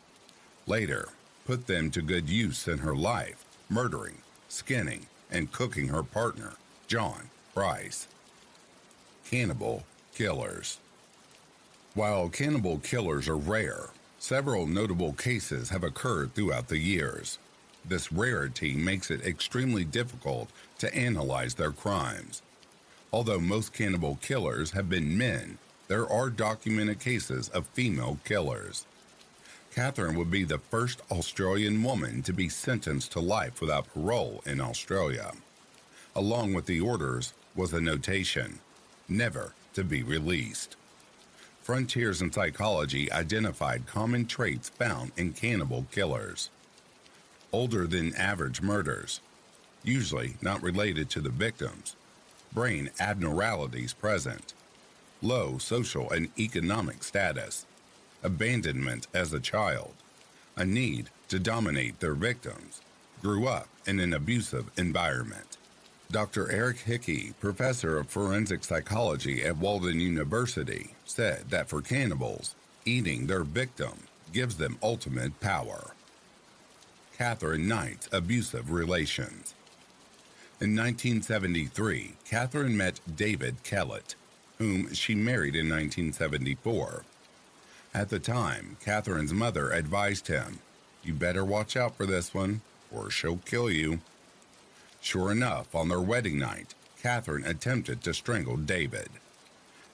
Later, 0.67 1.11
put 1.45 1.69
them 1.69 1.93
to 1.93 2.03
good 2.03 2.29
use 2.29 2.67
in 2.67 2.79
her 2.79 2.97
life, 2.97 3.45
murdering, 3.69 4.19
skinning, 4.49 5.07
and 5.31 5.53
cooking 5.53 5.89
her 5.89 6.03
partner, 6.03 6.55
John 6.89 7.31
Price. 7.57 8.07
Cannibal 9.31 9.83
Killers 10.15 10.79
While 11.95 12.29
cannibal 12.29 12.81
killers 12.81 13.31
are 13.31 13.37
rare, 13.39 13.87
several 14.19 14.67
notable 14.67 15.15
cases 15.15 15.71
have 15.71 15.83
occurred 15.83 16.35
throughout 16.35 16.69
the 16.69 16.77
years. 16.77 17.39
This 17.83 18.13
rarity 18.13 18.77
makes 18.77 19.11
it 19.11 19.25
extremely 19.25 19.85
difficult 19.85 20.51
to 20.81 20.95
analyze 20.95 21.55
their 21.55 21.71
crimes. 21.71 22.43
Although 23.11 23.41
most 23.41 23.73
cannibal 23.73 24.19
killers 24.21 24.73
have 24.73 24.91
been 24.91 25.17
men, 25.17 25.57
there 25.89 26.07
are 26.07 26.29
documented 26.29 27.01
cases 27.01 27.49
of 27.49 27.67
female 27.69 28.19
killers. 28.27 28.85
Katherine 29.75 30.19
would 30.19 30.31
be 30.31 30.45
the 30.45 30.59
first 30.59 31.01
Australian 31.11 31.83
woman 31.83 32.23
to 32.25 32.35
be 32.35 32.51
sentenced 32.51 33.13
to 33.13 33.21
life 33.21 33.63
without 33.63 33.95
parole 33.95 34.43
in 34.45 34.61
Australia. 34.61 35.33
Along 36.15 36.53
with 36.53 36.67
the 36.67 36.83
orders 36.83 37.33
was 37.57 37.73
a 37.73 37.81
notation 37.81 38.59
never 39.09 39.53
to 39.75 39.83
be 39.83 40.03
released. 40.03 40.77
Frontiers 41.63 42.23
in 42.23 42.31
Psychology 42.31 43.11
identified 43.11 43.87
common 43.87 44.27
traits 44.27 44.69
found 44.69 45.13
in 45.17 45.33
cannibal 45.33 45.87
killers. 45.91 46.51
Older 47.53 47.87
than 47.87 48.15
average 48.15 48.63
murders, 48.63 49.21
usually 49.83 50.35
not 50.43 50.63
related 50.63 51.11
to 51.11 51.21
the 51.21 51.31
victims, 51.31 51.97
brain 52.53 52.91
abnormalities 53.01 53.93
present, 53.93 54.53
low 55.23 55.59
social 55.59 56.11
and 56.11 56.29
economic 56.39 57.03
status, 57.03 57.67
abandonment 58.23 59.07
as 59.15 59.33
a 59.33 59.41
child, 59.41 59.95
a 60.57 60.65
need 60.65 61.11
to 61.29 61.39
dominate 61.39 62.01
their 62.01 62.15
victims, 62.15 62.81
grew 63.23 63.47
up 63.47 63.69
in 63.87 63.99
an 64.01 64.13
abusive 64.13 64.71
environment. 64.77 65.56
Dr. 66.11 66.51
Eric 66.51 66.79
Hickey, 66.79 67.35
professor 67.41 67.99
of 67.99 68.09
forensic 68.09 68.63
psychology 68.63 69.43
at 69.45 69.57
Walden 69.57 69.99
University, 69.99 70.95
said 71.05 71.51
that 71.51 71.69
for 71.69 71.83
cannibals, 71.83 72.55
eating 72.85 73.27
their 73.27 73.43
victim 73.43 74.05
gives 74.33 74.57
them 74.57 74.79
ultimate 74.83 75.41
power. 75.41 75.95
Katherine 77.17 77.67
Knight's 77.67 78.09
abusive 78.13 78.71
relations. 78.71 79.55
In 80.61 80.77
1973, 80.77 82.15
Katherine 82.25 82.77
met 82.77 83.01
David 83.17 83.63
Kellett, 83.63 84.15
whom 84.59 84.93
she 84.95 85.15
married 85.15 85.57
in 85.57 85.69
1974. 85.69 87.03
At 87.93 88.11
the 88.11 88.19
time, 88.19 88.77
Katherine's 88.85 89.33
mother 89.33 89.71
advised 89.71 90.29
him, 90.29 90.61
You 91.03 91.15
better 91.15 91.45
watch 91.45 91.77
out 91.77 91.97
for 91.97 92.07
this 92.07 92.33
one, 92.33 92.61
or 92.93 93.11
she'll 93.11 93.39
kill 93.39 93.71
you. 93.71 94.01
Sure 95.07 95.31
enough, 95.31 95.73
on 95.73 95.89
their 95.89 96.01
wedding 96.01 96.37
night, 96.37 96.75
Katherine 97.01 97.45
attempted 97.45 98.03
to 98.03 98.13
strangle 98.13 98.57
David. 98.57 99.09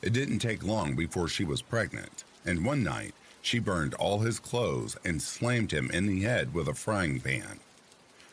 It 0.00 0.14
didn't 0.14 0.38
take 0.38 0.64
long 0.64 0.96
before 0.96 1.28
she 1.28 1.44
was 1.44 1.60
pregnant, 1.60 2.24
and 2.46 2.64
one 2.64 2.82
night 2.82 3.12
she 3.42 3.58
burned 3.58 3.92
all 3.92 4.20
his 4.20 4.40
clothes 4.40 4.96
and 5.04 5.20
slammed 5.20 5.70
him 5.70 5.90
in 5.90 6.06
the 6.06 6.22
head 6.22 6.54
with 6.54 6.66
a 6.66 6.72
frying 6.72 7.20
pan. 7.20 7.60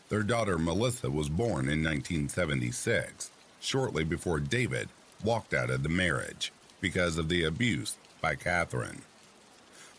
Their 0.08 0.24
daughter 0.24 0.58
Melissa 0.58 1.12
was 1.12 1.28
born 1.28 1.68
in 1.68 1.84
1976, 1.84 3.30
shortly 3.60 4.06
before 4.06 4.40
David 4.40 4.88
walked 5.22 5.54
out 5.54 5.70
of 5.70 5.84
the 5.84 5.90
marriage 5.90 6.54
because 6.80 7.18
of 7.18 7.28
the 7.28 7.44
abuse 7.44 7.98
by 8.22 8.36
Katherine. 8.36 9.02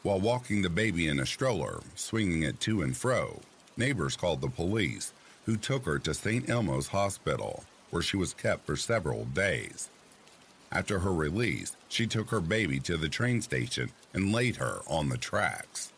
While 0.02 0.20
walking 0.20 0.62
the 0.62 0.70
baby 0.70 1.08
in 1.08 1.20
a 1.20 1.26
stroller, 1.26 1.80
swinging 1.94 2.42
it 2.42 2.58
to 2.60 2.80
and 2.80 2.96
fro, 2.96 3.42
neighbors 3.76 4.16
called 4.16 4.40
the 4.40 4.48
police, 4.48 5.12
who 5.50 5.56
took 5.56 5.84
her 5.84 5.98
to 5.98 6.14
St. 6.14 6.48
Elmo's 6.48 6.86
Hospital, 6.86 7.64
where 7.90 8.02
she 8.02 8.16
was 8.16 8.34
kept 8.34 8.64
for 8.64 8.76
several 8.76 9.24
days. 9.24 9.90
After 10.70 11.00
her 11.00 11.12
release, 11.12 11.76
she 11.88 12.06
took 12.06 12.30
her 12.30 12.40
baby 12.40 12.78
to 12.78 12.96
the 12.96 13.08
train 13.08 13.42
station 13.42 13.90
and 14.14 14.32
laid 14.32 14.56
her 14.56 14.78
on 14.86 15.08
the 15.08 15.18
tracks. 15.18 15.90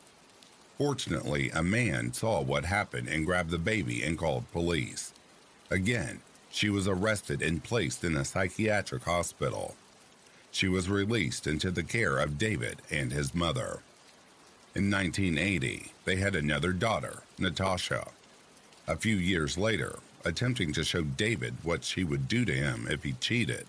Fortunately, 0.78 1.50
a 1.50 1.62
man 1.62 2.14
saw 2.14 2.40
what 2.40 2.64
happened 2.64 3.08
and 3.08 3.26
grabbed 3.26 3.50
the 3.50 3.58
baby 3.58 4.02
and 4.02 4.16
called 4.16 4.50
police. 4.52 5.12
Again, 5.70 6.22
she 6.48 6.70
was 6.70 6.88
arrested 6.88 7.42
and 7.42 7.62
placed 7.62 8.04
in 8.04 8.16
a 8.16 8.24
psychiatric 8.24 9.02
hospital. 9.02 9.76
She 10.50 10.66
was 10.66 10.88
released 10.88 11.46
into 11.46 11.70
the 11.70 11.82
care 11.82 12.16
of 12.16 12.38
David 12.38 12.80
and 12.90 13.12
his 13.12 13.34
mother. 13.34 13.80
In 14.74 14.90
1980, 14.90 15.92
they 16.06 16.16
had 16.16 16.34
another 16.34 16.72
daughter, 16.72 17.24
Natasha. 17.38 18.08
A 18.88 18.96
few 18.96 19.16
years 19.16 19.56
later, 19.56 20.00
attempting 20.24 20.72
to 20.72 20.82
show 20.82 21.02
David 21.02 21.54
what 21.62 21.84
she 21.84 22.02
would 22.02 22.26
do 22.26 22.44
to 22.44 22.52
him 22.52 22.88
if 22.90 23.04
he 23.04 23.12
cheated, 23.12 23.66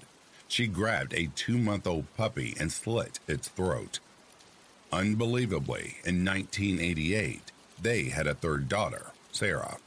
she 0.48 0.66
grabbed 0.66 1.14
a 1.14 1.30
two 1.36 1.58
month 1.58 1.86
old 1.86 2.06
puppy 2.18 2.56
and 2.60 2.72
slit 2.72 3.20
its 3.28 3.48
throat. 3.48 4.00
Unbelievably, 4.92 5.98
in 6.04 6.26
1988, 6.26 7.52
they 7.82 8.06
had 8.06 8.28
a 8.28 8.36
third 8.36 8.68
daughter, 8.68 9.12
Sarah. 9.32 9.78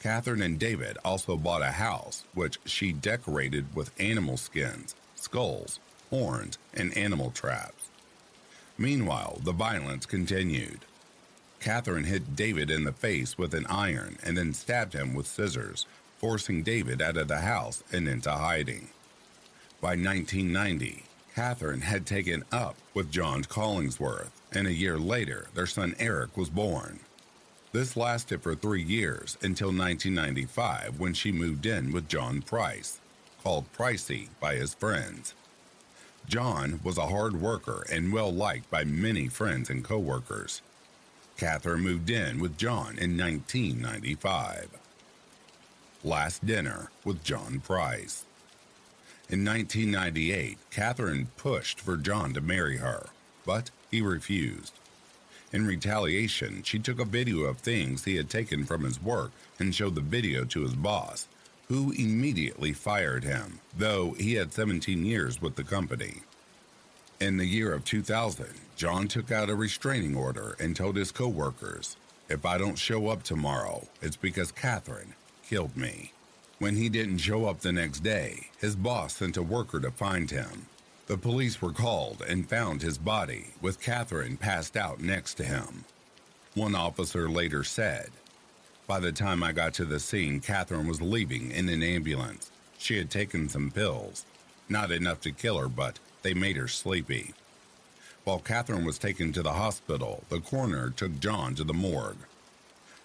Katherine 0.00 0.42
and 0.42 0.58
David 0.58 0.96
also 1.04 1.36
bought 1.36 1.62
a 1.62 1.72
house, 1.72 2.24
which 2.34 2.58
she 2.64 2.92
decorated 2.92 3.74
with 3.74 3.92
animal 4.00 4.36
skins, 4.36 4.94
skulls, 5.14 5.78
horns, 6.10 6.58
and 6.72 6.96
animal 6.96 7.30
traps. 7.30 7.88
Meanwhile, 8.78 9.40
the 9.44 9.52
violence 9.52 10.06
continued. 10.06 10.86
Katherine 11.60 12.04
hit 12.04 12.34
David 12.34 12.70
in 12.70 12.84
the 12.84 12.92
face 12.92 13.36
with 13.36 13.54
an 13.54 13.66
iron 13.68 14.16
and 14.22 14.36
then 14.36 14.54
stabbed 14.54 14.94
him 14.94 15.12
with 15.14 15.26
scissors, 15.26 15.86
forcing 16.18 16.62
David 16.62 17.02
out 17.02 17.18
of 17.18 17.28
the 17.28 17.40
house 17.40 17.84
and 17.92 18.08
into 18.08 18.30
hiding. 18.30 18.88
By 19.80 19.90
1990, 19.90 21.04
Katherine 21.34 21.82
had 21.82 22.06
taken 22.06 22.44
up 22.50 22.76
with 22.94 23.12
John 23.12 23.44
Collingsworth, 23.44 24.30
and 24.52 24.66
a 24.66 24.72
year 24.72 24.98
later, 24.98 25.48
their 25.54 25.66
son 25.66 25.94
Eric 25.98 26.36
was 26.36 26.50
born. 26.50 27.00
This 27.72 27.96
lasted 27.96 28.42
for 28.42 28.54
three 28.54 28.82
years 28.82 29.36
until 29.42 29.68
1995 29.68 30.98
when 30.98 31.14
she 31.14 31.30
moved 31.30 31.66
in 31.66 31.92
with 31.92 32.08
John 32.08 32.42
Price, 32.42 33.00
called 33.42 33.72
Pricey 33.72 34.28
by 34.40 34.56
his 34.56 34.74
friends. 34.74 35.34
John 36.26 36.80
was 36.82 36.98
a 36.98 37.06
hard 37.06 37.40
worker 37.40 37.86
and 37.90 38.12
well 38.12 38.32
liked 38.32 38.70
by 38.70 38.84
many 38.84 39.28
friends 39.28 39.70
and 39.70 39.84
coworkers. 39.84 40.62
Katherine 41.40 41.80
moved 41.80 42.10
in 42.10 42.38
with 42.38 42.58
John 42.58 42.98
in 42.98 43.16
1995. 43.16 44.68
Last 46.04 46.44
dinner 46.44 46.90
with 47.02 47.24
John 47.24 47.60
Price. 47.60 48.26
In 49.30 49.42
1998, 49.42 50.58
Katherine 50.70 51.28
pushed 51.38 51.80
for 51.80 51.96
John 51.96 52.34
to 52.34 52.42
marry 52.42 52.76
her, 52.76 53.06
but 53.46 53.70
he 53.90 54.02
refused. 54.02 54.74
In 55.50 55.66
retaliation, 55.66 56.62
she 56.62 56.78
took 56.78 57.00
a 57.00 57.06
video 57.06 57.44
of 57.44 57.56
things 57.56 58.04
he 58.04 58.16
had 58.16 58.28
taken 58.28 58.66
from 58.66 58.84
his 58.84 59.02
work 59.02 59.30
and 59.58 59.74
showed 59.74 59.94
the 59.94 60.02
video 60.02 60.44
to 60.44 60.60
his 60.60 60.74
boss, 60.74 61.26
who 61.68 61.92
immediately 61.92 62.74
fired 62.74 63.24
him, 63.24 63.60
though 63.74 64.10
he 64.18 64.34
had 64.34 64.52
17 64.52 65.06
years 65.06 65.40
with 65.40 65.56
the 65.56 65.64
company. 65.64 66.20
In 67.20 67.36
the 67.36 67.44
year 67.44 67.74
of 67.74 67.84
2000, 67.84 68.46
John 68.76 69.06
took 69.06 69.30
out 69.30 69.50
a 69.50 69.54
restraining 69.54 70.16
order 70.16 70.56
and 70.58 70.74
told 70.74 70.96
his 70.96 71.12
coworkers, 71.12 71.98
If 72.30 72.46
I 72.46 72.56
don't 72.56 72.78
show 72.78 73.08
up 73.08 73.22
tomorrow, 73.22 73.88
it's 74.00 74.16
because 74.16 74.50
Katherine 74.50 75.12
killed 75.46 75.76
me. 75.76 76.12
When 76.58 76.76
he 76.76 76.88
didn't 76.88 77.18
show 77.18 77.44
up 77.44 77.60
the 77.60 77.72
next 77.72 78.00
day, 78.00 78.48
his 78.58 78.74
boss 78.74 79.16
sent 79.16 79.36
a 79.36 79.42
worker 79.42 79.80
to 79.80 79.90
find 79.90 80.30
him. 80.30 80.64
The 81.08 81.18
police 81.18 81.60
were 81.60 81.72
called 81.72 82.22
and 82.26 82.48
found 82.48 82.80
his 82.80 82.96
body, 82.96 83.48
with 83.60 83.82
Katherine 83.82 84.38
passed 84.38 84.74
out 84.74 85.00
next 85.00 85.34
to 85.34 85.44
him. 85.44 85.84
One 86.54 86.74
officer 86.74 87.28
later 87.28 87.64
said, 87.64 88.08
by 88.86 88.98
the 88.98 89.12
time 89.12 89.42
I 89.42 89.52
got 89.52 89.74
to 89.74 89.84
the 89.84 90.00
scene, 90.00 90.40
Katherine 90.40 90.88
was 90.88 91.02
leaving 91.02 91.50
in 91.50 91.68
an 91.68 91.82
ambulance. 91.82 92.50
She 92.78 92.96
had 92.96 93.10
taken 93.10 93.50
some 93.50 93.70
pills. 93.70 94.24
Not 94.70 94.90
enough 94.90 95.20
to 95.22 95.32
kill 95.32 95.58
her, 95.58 95.68
but 95.68 95.98
they 96.22 96.34
made 96.34 96.56
her 96.56 96.68
sleepy. 96.68 97.34
While 98.24 98.40
Katherine 98.40 98.84
was 98.84 98.98
taken 98.98 99.32
to 99.32 99.42
the 99.42 99.54
hospital, 99.54 100.24
the 100.28 100.40
coroner 100.40 100.90
took 100.90 101.18
John 101.20 101.54
to 101.54 101.64
the 101.64 101.74
morgue. 101.74 102.18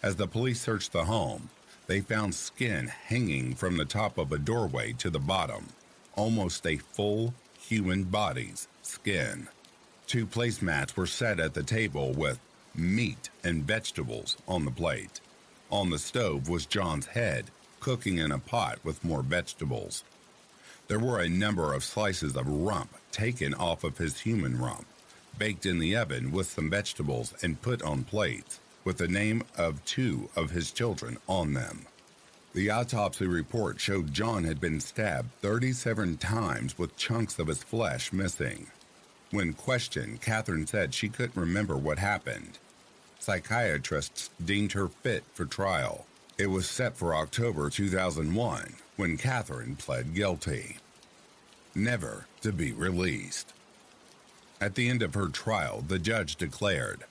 As 0.04 0.18
the 0.18 0.28
police 0.28 0.62
searched 0.62 0.92
the 0.92 1.06
home, 1.06 1.50
they 1.88 2.02
found 2.02 2.36
skin 2.36 2.88
hanging 2.88 3.56
from 3.56 3.78
the 3.78 3.86
top 3.86 4.18
of 4.18 4.32
a 4.32 4.38
doorway 4.38 4.94
to 4.94 5.10
the 5.10 5.20
bottom, 5.20 5.68
almost 6.16 6.66
a 6.66 6.78
full 6.78 7.34
human 7.60 8.04
body's 8.04 8.68
skin. 8.82 9.48
Two 10.08 10.26
placemats 10.26 10.96
were 10.96 11.08
set 11.08 11.40
at 11.40 11.54
the 11.54 11.64
table 11.64 12.12
with 12.12 12.40
meat 12.76 13.30
and 13.44 13.64
vegetables 13.64 14.38
on 14.48 14.66
the 14.66 14.72
plate. 14.72 15.22
On 15.72 15.90
the 15.90 15.98
stove 15.98 16.50
was 16.50 16.66
John's 16.66 17.08
head, 17.08 17.46
cooking 17.80 18.18
in 18.18 18.32
a 18.32 18.40
pot 18.40 18.80
with 18.84 19.04
more 19.04 19.24
vegetables. 19.24 20.04
There 20.88 21.00
were 21.00 21.20
a 21.20 21.30
number 21.30 21.74
of 21.74 21.84
slices 21.84 22.36
of 22.36 22.48
rump 22.48 22.96
taken 23.16 23.54
off 23.54 23.84
of 23.84 23.98
his 23.98 24.20
human 24.20 24.60
rump, 24.60 24.86
baked 25.38 25.66
in 25.66 25.80
the 25.80 25.96
oven 25.96 26.32
with 26.32 26.48
some 26.48 26.70
vegetables 26.70 27.34
and 27.42 27.62
put 27.62 27.82
on 27.82 28.04
plates, 28.04 28.60
with 28.84 28.98
the 28.98 29.08
name 29.08 29.44
of 29.58 29.84
two 29.86 30.30
of 30.36 30.52
his 30.52 30.72
children 30.72 31.18
on 31.28 31.54
them. 31.54 31.86
The 32.54 32.70
autopsy 32.70 33.26
report 33.26 33.80
showed 33.80 34.14
John 34.14 34.44
had 34.44 34.60
been 34.60 34.80
stabbed 34.80 35.32
37 35.42 36.18
times 36.18 36.78
with 36.78 36.98
chunks 36.98 37.40
of 37.40 37.48
his 37.48 37.64
flesh 37.64 38.14
missing. 38.14 38.68
When 39.32 39.54
questioned, 39.54 40.22
Katherine 40.22 40.68
said 40.68 40.94
she 40.94 41.10
couldn't 41.10 41.40
remember 41.40 41.78
what 41.78 42.00
happened 42.00 42.60
psychiatrists 43.26 44.30
deemed 44.46 44.74
her 44.74 44.88
fit 44.88 45.24
for 45.34 45.46
trial. 45.46 46.06
It 46.38 46.46
was 46.46 46.70
set 46.70 46.96
for 46.96 47.16
October 47.16 47.72
2001 47.72 48.76
when 48.98 49.18
Katherine 49.18 49.76
pled 49.76 50.14
guilty. 50.14 50.78
Never 51.76 52.26
to 52.42 52.54
be 52.54 52.72
released. 52.72 53.54
At 54.62 54.76
the 54.76 54.90
end 54.90 55.04
of 55.04 55.14
her 55.14 55.28
trial, 55.28 55.84
the 55.86 56.00
judge 56.00 56.38
declared, 56.38 57.04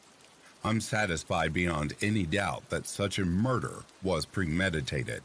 I'm 0.65 0.81
satisfied 0.81 1.53
beyond 1.53 1.93
any 2.01 2.25
doubt 2.25 2.71
that 2.71 2.87
such 2.87 3.19
a 3.19 3.27
murder 3.27 3.85
was 4.03 4.25
premeditated. 4.25 5.23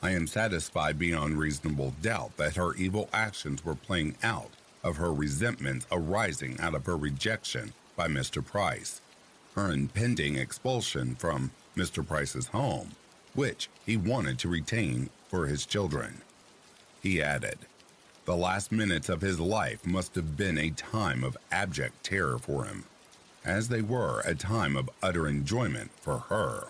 I 0.00 0.10
am 0.12 0.28
satisfied 0.28 0.98
beyond 0.98 1.38
reasonable 1.38 1.94
doubt 2.00 2.36
that 2.36 2.54
her 2.54 2.74
evil 2.74 3.10
actions 3.12 3.64
were 3.64 3.74
playing 3.74 4.16
out 4.22 4.52
of 4.84 4.96
her 4.96 5.12
resentments 5.12 5.86
arising 5.90 6.58
out 6.60 6.74
of 6.74 6.86
her 6.86 6.96
rejection 6.96 7.72
by 7.96 8.06
Mr. 8.06 8.44
Price 8.44 9.00
her 9.54 9.72
impending 9.72 10.36
expulsion 10.36 11.14
from 11.16 11.50
Mr. 11.76 12.06
Price's 12.06 12.46
home, 12.48 12.92
which 13.34 13.68
he 13.84 13.96
wanted 13.96 14.38
to 14.38 14.48
retain 14.48 15.10
for 15.28 15.46
his 15.46 15.66
children. 15.66 16.22
He 17.02 17.22
added, 17.22 17.58
The 18.26 18.36
last 18.36 18.70
minutes 18.70 19.08
of 19.08 19.22
his 19.22 19.40
life 19.40 19.86
must 19.86 20.14
have 20.14 20.36
been 20.36 20.58
a 20.58 20.70
time 20.70 21.24
of 21.24 21.38
abject 21.50 22.04
terror 22.04 22.38
for 22.38 22.64
him, 22.64 22.84
as 23.44 23.68
they 23.68 23.82
were 23.82 24.20
a 24.20 24.34
time 24.34 24.76
of 24.76 24.90
utter 25.02 25.26
enjoyment 25.26 25.90
for 26.00 26.18
her. 26.28 26.68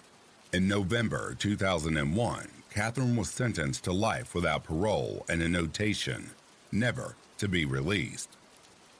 In 0.53 0.69
November 0.69 1.35
2001, 1.39 2.49
Katherine 2.71 3.17
was 3.17 3.31
sentenced 3.31 3.85
to 3.85 3.93
life 3.93 4.35
without 4.35 4.65
parole 4.65 5.27
and 5.29 5.43
a 5.43 5.49
notation, 5.49 6.31
never 6.71 7.17
to 7.39 7.49
be 7.49 7.65
released. 7.65 8.31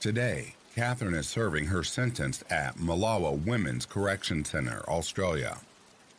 Today, 0.01 0.55
Katherine 0.75 1.15
is 1.15 1.29
serving 1.29 1.67
her 1.67 1.85
sentence 1.85 2.43
at 2.51 2.77
Mulawa 2.77 3.45
Women's 3.45 3.87
Correction 3.87 4.45
Center, 4.45 4.83
Australia. 4.89 5.59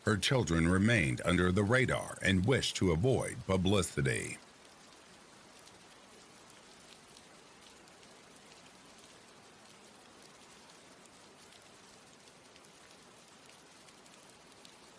Her 0.05 0.17
children 0.17 0.67
remained 0.67 1.21
under 1.25 1.51
the 1.51 1.63
radar 1.63 2.17
and 2.21 2.45
wished 2.45 2.77
to 2.77 2.91
avoid 2.91 3.35
publicity. 3.47 4.37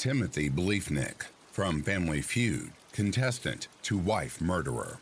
Timothy 0.02 0.50
Bliefnick, 0.50 1.26
from 1.52 1.80
Family 1.80 2.22
Feud, 2.22 2.72
contestant 2.90 3.68
to 3.84 3.96
wife 3.96 4.40
murderer. 4.40 4.98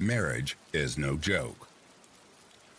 Marriage 0.00 0.56
is 0.72 0.98
no 0.98 1.16
joke. 1.16 1.68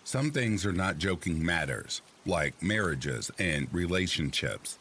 Some 0.03 0.29
things 0.31 0.65
are 0.65 0.73
not 0.73 0.97
joking 0.97 1.41
matters, 1.41 2.01
like 2.25 2.61
marriages 2.61 3.31
and 3.39 3.69
relationships. 3.73 4.77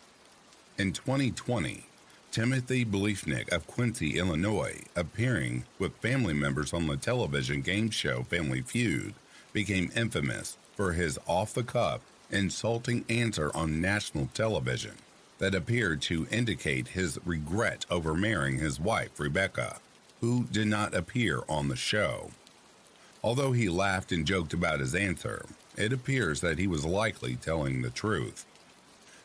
In 0.76 0.92
2020, 0.92 1.84
Timothy 2.32 2.84
Bliefnick 2.84 3.52
of 3.52 3.68
Quincy, 3.68 4.18
Illinois, 4.18 4.82
appearing 4.96 5.66
with 5.78 5.94
family 5.98 6.34
members 6.34 6.72
on 6.72 6.88
the 6.88 6.96
television 6.96 7.60
game 7.60 7.90
show 7.90 8.24
Family 8.24 8.62
Feud, 8.62 9.14
became 9.52 9.92
infamous 9.94 10.58
for 10.74 10.94
his 10.94 11.16
off 11.28 11.54
the 11.54 11.62
cuff, 11.62 12.00
insulting 12.28 13.04
answer 13.08 13.52
on 13.54 13.80
national 13.80 14.26
television 14.34 14.94
that 15.38 15.54
appeared 15.54 16.02
to 16.02 16.26
indicate 16.30 16.88
his 16.88 17.18
regret 17.24 17.86
over 17.90 18.14
marrying 18.14 18.58
his 18.58 18.80
wife, 18.80 19.18
Rebecca, 19.18 19.78
who 20.20 20.44
did 20.44 20.66
not 20.66 20.94
appear 20.94 21.42
on 21.48 21.68
the 21.68 21.76
show. 21.76 22.30
Although 23.22 23.52
he 23.52 23.68
laughed 23.68 24.12
and 24.12 24.26
joked 24.26 24.52
about 24.52 24.80
his 24.80 24.94
answer, 24.94 25.46
it 25.76 25.92
appears 25.92 26.40
that 26.40 26.58
he 26.58 26.66
was 26.66 26.84
likely 26.84 27.36
telling 27.36 27.82
the 27.82 27.90
truth. 27.90 28.44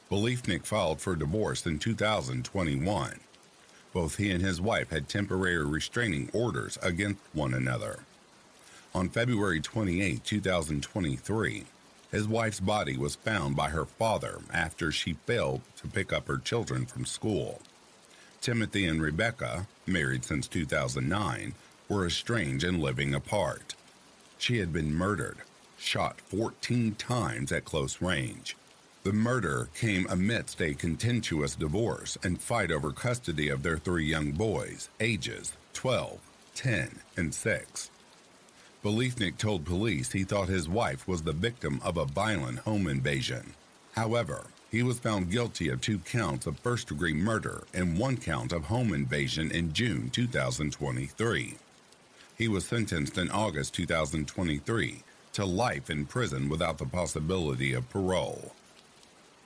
Bliefnick 0.10 0.66
filed 0.66 1.02
for 1.02 1.16
divorce 1.16 1.66
in 1.66 1.80
2021. 1.80 3.20
Both 3.94 4.18
he 4.18 4.32
and 4.32 4.44
his 4.44 4.62
wife 4.62 4.90
had 4.90 5.08
temporary 5.08 5.66
restraining 5.66 6.30
orders 6.34 6.78
against 6.82 7.20
one 7.34 7.54
another. 7.54 8.00
On 8.94 9.10
February 9.10 9.60
28, 9.60 10.24
2023, 10.24 11.66
his 12.14 12.28
wife's 12.28 12.60
body 12.60 12.96
was 12.96 13.16
found 13.16 13.56
by 13.56 13.70
her 13.70 13.86
father 13.86 14.40
after 14.54 14.92
she 14.92 15.14
failed 15.26 15.62
to 15.76 15.88
pick 15.88 16.14
up 16.14 16.28
her 16.28 16.38
children 16.38 16.86
from 16.86 17.06
school. 17.06 17.60
Timothy 18.40 18.86
and 18.86 19.02
Rebecca, 19.02 19.66
married 19.88 20.24
since 20.24 20.48
2009, 20.48 21.56
were 21.90 22.06
estranged 22.06 22.64
and 22.64 22.80
living 22.80 23.16
apart. 23.16 23.74
She 24.38 24.60
had 24.60 24.72
been 24.72 24.94
murdered, 24.94 25.38
shot 25.76 26.22
14 26.22 26.94
times 26.96 27.52
at 27.52 27.66
close 27.66 28.00
range. 28.00 28.56
The 29.02 29.12
murder 29.12 29.70
came 29.74 30.06
amidst 30.08 30.62
a 30.62 30.76
contentious 30.76 31.56
divorce 31.56 32.16
and 32.24 32.40
fight 32.40 32.72
over 32.72 32.92
custody 32.92 33.50
of 33.50 33.64
their 33.64 33.80
three 33.80 34.06
young 34.06 34.34
boys, 34.34 34.88
ages 35.00 35.54
12, 35.74 36.20
10, 36.54 37.00
and 37.18 37.34
6. 37.34 37.90
Bliefnick 38.84 39.38
told 39.38 39.64
police 39.64 40.12
he 40.12 40.26
thought 40.26 40.50
his 40.50 40.68
wife 40.68 41.08
was 41.08 41.22
the 41.24 41.32
victim 41.32 41.80
of 41.86 41.96
a 41.96 42.04
violent 42.04 42.60
home 42.60 42.88
invasion. 42.88 43.54
However, 43.94 44.48
he 44.70 44.84
was 44.84 45.00
found 45.00 45.32
guilty 45.32 45.70
of 45.70 45.80
two 45.80 46.00
counts 46.00 46.48
of 46.48 46.60
first 46.60 46.90
degree 46.90 47.14
murder 47.14 47.64
and 47.74 47.98
one 47.98 48.18
count 48.18 48.52
of 48.52 48.66
home 48.66 48.94
invasion 48.94 49.52
in 49.52 49.72
June 49.72 50.10
2023. 50.10 51.56
He 52.38 52.48
was 52.50 52.66
sentenced 52.66 53.18
in 53.18 53.32
August 53.32 53.74
2023 53.76 55.04
to 55.32 55.46
life 55.46 55.90
in 55.90 56.06
prison 56.06 56.50
without 56.50 56.78
the 56.78 56.86
possibility 56.86 57.72
of 57.74 57.90
parole. 57.90 58.52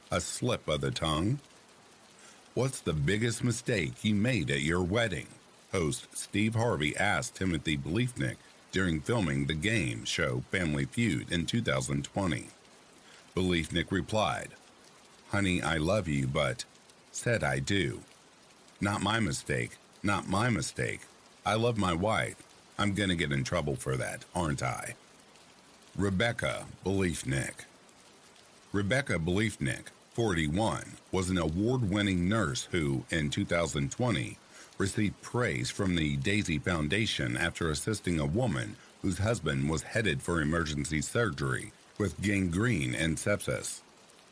A 0.10 0.20
slip 0.20 0.68
of 0.68 0.82
the 0.82 0.90
tongue? 0.90 1.38
What's 2.56 2.80
the 2.80 2.94
biggest 2.94 3.44
mistake 3.44 4.04
you 4.04 4.16
made 4.16 4.50
at 4.50 4.62
your 4.62 4.82
wedding? 4.82 5.28
Host 5.72 6.08
Steve 6.18 6.56
Harvey 6.56 6.98
asked 6.98 7.36
Timothy 7.36 7.78
Bliefnick 7.78 8.38
during 8.78 9.02
filming 9.02 9.48
the 9.48 9.56
game 9.56 10.06
show 10.06 10.44
Family 10.52 10.86
Feud 10.86 11.32
in 11.32 11.48
2020. 11.48 12.50
Bliefnick 13.36 13.90
replied, 13.90 14.50
Honey, 15.30 15.64
I 15.64 15.78
love 15.78 16.08
you, 16.08 16.28
but 16.28 16.64
said 17.12 17.44
I 17.44 17.58
do. 17.58 18.02
Not 18.80 19.02
my 19.02 19.20
mistake, 19.20 19.78
not 20.04 20.30
my 20.30 20.52
mistake. 20.52 21.02
I 21.44 21.56
love 21.56 21.80
my 21.80 21.92
wife. 21.92 22.36
I'm 22.78 22.94
to 23.10 23.16
get 23.16 23.32
in 23.32 23.44
trouble 23.44 23.76
for 23.76 23.98
that, 23.98 24.26
aren't 24.36 24.62
I? 24.62 24.94
Rebecca 25.98 26.68
Bliefnick. 26.86 27.66
Rebecca 28.72 29.18
Bliefnick, 29.18 29.88
41, 30.14 30.98
was 31.12 31.32
an 31.32 31.40
award 31.40 31.90
winning 31.90 32.30
nurse 32.30 32.68
who, 32.70 33.06
in 33.10 33.32
2020, 33.32 34.38
received 34.78 35.22
praise 35.22 35.70
from 35.70 35.96
the 35.96 36.18
Daisy 36.18 36.60
Foundation 36.60 37.36
after 37.38 37.70
assisting 37.70 38.20
a 38.20 38.26
woman 38.26 38.76
whose 39.02 39.18
husband 39.18 39.70
was 39.70 39.84
headed 39.84 40.22
for 40.22 40.42
emergency 40.42 41.02
surgery 41.02 41.72
with 41.98 42.22
gangrene 42.22 42.94
and 42.94 43.18
sepsis. 43.18 43.82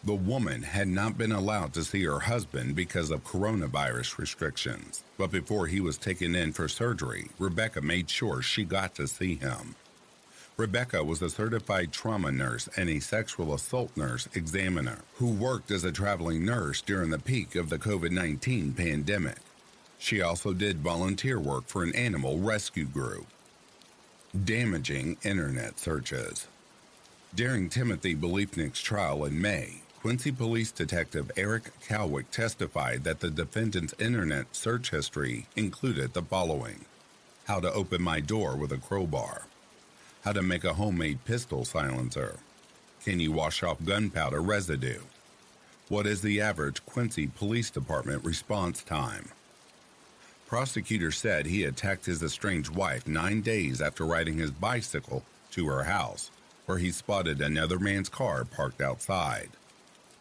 The 0.04 0.14
woman 0.14 0.62
had 0.62 0.88
not 0.88 1.18
been 1.18 1.32
allowed 1.32 1.74
to 1.74 1.84
see 1.84 2.04
her 2.04 2.20
husband 2.20 2.76
because 2.76 3.10
of 3.10 3.24
coronavirus 3.24 4.20
restrictions, 4.20 5.04
but 5.18 5.32
before 5.32 5.66
he 5.66 5.80
was 5.80 5.98
taken 5.98 6.36
in 6.36 6.54
for 6.54 6.68
surgery, 6.68 7.30
Rebecca 7.40 7.82
made 7.82 8.10
sure 8.10 8.44
she 8.44 8.66
got 8.66 8.94
to 8.96 9.08
see 9.08 9.36
him. 9.36 9.76
Rebecca 10.58 11.04
was 11.04 11.22
a 11.22 11.30
certified 11.30 11.92
trauma 11.92 12.32
nurse 12.32 12.70
and 12.78 12.88
a 12.88 13.00
sexual 13.00 13.54
assault 13.54 13.98
nurse 13.98 14.30
examiner 14.36 15.00
who 15.16 15.30
worked 15.30 15.72
as 15.72 15.84
a 15.84 15.92
traveling 15.92 16.46
nurse 16.46 16.82
during 16.82 17.10
the 17.10 17.20
peak 17.20 17.56
of 17.56 17.70
the 17.70 17.80
COVID 17.80 18.12
19 18.12 18.74
pandemic. 18.74 19.38
She 20.06 20.22
also 20.22 20.54
did 20.54 20.82
volunteer 20.82 21.40
work 21.40 21.66
for 21.66 21.82
an 21.82 21.96
animal 21.96 22.38
rescue 22.38 22.86
group. 22.86 23.26
Damaging 24.40 25.18
internet 25.24 25.80
searches. 25.80 26.46
During 27.34 27.70
Timothy 27.70 28.16
Bliefnick's 28.16 28.84
trial 28.84 29.26
in 29.26 29.42
May, 29.42 29.82
Quincy 30.02 30.32
Police 30.32 30.72
Detective 30.72 31.32
Eric 31.36 31.72
Calwick 31.82 32.30
testified 32.30 33.04
that 33.04 33.20
the 33.20 33.32
defendant's 33.32 33.96
internet 33.98 34.56
search 34.56 34.92
history 34.92 35.48
included 35.56 36.14
the 36.14 36.22
following 36.22 36.86
How 37.46 37.60
to 37.60 37.74
open 37.74 38.04
my 38.04 38.20
door 38.20 38.56
with 38.56 38.72
a 38.72 38.78
crowbar, 38.78 39.48
how 40.24 40.34
to 40.34 40.44
make 40.44 40.66
a 40.66 40.76
homemade 40.76 41.26
pistol 41.26 41.66
silencer, 41.66 42.38
can 43.04 43.20
you 43.20 43.32
wash 43.32 43.64
off 43.64 43.84
gunpowder 43.84 44.44
residue, 44.44 45.02
what 45.90 46.06
is 46.06 46.22
the 46.22 46.42
average 46.42 46.86
Quincy 46.86 47.26
Police 47.26 47.72
Department 47.72 48.24
response 48.24 48.84
time? 48.84 49.30
Prosecutors 50.48 51.18
said 51.18 51.46
he 51.46 51.64
attacked 51.64 52.06
his 52.06 52.22
estranged 52.22 52.70
wife 52.70 53.08
nine 53.08 53.42
days 53.42 53.82
after 53.82 54.06
riding 54.06 54.38
his 54.38 54.52
bicycle 54.52 55.24
to 55.52 55.66
her 55.68 55.84
house, 55.84 56.30
where 56.66 56.78
he 56.78 56.92
spotted 56.92 57.42
another 57.42 57.80
man's 57.80 58.10
car 58.10 58.46
parked 58.46 58.80
outside. 58.80 59.50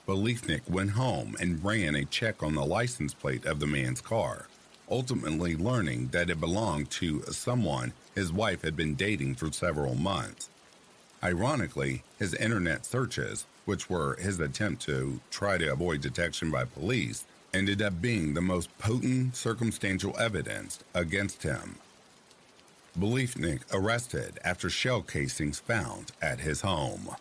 Bliefnick 0.07 0.69
went 0.69 0.91
home 0.91 1.37
and 1.41 1.65
ran 1.65 1.95
a 1.95 2.05
check 2.05 2.43
on 2.43 2.55
the 2.55 2.65
license 2.65 3.13
plate 3.15 3.45
of 3.45 3.61
the 3.61 3.67
man's 3.67 4.01
car, 4.01 4.47
ultimately 4.91 5.57
learning 5.57 6.09
that 6.09 6.31
it 6.31 6.41
belonged 6.41 6.91
to 6.91 7.23
someone 7.25 7.93
his 8.15 8.33
wife 8.33 8.63
had 8.63 8.77
been 8.77 8.95
dating 8.95 9.35
for 9.35 9.53
several 9.53 9.95
months. 9.95 10.49
Ironically, 11.23 12.03
his 12.19 12.35
internet 12.35 12.85
searches, 12.85 13.47
which 13.65 13.89
were 13.89 14.17
his 14.17 14.41
attempt 14.41 14.83
to 14.83 15.21
try 15.31 15.57
to 15.57 15.73
avoid 15.73 16.03
detection 16.03 16.51
by 16.51 16.65
police, 16.65 17.25
ended 17.55 17.81
up 17.81 18.03
being 18.03 18.35
the 18.35 18.43
most 18.43 18.77
potent 18.79 19.37
circumstantial 19.37 20.19
evidence 20.19 20.81
against 20.93 21.45
him. 21.45 21.77
Bliefnick 22.99 23.61
arrested 23.73 24.39
after 24.45 24.69
shell 24.69 25.03
casings 25.03 25.61
found 25.61 26.13
at 26.21 26.41
his 26.41 26.61
home. 26.63 27.15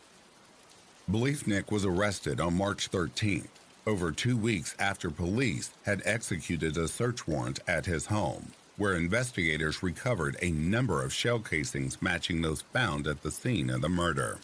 Bliefnick 1.09 1.71
was 1.71 1.85
arrested 1.85 2.41
on 2.41 2.57
March 2.57 2.89
13th, 2.89 3.47
over 3.85 4.11
two 4.11 4.37
weeks 4.37 4.75
after 4.79 5.09
police 5.09 5.71
had 5.85 6.01
executed 6.05 6.77
a 6.77 6.87
search 6.87 7.27
warrant 7.27 7.59
at 7.67 7.85
his 7.85 8.07
home, 8.07 8.53
where 8.77 8.95
investigators 8.95 9.83
recovered 9.83 10.37
a 10.41 10.51
number 10.51 11.03
of 11.03 11.13
shell 11.13 11.39
casings 11.39 12.01
matching 12.01 12.41
those 12.41 12.61
found 12.61 13.05
at 13.05 13.21
the 13.21 13.31
scene 13.31 13.69
of 13.69 13.81
the 13.81 13.89
murder. 13.89 14.39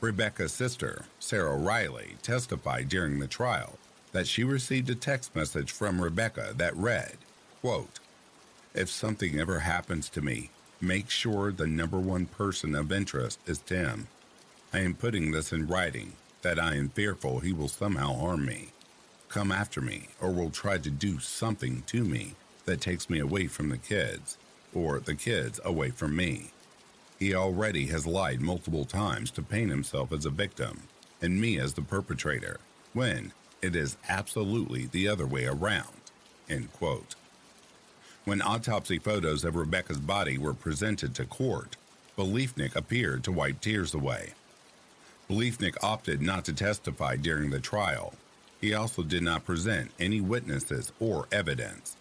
Rebecca's 0.00 0.52
sister, 0.52 1.06
Sarah 1.18 1.56
Riley, 1.56 2.16
testified 2.22 2.88
during 2.88 3.18
the 3.18 3.28
trial 3.28 3.78
that 4.12 4.26
she 4.26 4.44
received 4.44 4.88
a 4.90 4.94
text 4.94 5.34
message 5.34 5.72
from 5.72 6.00
Rebecca 6.00 6.52
that 6.56 6.76
read, 6.76 7.16
quote, 7.60 7.98
If 8.74 8.88
something 8.90 9.40
ever 9.40 9.60
happens 9.60 10.08
to 10.10 10.22
me, 10.22 10.50
make 10.80 11.10
sure 11.10 11.50
the 11.50 11.66
number 11.66 11.98
one 11.98 12.26
person 12.26 12.74
of 12.74 12.92
interest 12.92 13.38
is 13.46 13.58
Tim. 13.58 14.06
I 14.72 14.80
am 14.80 14.94
putting 14.94 15.30
this 15.30 15.52
in 15.52 15.66
writing 15.66 16.12
that 16.42 16.58
I 16.58 16.74
am 16.74 16.88
fearful 16.90 17.40
he 17.40 17.52
will 17.52 17.68
somehow 17.68 18.14
harm 18.14 18.44
me, 18.44 18.68
come 19.28 19.50
after 19.50 19.80
me, 19.80 20.08
or 20.20 20.30
will 20.30 20.50
try 20.50 20.78
to 20.78 20.90
do 20.90 21.18
something 21.18 21.82
to 21.86 22.04
me 22.04 22.34
that 22.64 22.80
takes 22.80 23.08
me 23.08 23.18
away 23.18 23.46
from 23.46 23.68
the 23.68 23.78
kids, 23.78 24.36
or 24.74 25.00
the 25.00 25.14
kids 25.14 25.60
away 25.64 25.90
from 25.90 26.16
me. 26.16 26.50
He 27.18 27.34
already 27.34 27.86
has 27.86 28.06
lied 28.06 28.40
multiple 28.40 28.84
times 28.84 29.30
to 29.32 29.42
paint 29.42 29.70
himself 29.70 30.12
as 30.12 30.26
a 30.26 30.30
victim 30.30 30.82
and 31.20 31.40
me 31.40 31.58
as 31.58 31.74
the 31.74 31.82
perpetrator, 31.82 32.58
when, 32.92 33.32
it 33.62 33.76
is 33.76 33.96
absolutely 34.08 34.86
the 34.86 35.06
other 35.06 35.26
way 35.26 35.46
around. 35.46 36.10
End 36.50 36.72
quote. 36.72 37.14
When 38.24 38.42
autopsy 38.42 38.98
photos 38.98 39.44
of 39.44 39.54
Rebecca's 39.54 40.00
body 40.00 40.36
were 40.36 40.52
presented 40.52 41.14
to 41.14 41.24
court, 41.24 41.76
Bliefnick 42.18 42.76
appeared 42.76 43.24
to 43.24 43.32
wipe 43.32 43.60
tears 43.60 43.94
away. 43.94 44.34
Bliefnick 45.30 45.76
opted 45.82 46.20
not 46.20 46.44
to 46.44 46.52
testify 46.52 47.16
during 47.16 47.50
the 47.50 47.60
trial. 47.60 48.14
He 48.60 48.74
also 48.74 49.02
did 49.02 49.22
not 49.22 49.44
present 49.44 49.90
any 49.98 50.20
witnesses 50.20 50.92
or 51.00 51.26
evidence. 51.32 51.96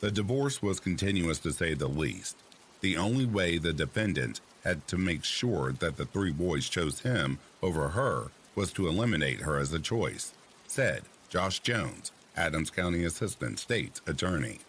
The 0.00 0.10
divorce 0.10 0.62
was 0.62 0.80
continuous 0.80 1.38
to 1.40 1.52
say 1.52 1.74
the 1.74 1.88
least. 1.88 2.36
The 2.80 2.96
only 2.96 3.26
way 3.26 3.58
the 3.58 3.72
defendant 3.72 4.40
had 4.64 4.86
to 4.88 4.96
make 4.96 5.24
sure 5.24 5.72
that 5.72 5.96
the 5.96 6.04
three 6.06 6.30
boys 6.30 6.68
chose 6.68 7.00
him 7.00 7.38
over 7.62 7.88
her 7.90 8.28
was 8.54 8.72
to 8.74 8.86
eliminate 8.86 9.40
her 9.40 9.58
as 9.58 9.72
a 9.72 9.78
choice 9.78 10.32
said 10.78 11.02
Josh 11.28 11.58
Jones, 11.58 12.12
Adams 12.36 12.70
County 12.70 13.02
Assistant 13.02 13.58
State's 13.58 14.00
Attorney. 14.06 14.60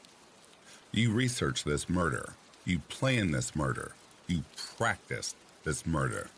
You 0.91 1.12
researched 1.12 1.66
this 1.66 1.88
murder. 1.88 2.34
You 2.66 2.80
planned 2.89 3.32
this 3.32 3.55
murder. 3.55 3.91
You 4.26 4.43
practiced 4.76 5.36
this 5.66 5.86
murder. 5.86 6.32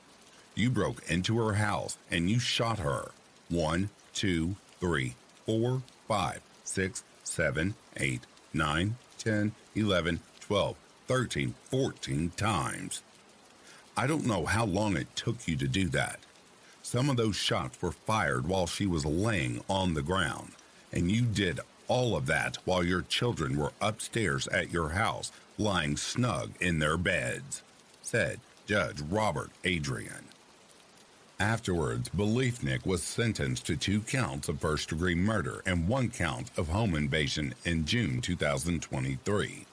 You 0.55 0.71
broke 0.71 1.09
into 1.09 1.37
her 1.37 1.53
house 1.53 1.97
and 2.11 2.29
you 2.29 2.37
shot 2.37 2.79
her. 2.79 3.11
One, 3.47 3.89
two, 4.13 4.57
three, 4.81 5.15
four, 5.45 5.81
five, 6.05 6.41
six, 6.65 7.05
seven, 7.23 7.73
eight, 7.95 8.25
nine, 8.53 8.97
ten, 9.17 9.53
eleven, 9.73 10.19
twelve, 10.41 10.75
thirteen, 11.07 11.55
fourteen 11.63 12.31
times. 12.35 13.03
I 13.95 14.05
don't 14.05 14.27
know 14.27 14.43
how 14.45 14.65
long 14.65 14.97
it 14.97 15.15
took 15.15 15.47
you 15.47 15.55
to 15.55 15.67
do 15.69 15.87
that. 15.91 16.19
Some 16.83 17.09
of 17.09 17.17
those 17.17 17.35
shots 17.35 17.81
were 17.81 17.91
fired 17.91 18.47
while 18.47 18.67
she 18.67 18.85
was 18.85 19.05
laying 19.05 19.63
on 19.69 19.93
the 19.93 20.01
ground, 20.01 20.53
and 20.91 21.11
you 21.11 21.21
did 21.21 21.59
all 21.87 22.15
of 22.15 22.25
that 22.25 22.57
while 22.65 22.83
your 22.83 23.03
children 23.03 23.57
were 23.57 23.73
upstairs 23.79 24.47
at 24.47 24.71
your 24.71 24.89
house, 24.89 25.31
lying 25.57 25.95
snug 25.95 26.51
in 26.59 26.79
their 26.79 26.97
beds, 26.97 27.61
said 28.01 28.39
Judge 28.65 28.99
Robert 29.01 29.51
Adrian. 29.63 30.25
Afterwards, 31.39 32.09
Bliefnick 32.09 32.85
was 32.85 33.03
sentenced 33.03 33.65
to 33.67 33.75
two 33.75 34.01
counts 34.01 34.47
of 34.47 34.59
first 34.59 34.89
degree 34.89 35.15
murder 35.15 35.61
and 35.65 35.87
one 35.87 36.09
count 36.09 36.51
of 36.57 36.69
home 36.69 36.95
invasion 36.95 37.53
in 37.65 37.85
June 37.85 38.21
2023. 38.21 39.65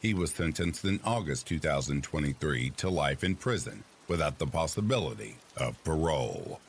He 0.00 0.14
was 0.14 0.32
sentenced 0.32 0.84
in 0.84 1.00
August 1.04 1.46
2023 1.46 2.70
to 2.70 2.90
life 2.90 3.24
in 3.24 3.36
prison 3.36 3.84
without 4.08 4.38
the 4.38 4.46
possibility 4.46 5.36
of 5.56 5.82
parole. 5.84 6.60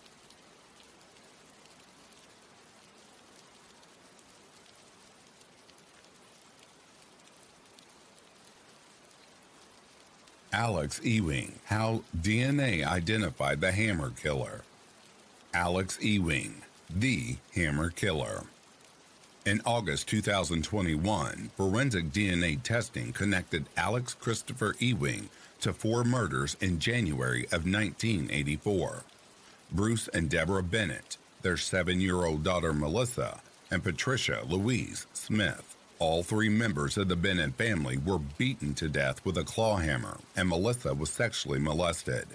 Alex 10.54 11.02
Ewing, 11.04 11.52
how 11.66 12.02
DNA 12.22 12.86
identified 12.86 13.60
the 13.60 13.74
Hammer 13.74 14.12
Killer. 14.12 14.62
Alex 15.54 16.02
Ewing, 16.02 16.62
the 16.90 17.36
Hammer 17.54 17.90
Killer. 17.90 18.46
In 19.46 19.62
August 19.64 20.08
2021, 20.08 21.52
forensic 21.56 22.06
DNA 22.12 22.60
testing 22.64 23.14
connected 23.14 23.68
Alex 23.78 24.16
Christopher 24.16 24.76
Ewing 24.80 25.30
to 25.62 25.72
four 25.72 26.04
murders 26.04 26.58
in 26.62 26.80
January 26.80 27.44
of 27.52 27.64
1984. 27.68 29.04
Bruce 29.72 30.08
and 30.08 30.32
Deborah 30.32 30.64
Bennett, 30.64 31.18
their 31.44 31.58
seven 31.58 32.02
year 32.02 32.26
old 32.26 32.44
daughter 32.44 32.74
Melissa, 32.74 33.40
and 33.70 33.84
Patricia 33.84 34.42
Louise 34.48 35.06
Smith. 35.14 35.76
All 36.00 36.24
three 36.24 36.50
members 36.50 36.98
of 36.98 37.08
the 37.08 37.16
Bennett 37.16 37.54
family 37.54 37.98
were 37.98 38.18
beaten 38.18 38.74
to 38.74 38.90
death 38.90 39.24
with 39.24 39.38
a 39.38 39.44
claw 39.44 39.78
hammer, 39.78 40.18
and 40.36 40.50
Melissa 40.50 40.96
was 40.96 41.12
sexually 41.12 41.60
molested. 41.60 42.26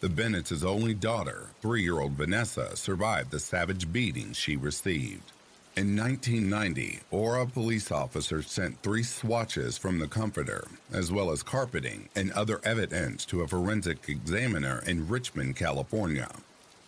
The 0.00 0.10
Bennett's 0.10 0.62
only 0.62 0.92
daughter, 0.92 1.46
three 1.62 1.82
year 1.82 2.00
old 2.00 2.12
Vanessa, 2.12 2.76
survived 2.76 3.30
the 3.30 3.40
savage 3.40 3.90
beating 3.90 4.34
she 4.34 4.56
received. 4.56 5.32
In 5.78 5.96
1990, 5.96 7.02
Aurora 7.12 7.46
police 7.46 7.92
officers 7.92 8.50
sent 8.50 8.82
three 8.82 9.04
swatches 9.04 9.78
from 9.78 10.00
the 10.00 10.08
comforter, 10.08 10.66
as 10.90 11.12
well 11.12 11.30
as 11.30 11.44
carpeting 11.44 12.08
and 12.16 12.32
other 12.32 12.60
evidence 12.64 13.24
to 13.26 13.42
a 13.42 13.46
forensic 13.46 14.08
examiner 14.08 14.82
in 14.88 15.06
Richmond, 15.06 15.54
California. 15.54 16.30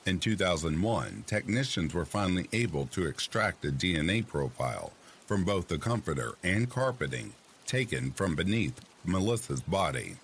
In 0.07 0.19
2001, 0.19 1.23
technicians 1.29 1.95
were 1.95 2.05
finally 2.05 2.49
able 2.53 2.87
to 2.87 3.07
extract 3.07 3.65
a 3.65 3.71
DNA 3.71 4.27
profile 4.27 4.91
from 5.25 5.45
both 5.45 5.69
the 5.69 5.79
comforter 5.79 6.33
and 6.43 6.69
carpeting 6.69 7.35
taken 7.67 8.11
from 8.11 8.35
beneath 8.35 8.81
Melissa's 9.05 9.61
body. 9.61 10.17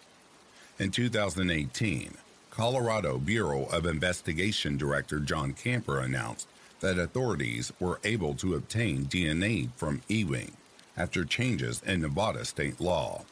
In 0.80 0.90
2018, 0.90 2.14
Colorado 2.50 3.18
Bureau 3.18 3.66
of 3.66 3.86
Investigation 3.86 4.76
Director 4.76 5.20
John 5.20 5.52
Camper 5.52 6.00
announced 6.00 6.48
that 6.80 6.98
authorities 6.98 7.72
were 7.80 8.00
able 8.04 8.34
to 8.34 8.54
obtain 8.54 9.06
DNA 9.06 9.70
from 9.76 10.02
Ewing 10.08 10.52
after 10.96 11.24
changes 11.24 11.82
in 11.82 12.00
Nevada 12.00 12.44
state 12.44 12.80
law. 12.80 13.24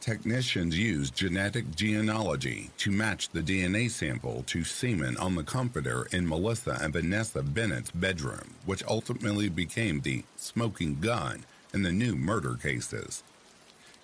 Technicians 0.00 0.78
used 0.78 1.16
genetic 1.16 1.74
genealogy 1.74 2.70
to 2.78 2.90
match 2.90 3.28
the 3.30 3.40
DNA 3.40 3.90
sample 3.90 4.44
to 4.46 4.62
semen 4.62 5.16
on 5.16 5.34
the 5.34 5.42
comforter 5.42 6.06
in 6.12 6.28
Melissa 6.28 6.78
and 6.80 6.92
Vanessa 6.92 7.42
Bennett's 7.42 7.90
bedroom, 7.90 8.54
which 8.66 8.84
ultimately 8.84 9.48
became 9.48 10.00
the 10.00 10.22
smoking 10.36 11.00
gun 11.00 11.44
in 11.74 11.82
the 11.82 11.90
new 11.90 12.14
murder 12.14 12.54
cases. 12.54 13.24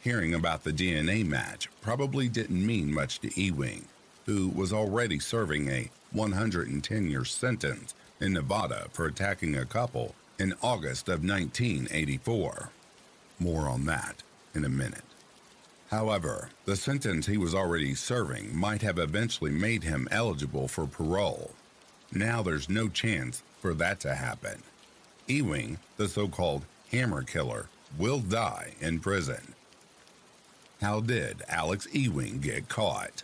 Hearing 0.00 0.34
about 0.34 0.64
the 0.64 0.72
DNA 0.72 1.24
match 1.24 1.68
probably 1.80 2.28
didn't 2.28 2.66
mean 2.66 2.92
much 2.92 3.20
to 3.20 3.40
Ewing, 3.40 3.84
who 4.26 4.48
was 4.48 4.72
already 4.72 5.20
serving 5.20 5.68
a 5.68 5.90
110 6.10 7.08
year 7.08 7.24
sentence 7.24 7.94
in 8.22 8.32
Nevada 8.32 8.86
for 8.92 9.06
attacking 9.06 9.56
a 9.56 9.66
couple 9.66 10.14
in 10.38 10.54
August 10.62 11.08
of 11.08 11.24
1984. 11.24 12.70
More 13.38 13.68
on 13.68 13.84
that 13.86 14.22
in 14.54 14.64
a 14.64 14.68
minute. 14.68 15.02
However, 15.90 16.48
the 16.64 16.76
sentence 16.76 17.26
he 17.26 17.36
was 17.36 17.54
already 17.54 17.94
serving 17.94 18.56
might 18.56 18.80
have 18.80 18.98
eventually 18.98 19.50
made 19.50 19.82
him 19.82 20.08
eligible 20.10 20.68
for 20.68 20.86
parole. 20.86 21.50
Now 22.12 22.42
there's 22.42 22.68
no 22.68 22.88
chance 22.88 23.42
for 23.60 23.74
that 23.74 24.00
to 24.00 24.14
happen. 24.14 24.62
Ewing, 25.26 25.78
the 25.96 26.08
so 26.08 26.28
called 26.28 26.64
hammer 26.90 27.22
killer, 27.22 27.66
will 27.98 28.20
die 28.20 28.72
in 28.80 29.00
prison. 29.00 29.54
How 30.80 31.00
did 31.00 31.42
Alex 31.48 31.86
Ewing 31.92 32.40
get 32.40 32.68
caught? 32.68 33.22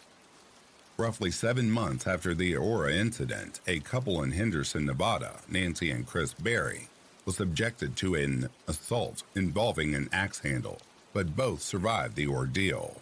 Roughly 0.99 1.30
seven 1.30 1.70
months 1.70 2.09
after 2.09 2.34
the 2.34 2.57
Aurora 2.57 2.92
incident, 2.92 3.61
a 3.68 3.78
couple 3.78 4.20
in 4.20 4.32
Henderson, 4.32 4.84
Nevada, 4.84 5.36
Nancy 5.49 5.92
and 5.92 6.05
Chris 6.05 6.34
Berry, 6.34 6.88
was 7.24 7.36
subjected 7.36 7.94
to 7.99 8.16
an 8.16 8.49
assault 8.66 9.22
involving 9.36 9.94
an 9.94 10.09
axe 10.12 10.40
handle 10.40 10.80
but 11.12 11.36
both 11.36 11.62
survived 11.62 12.16
the 12.16 12.26
ordeal. 12.26 13.01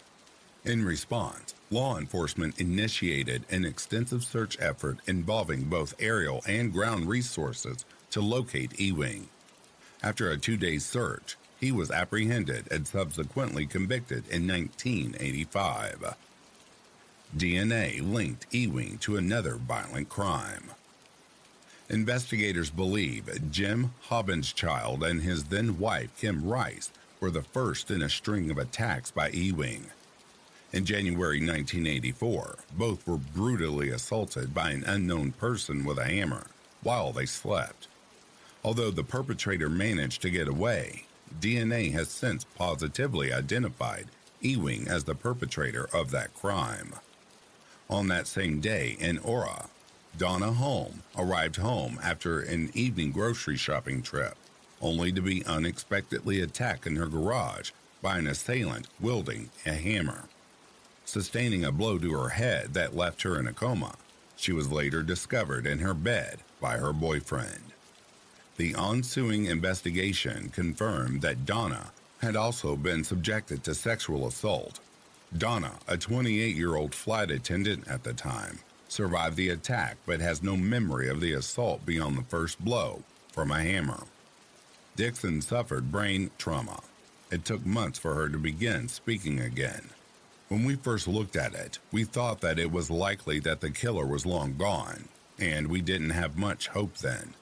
In 0.63 0.85
response, 0.85 1.55
law 1.69 1.97
enforcement 1.97 2.59
initiated 2.59 3.43
an 3.49 3.65
extensive 3.65 4.23
search 4.23 4.57
effort 4.59 4.97
involving 5.07 5.63
both 5.63 5.95
aerial 5.99 6.43
and 6.47 6.73
ground 6.73 7.07
resources 7.09 7.85
to 8.11 8.21
locate 8.21 8.79
Ewing. 8.79 9.27
After 10.03 10.29
a 10.29 10.37
two 10.37 10.57
day 10.57 10.77
search, 10.77 11.35
he 11.59 11.71
was 11.71 11.89
apprehended 11.89 12.71
and 12.71 12.87
subsequently 12.87 13.65
convicted 13.65 14.27
in 14.29 14.47
1985. 14.47 16.15
DNA 17.35 18.01
linked 18.01 18.47
Ewing 18.51 18.97
to 18.99 19.17
another 19.17 19.55
violent 19.55 20.09
crime. 20.09 20.71
Investigators 21.89 22.69
believe 22.69 23.51
Jim 23.51 23.93
Hobenschild 24.09 25.07
and 25.07 25.21
his 25.21 25.45
then 25.45 25.77
wife 25.79 26.09
Kim 26.17 26.47
Rice 26.47 26.91
were 27.19 27.31
the 27.31 27.41
first 27.41 27.91
in 27.91 28.01
a 28.01 28.09
string 28.09 28.49
of 28.49 28.57
attacks 28.57 29.11
by 29.11 29.29
Ewing. 29.29 29.87
In 30.73 30.85
January 30.85 31.39
1984, 31.39 32.57
both 32.77 33.07
were 33.07 33.17
brutally 33.17 33.89
assaulted 33.89 34.53
by 34.53 34.71
an 34.71 34.83
unknown 34.85 35.31
person 35.31 35.85
with 35.85 35.97
a 35.97 36.05
hammer 36.05 36.47
while 36.81 37.11
they 37.11 37.25
slept. 37.25 37.87
Although 38.63 38.91
the 38.91 39.03
perpetrator 39.03 39.69
managed 39.69 40.21
to 40.23 40.29
get 40.29 40.47
away, 40.47 41.05
DNA 41.39 41.91
has 41.91 42.09
since 42.09 42.43
positively 42.43 43.31
identified 43.31 44.07
Ewing 44.41 44.87
as 44.87 45.05
the 45.05 45.15
perpetrator 45.15 45.89
of 45.93 46.11
that 46.11 46.33
crime. 46.33 46.93
On 47.89 48.07
that 48.07 48.27
same 48.27 48.59
day 48.59 48.97
in 48.99 49.19
Aurora, 49.19 49.69
Donna 50.17 50.51
Holm 50.51 51.03
arrived 51.15 51.57
home 51.57 51.99
after 52.03 52.39
an 52.39 52.71
evening 52.73 53.11
grocery 53.11 53.55
shopping 53.55 54.01
trip 54.01 54.35
only 54.81 55.11
to 55.11 55.21
be 55.21 55.45
unexpectedly 55.45 56.41
attacked 56.41 56.85
in 56.85 56.95
her 56.95 57.07
garage 57.07 57.71
by 58.01 58.17
an 58.17 58.27
assailant 58.27 58.87
wielding 58.99 59.49
a 59.65 59.73
hammer. 59.73 60.25
Sustaining 61.05 61.63
a 61.63 61.71
blow 61.71 61.97
to 61.97 62.13
her 62.13 62.29
head 62.29 62.73
that 62.73 62.95
left 62.95 63.21
her 63.23 63.39
in 63.39 63.47
a 63.47 63.53
coma, 63.53 63.95
she 64.35 64.51
was 64.51 64.71
later 64.71 65.01
discovered 65.01 65.65
in 65.65 65.79
her 65.79 65.93
bed 65.93 66.39
by 66.59 66.77
her 66.77 66.93
boyfriend. 66.93 67.63
The 68.57 68.75
ensuing 68.77 69.45
investigation 69.45 70.49
confirmed 70.49 71.21
that 71.21 71.45
Donna 71.45 71.91
had 72.21 72.35
also 72.35 72.75
been 72.75 73.03
subjected 73.03 73.63
to 73.63 73.75
sexual 73.75 74.27
assault. 74.27 74.79
Donna, 75.35 75.73
a 75.87 75.97
28 75.97 76.55
year 76.55 76.75
old 76.75 76.95
flight 76.95 77.29
attendant 77.31 77.87
at 77.87 78.03
the 78.03 78.13
time, 78.13 78.59
survived 78.87 79.35
the 79.35 79.49
attack 79.49 79.97
but 80.05 80.21
has 80.21 80.41
no 80.41 80.55
memory 80.55 81.09
of 81.09 81.19
the 81.19 81.33
assault 81.33 81.85
beyond 81.85 82.17
the 82.17 82.23
first 82.23 82.63
blow 82.63 83.03
from 83.33 83.51
a 83.51 83.61
hammer. 83.61 84.03
Dixon 84.95 85.41
suffered 85.41 85.91
brain 85.91 86.31
trauma. 86.37 86.79
It 87.29 87.43
took 87.43 87.65
months 87.65 87.99
for 87.99 88.15
her 88.15 88.29
to 88.29 88.37
begin 88.37 88.87
speaking 88.87 89.41
again. 89.41 89.89
When 90.47 90.63
we 90.63 90.75
first 90.75 91.09
looked 91.09 91.35
at 91.35 91.53
it, 91.53 91.77
we 91.91 92.05
thought 92.05 92.39
that 92.39 92.57
it 92.57 92.71
was 92.71 92.89
likely 92.89 93.39
that 93.41 93.59
the 93.59 93.69
killer 93.69 94.07
was 94.07 94.25
long 94.25 94.55
gone, 94.57 95.09
and 95.37 95.67
we 95.67 95.81
didn't 95.81 96.11
have 96.11 96.37
much 96.37 96.69
hope 96.69 96.97
then. 96.97 97.33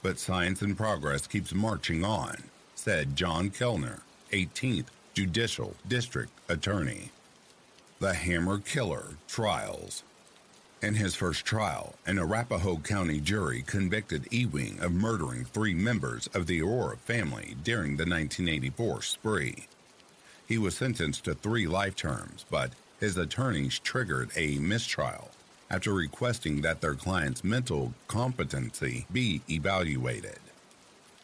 But 0.00 0.20
science 0.20 0.62
and 0.62 0.76
progress 0.76 1.26
keeps 1.26 1.52
marching 1.52 2.04
on, 2.04 2.44
said 2.76 3.16
John 3.16 3.50
Kellner, 3.50 4.02
18th 4.30 4.86
Judicial 5.12 5.74
District 5.88 6.30
Attorney. 6.48 7.10
The 8.02 8.14
Hammer 8.14 8.58
Killer 8.58 9.10
Trials 9.28 10.02
in 10.82 10.96
his 10.96 11.14
first 11.14 11.44
trial, 11.44 11.94
an 12.04 12.18
Arapahoe 12.18 12.78
County 12.78 13.20
jury 13.20 13.62
convicted 13.64 14.26
Ewing 14.32 14.80
of 14.80 14.90
murdering 14.90 15.44
three 15.44 15.72
members 15.72 16.26
of 16.34 16.48
the 16.48 16.60
Aurora 16.62 16.96
family 16.96 17.54
during 17.62 17.90
the 17.90 18.02
1984 18.02 19.02
spree. 19.02 19.68
He 20.48 20.58
was 20.58 20.74
sentenced 20.74 21.26
to 21.26 21.34
three 21.36 21.68
life 21.68 21.94
terms, 21.94 22.44
but 22.50 22.72
his 22.98 23.16
attorneys 23.16 23.78
triggered 23.78 24.32
a 24.34 24.58
mistrial 24.58 25.30
after 25.70 25.92
requesting 25.94 26.62
that 26.62 26.80
their 26.80 26.96
client's 26.96 27.44
mental 27.44 27.94
competency 28.08 29.06
be 29.12 29.42
evaluated. 29.48 30.40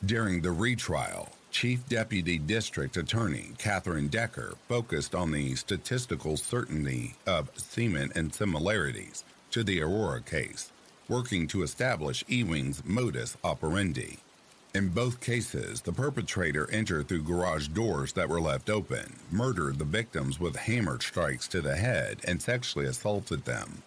During 0.07 0.43
the 0.43 0.53
retrial, 0.53 1.31
Chief 1.61 1.89
Deputy 1.89 2.39
District 2.39 2.97
Attorney 2.97 3.51
Catherine 3.59 4.07
Decker 4.07 4.55
focused 4.69 5.13
on 5.13 5.33
the 5.33 5.57
statistical 5.57 6.37
certainty 6.37 7.17
of 7.27 7.51
semen 7.57 8.13
and 8.15 8.33
similarities 8.33 9.25
to 9.51 9.65
the 9.65 9.83
Aurora 9.83 10.23
case, 10.23 10.71
working 11.09 11.49
to 11.49 11.65
establish 11.65 12.23
Ewing's 12.29 12.85
modus 12.85 13.37
operandi. 13.43 14.19
In 14.73 14.91
both 14.91 15.21
cases, 15.21 15.81
the 15.81 15.91
perpetrator 15.91 16.71
entered 16.71 17.09
through 17.09 17.25
garage 17.25 17.67
doors 17.67 18.13
that 18.13 18.29
were 18.29 18.41
left 18.41 18.71
open, 18.71 19.17
murdered 19.33 19.81
the 19.81 19.85
victims 19.85 20.39
with 20.39 20.55
hammer 20.55 21.01
strikes 21.01 21.49
to 21.49 21.61
the 21.61 21.75
head, 21.75 22.21
and 22.23 22.41
sexually 22.41 22.87
assaulted 22.87 23.47
them. 23.47 23.83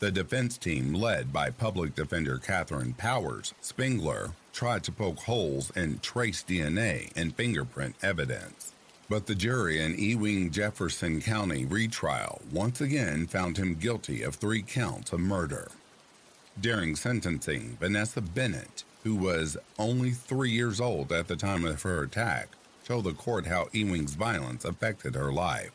The 0.00 0.10
defense 0.10 0.58
team, 0.58 0.92
led 0.92 1.32
by 1.32 1.48
public 1.48 1.94
defender 1.94 2.36
Catherine 2.36 2.92
Powers 2.92 3.54
Spengler, 3.62 4.32
tried 4.52 4.84
to 4.84 4.92
poke 4.92 5.18
holes 5.20 5.70
in 5.76 5.98
trace 6.00 6.44
DNA 6.46 7.10
and 7.16 7.34
fingerprint 7.34 7.96
evidence. 8.02 8.72
But 9.08 9.26
the 9.26 9.34
jury 9.34 9.82
in 9.82 9.98
Ewing 9.98 10.50
Jefferson 10.50 11.20
County 11.20 11.64
retrial 11.64 12.40
once 12.50 12.80
again 12.80 13.26
found 13.26 13.56
him 13.56 13.74
guilty 13.74 14.22
of 14.22 14.34
three 14.34 14.62
counts 14.62 15.12
of 15.12 15.20
murder. 15.20 15.70
During 16.60 16.96
sentencing, 16.96 17.76
Vanessa 17.80 18.20
Bennett, 18.20 18.84
who 19.04 19.16
was 19.16 19.56
only 19.78 20.10
three 20.10 20.50
years 20.50 20.80
old 20.80 21.12
at 21.12 21.28
the 21.28 21.36
time 21.36 21.64
of 21.64 21.82
her 21.82 22.02
attack, 22.02 22.48
told 22.84 23.04
the 23.04 23.12
court 23.12 23.46
how 23.46 23.68
Ewing's 23.72 24.14
violence 24.14 24.64
affected 24.64 25.14
her 25.14 25.32
life. 25.32 25.72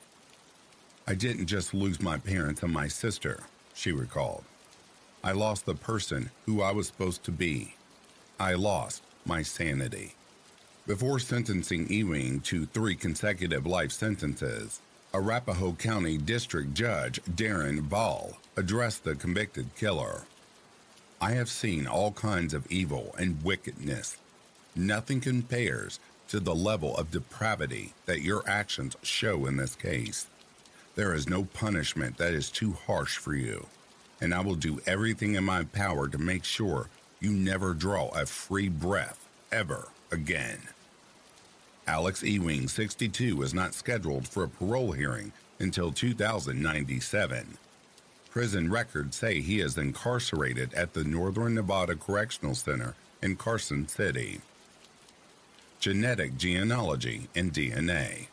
I 1.07 1.15
didn't 1.15 1.47
just 1.47 1.73
lose 1.73 2.01
my 2.01 2.17
parents 2.17 2.63
and 2.63 2.73
my 2.73 2.87
sister, 2.87 3.43
she 3.73 3.91
recalled. 3.91 4.43
I 5.23 5.31
lost 5.31 5.65
the 5.65 5.75
person 5.75 6.31
who 6.45 6.61
I 6.61 6.71
was 6.71 6.87
supposed 6.87 7.23
to 7.23 7.31
be. 7.31 7.76
I 8.39 8.53
lost 8.53 9.01
my 9.25 9.41
sanity. 9.41 10.13
Before 10.85 11.17
sentencing 11.17 11.91
Ewing 11.91 12.39
to 12.41 12.67
three 12.67 12.95
consecutive 12.95 13.65
life 13.65 13.91
sentences, 13.91 14.79
Arapahoe 15.11 15.73
County 15.73 16.19
District 16.19 16.71
Judge 16.75 17.19
Darren 17.23 17.89
Ball 17.89 18.37
addressed 18.55 19.03
the 19.03 19.15
convicted 19.15 19.75
killer. 19.75 20.21
I 21.19 21.31
have 21.31 21.49
seen 21.49 21.87
all 21.87 22.11
kinds 22.11 22.53
of 22.53 22.71
evil 22.71 23.15
and 23.17 23.43
wickedness. 23.43 24.17
Nothing 24.75 25.19
compares 25.19 25.99
to 26.27 26.39
the 26.39 26.53
level 26.53 26.95
of 26.95 27.09
depravity 27.09 27.93
that 28.05 28.21
your 28.21 28.43
actions 28.47 28.95
show 29.01 29.47
in 29.47 29.57
this 29.57 29.75
case. 29.75 30.27
There 30.93 31.15
is 31.15 31.27
no 31.27 31.45
punishment 31.45 32.17
that 32.17 32.33
is 32.35 32.51
too 32.51 32.73
harsh 32.85 33.17
for 33.17 33.33
you, 33.33 33.65
and 34.21 34.31
I 34.31 34.41
will 34.41 34.55
do 34.55 34.79
everything 34.85 35.33
in 35.33 35.43
my 35.43 35.63
power 35.63 36.07
to 36.07 36.17
make 36.19 36.43
sure 36.43 36.89
you 37.19 37.31
never 37.31 37.73
draw 37.73 38.09
a 38.09 38.25
free 38.25 38.69
breath 38.69 39.27
ever 39.51 39.89
again. 40.11 40.59
Alex 41.87 42.21
Ewing, 42.21 42.67
62, 42.67 43.41
is 43.41 43.53
not 43.53 43.73
scheduled 43.73 44.27
for 44.27 44.43
a 44.43 44.49
parole 44.49 44.91
hearing 44.91 45.31
until 45.59 45.91
2097. 45.91 47.57
Prison 48.29 48.69
records 48.69 49.15
say 49.15 49.41
he 49.41 49.61
is 49.61 49.77
incarcerated 49.77 50.73
at 50.73 50.93
the 50.93 51.03
Northern 51.03 51.55
Nevada 51.55 51.95
Correctional 51.95 52.55
Center 52.55 52.93
in 53.23 53.35
Carson 53.35 53.87
City. 53.87 54.41
Genetic 55.79 56.37
genealogy 56.37 57.29
and 57.35 57.53
DNA. 57.53 58.27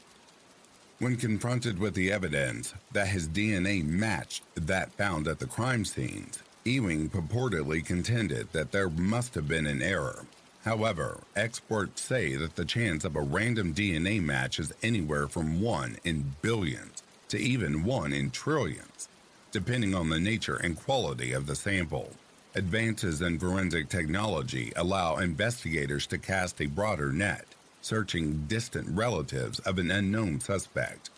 When 0.99 1.16
confronted 1.16 1.78
with 1.78 1.95
the 1.95 2.11
evidence 2.12 2.74
that 2.93 3.09
his 3.09 3.28
DNA 3.28 3.85
matched 3.85 4.43
that 4.55 4.93
found 4.93 5.28
at 5.28 5.39
the 5.39 5.47
crime 5.47 5.85
scenes, 5.85 6.43
Ewing 6.66 7.10
purportedly 7.10 7.84
contended 7.84 8.50
that 8.52 8.72
there 8.72 8.88
must 8.88 9.34
have 9.34 9.46
been 9.46 9.66
an 9.66 9.82
error. 9.82 10.24
However, 10.64 11.20
experts 11.36 12.00
say 12.00 12.36
that 12.36 12.56
the 12.56 12.64
chance 12.64 13.04
of 13.04 13.16
a 13.16 13.20
random 13.20 13.74
DNA 13.74 14.22
match 14.22 14.58
is 14.58 14.72
anywhere 14.82 15.28
from 15.28 15.60
1 15.60 15.98
in 16.04 16.34
billions 16.40 17.02
to 17.28 17.38
even 17.38 17.84
1 17.84 18.14
in 18.14 18.30
trillions, 18.30 19.08
depending 19.52 19.94
on 19.94 20.08
the 20.08 20.18
nature 20.18 20.56
and 20.56 20.74
quality 20.74 21.32
of 21.32 21.46
the 21.46 21.54
sample. 21.54 22.12
Advances 22.54 23.20
in 23.20 23.38
forensic 23.38 23.90
technology 23.90 24.72
allow 24.74 25.16
investigators 25.16 26.06
to 26.06 26.16
cast 26.16 26.62
a 26.62 26.66
broader 26.66 27.12
net 27.12 27.44
searching 27.82 28.46
distant 28.48 28.88
relatives 28.88 29.58
of 29.60 29.78
an 29.78 29.90
unknown 29.90 30.40
suspect. 30.40 31.10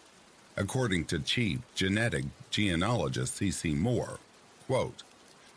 According 0.56 1.04
to 1.04 1.20
Chief 1.20 1.60
Genetic 1.76 2.24
Genealogist 2.50 3.40
CeCe 3.40 3.78
Moore, 3.78 4.18
quote, 4.66 5.04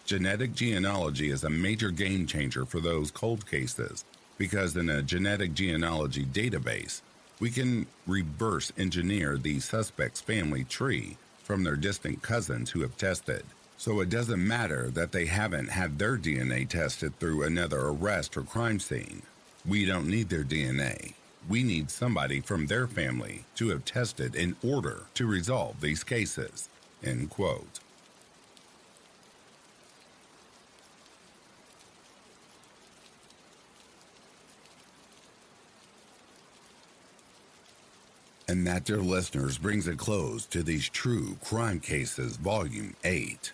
Genetic 0.10 0.56
genealogy 0.56 1.30
is 1.30 1.44
a 1.44 1.52
major 1.52 1.92
game 1.92 2.26
changer 2.26 2.66
for 2.66 2.80
those 2.80 3.12
cold 3.12 3.48
cases 3.48 4.06
because 4.40 4.76
in 4.76 4.90
a 4.90 5.04
genetic 5.04 5.54
genealogy 5.54 6.26
database, 6.26 7.02
we 7.40 7.52
can 7.52 7.86
reverse 8.08 8.74
engineer 8.76 9.38
the 9.38 9.60
suspect's 9.60 10.20
family 10.20 10.64
tree 10.64 11.16
from 11.44 11.64
their 11.64 11.76
distant 11.76 12.24
cousins 12.24 12.72
who 12.72 12.82
have 12.82 12.98
tested. 12.98 13.44
So 13.78 14.00
it 14.00 14.10
doesn't 14.10 14.48
matter 14.48 14.90
that 14.96 15.12
they 15.12 15.28
haven't 15.28 15.70
had 15.70 16.00
their 16.00 16.18
DNA 16.18 16.68
tested 16.68 17.20
through 17.20 17.44
another 17.44 17.80
arrest 17.80 18.36
or 18.36 18.42
crime 18.42 18.80
scene. 18.80 19.22
We 19.64 19.86
don't 19.86 20.10
need 20.10 20.30
their 20.30 20.44
DNA. 20.44 21.14
We 21.48 21.62
need 21.62 21.92
somebody 21.92 22.40
from 22.40 22.66
their 22.66 22.88
family 22.88 23.44
to 23.58 23.70
have 23.70 23.86
tested 23.86 24.34
in 24.34 24.56
order 24.64 25.04
to 25.14 25.28
resolve 25.28 25.82
these 25.82 26.04
cases. 26.04 26.68
End 27.04 27.30
quote. 27.30 27.80
And 38.50 38.66
that, 38.66 38.86
dear 38.86 38.98
listeners, 38.98 39.60
brings 39.60 39.88
a 39.88 39.96
close 39.96 40.48
to 40.48 40.64
these 40.64 40.90
True 40.90 41.38
Crime 41.46 41.80
Cases 41.80 42.36
Volume 42.38 42.96
8. 43.04 43.54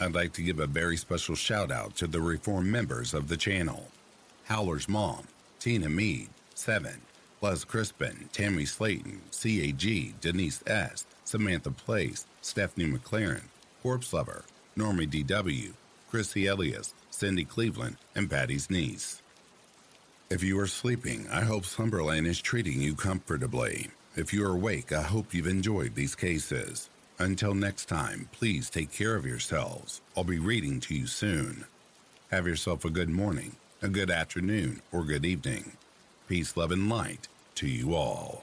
I'd 0.00 0.14
like 0.14 0.32
to 0.34 0.42
give 0.42 0.60
a 0.60 0.66
very 0.68 0.96
special 0.96 1.34
shout 1.34 1.72
out 1.72 1.96
to 1.96 2.06
the 2.06 2.20
reform 2.20 2.70
members 2.70 3.14
of 3.14 3.26
the 3.26 3.36
channel 3.36 3.88
Howler's 4.44 4.88
Mom, 4.88 5.26
Tina 5.58 5.88
Mead, 5.88 6.28
7, 6.54 7.00
Les 7.40 7.64
Crispin, 7.64 8.28
Tammy 8.32 8.64
Slayton, 8.64 9.22
CAG, 9.32 10.20
Denise 10.20 10.62
S., 10.68 11.04
Samantha 11.24 11.72
Place, 11.72 12.24
Stephanie 12.40 12.86
McLaren, 12.86 13.42
Corpse 13.82 14.12
Lover, 14.12 14.44
Normie 14.76 15.10
DW, 15.10 15.72
Chrissy 16.08 16.46
Elias, 16.46 16.94
Cindy 17.10 17.44
Cleveland, 17.44 17.96
and 18.14 18.30
Patty's 18.30 18.70
niece. 18.70 19.20
If 20.30 20.44
you 20.44 20.60
are 20.60 20.68
sleeping, 20.68 21.26
I 21.28 21.40
hope 21.40 21.64
Slumberland 21.64 22.28
is 22.28 22.40
treating 22.40 22.80
you 22.80 22.94
comfortably. 22.94 23.90
If 24.18 24.32
you 24.32 24.44
are 24.44 24.54
awake, 24.56 24.90
I 24.90 25.02
hope 25.02 25.32
you've 25.32 25.46
enjoyed 25.46 25.94
these 25.94 26.16
cases. 26.16 26.90
Until 27.20 27.54
next 27.54 27.84
time, 27.84 28.28
please 28.32 28.68
take 28.68 28.90
care 28.90 29.14
of 29.14 29.24
yourselves. 29.24 30.00
I'll 30.16 30.24
be 30.24 30.40
reading 30.40 30.80
to 30.80 30.94
you 30.96 31.06
soon. 31.06 31.66
Have 32.32 32.44
yourself 32.44 32.84
a 32.84 32.90
good 32.90 33.10
morning 33.10 33.54
a 33.80 33.86
good 33.86 34.10
afternoon, 34.10 34.82
or 34.90 35.04
good 35.04 35.24
evening. 35.24 35.76
Peace, 36.26 36.56
love, 36.56 36.72
and 36.72 36.88
light 36.88 37.28
to 37.54 37.68
you 37.68 37.94
all. 37.94 38.42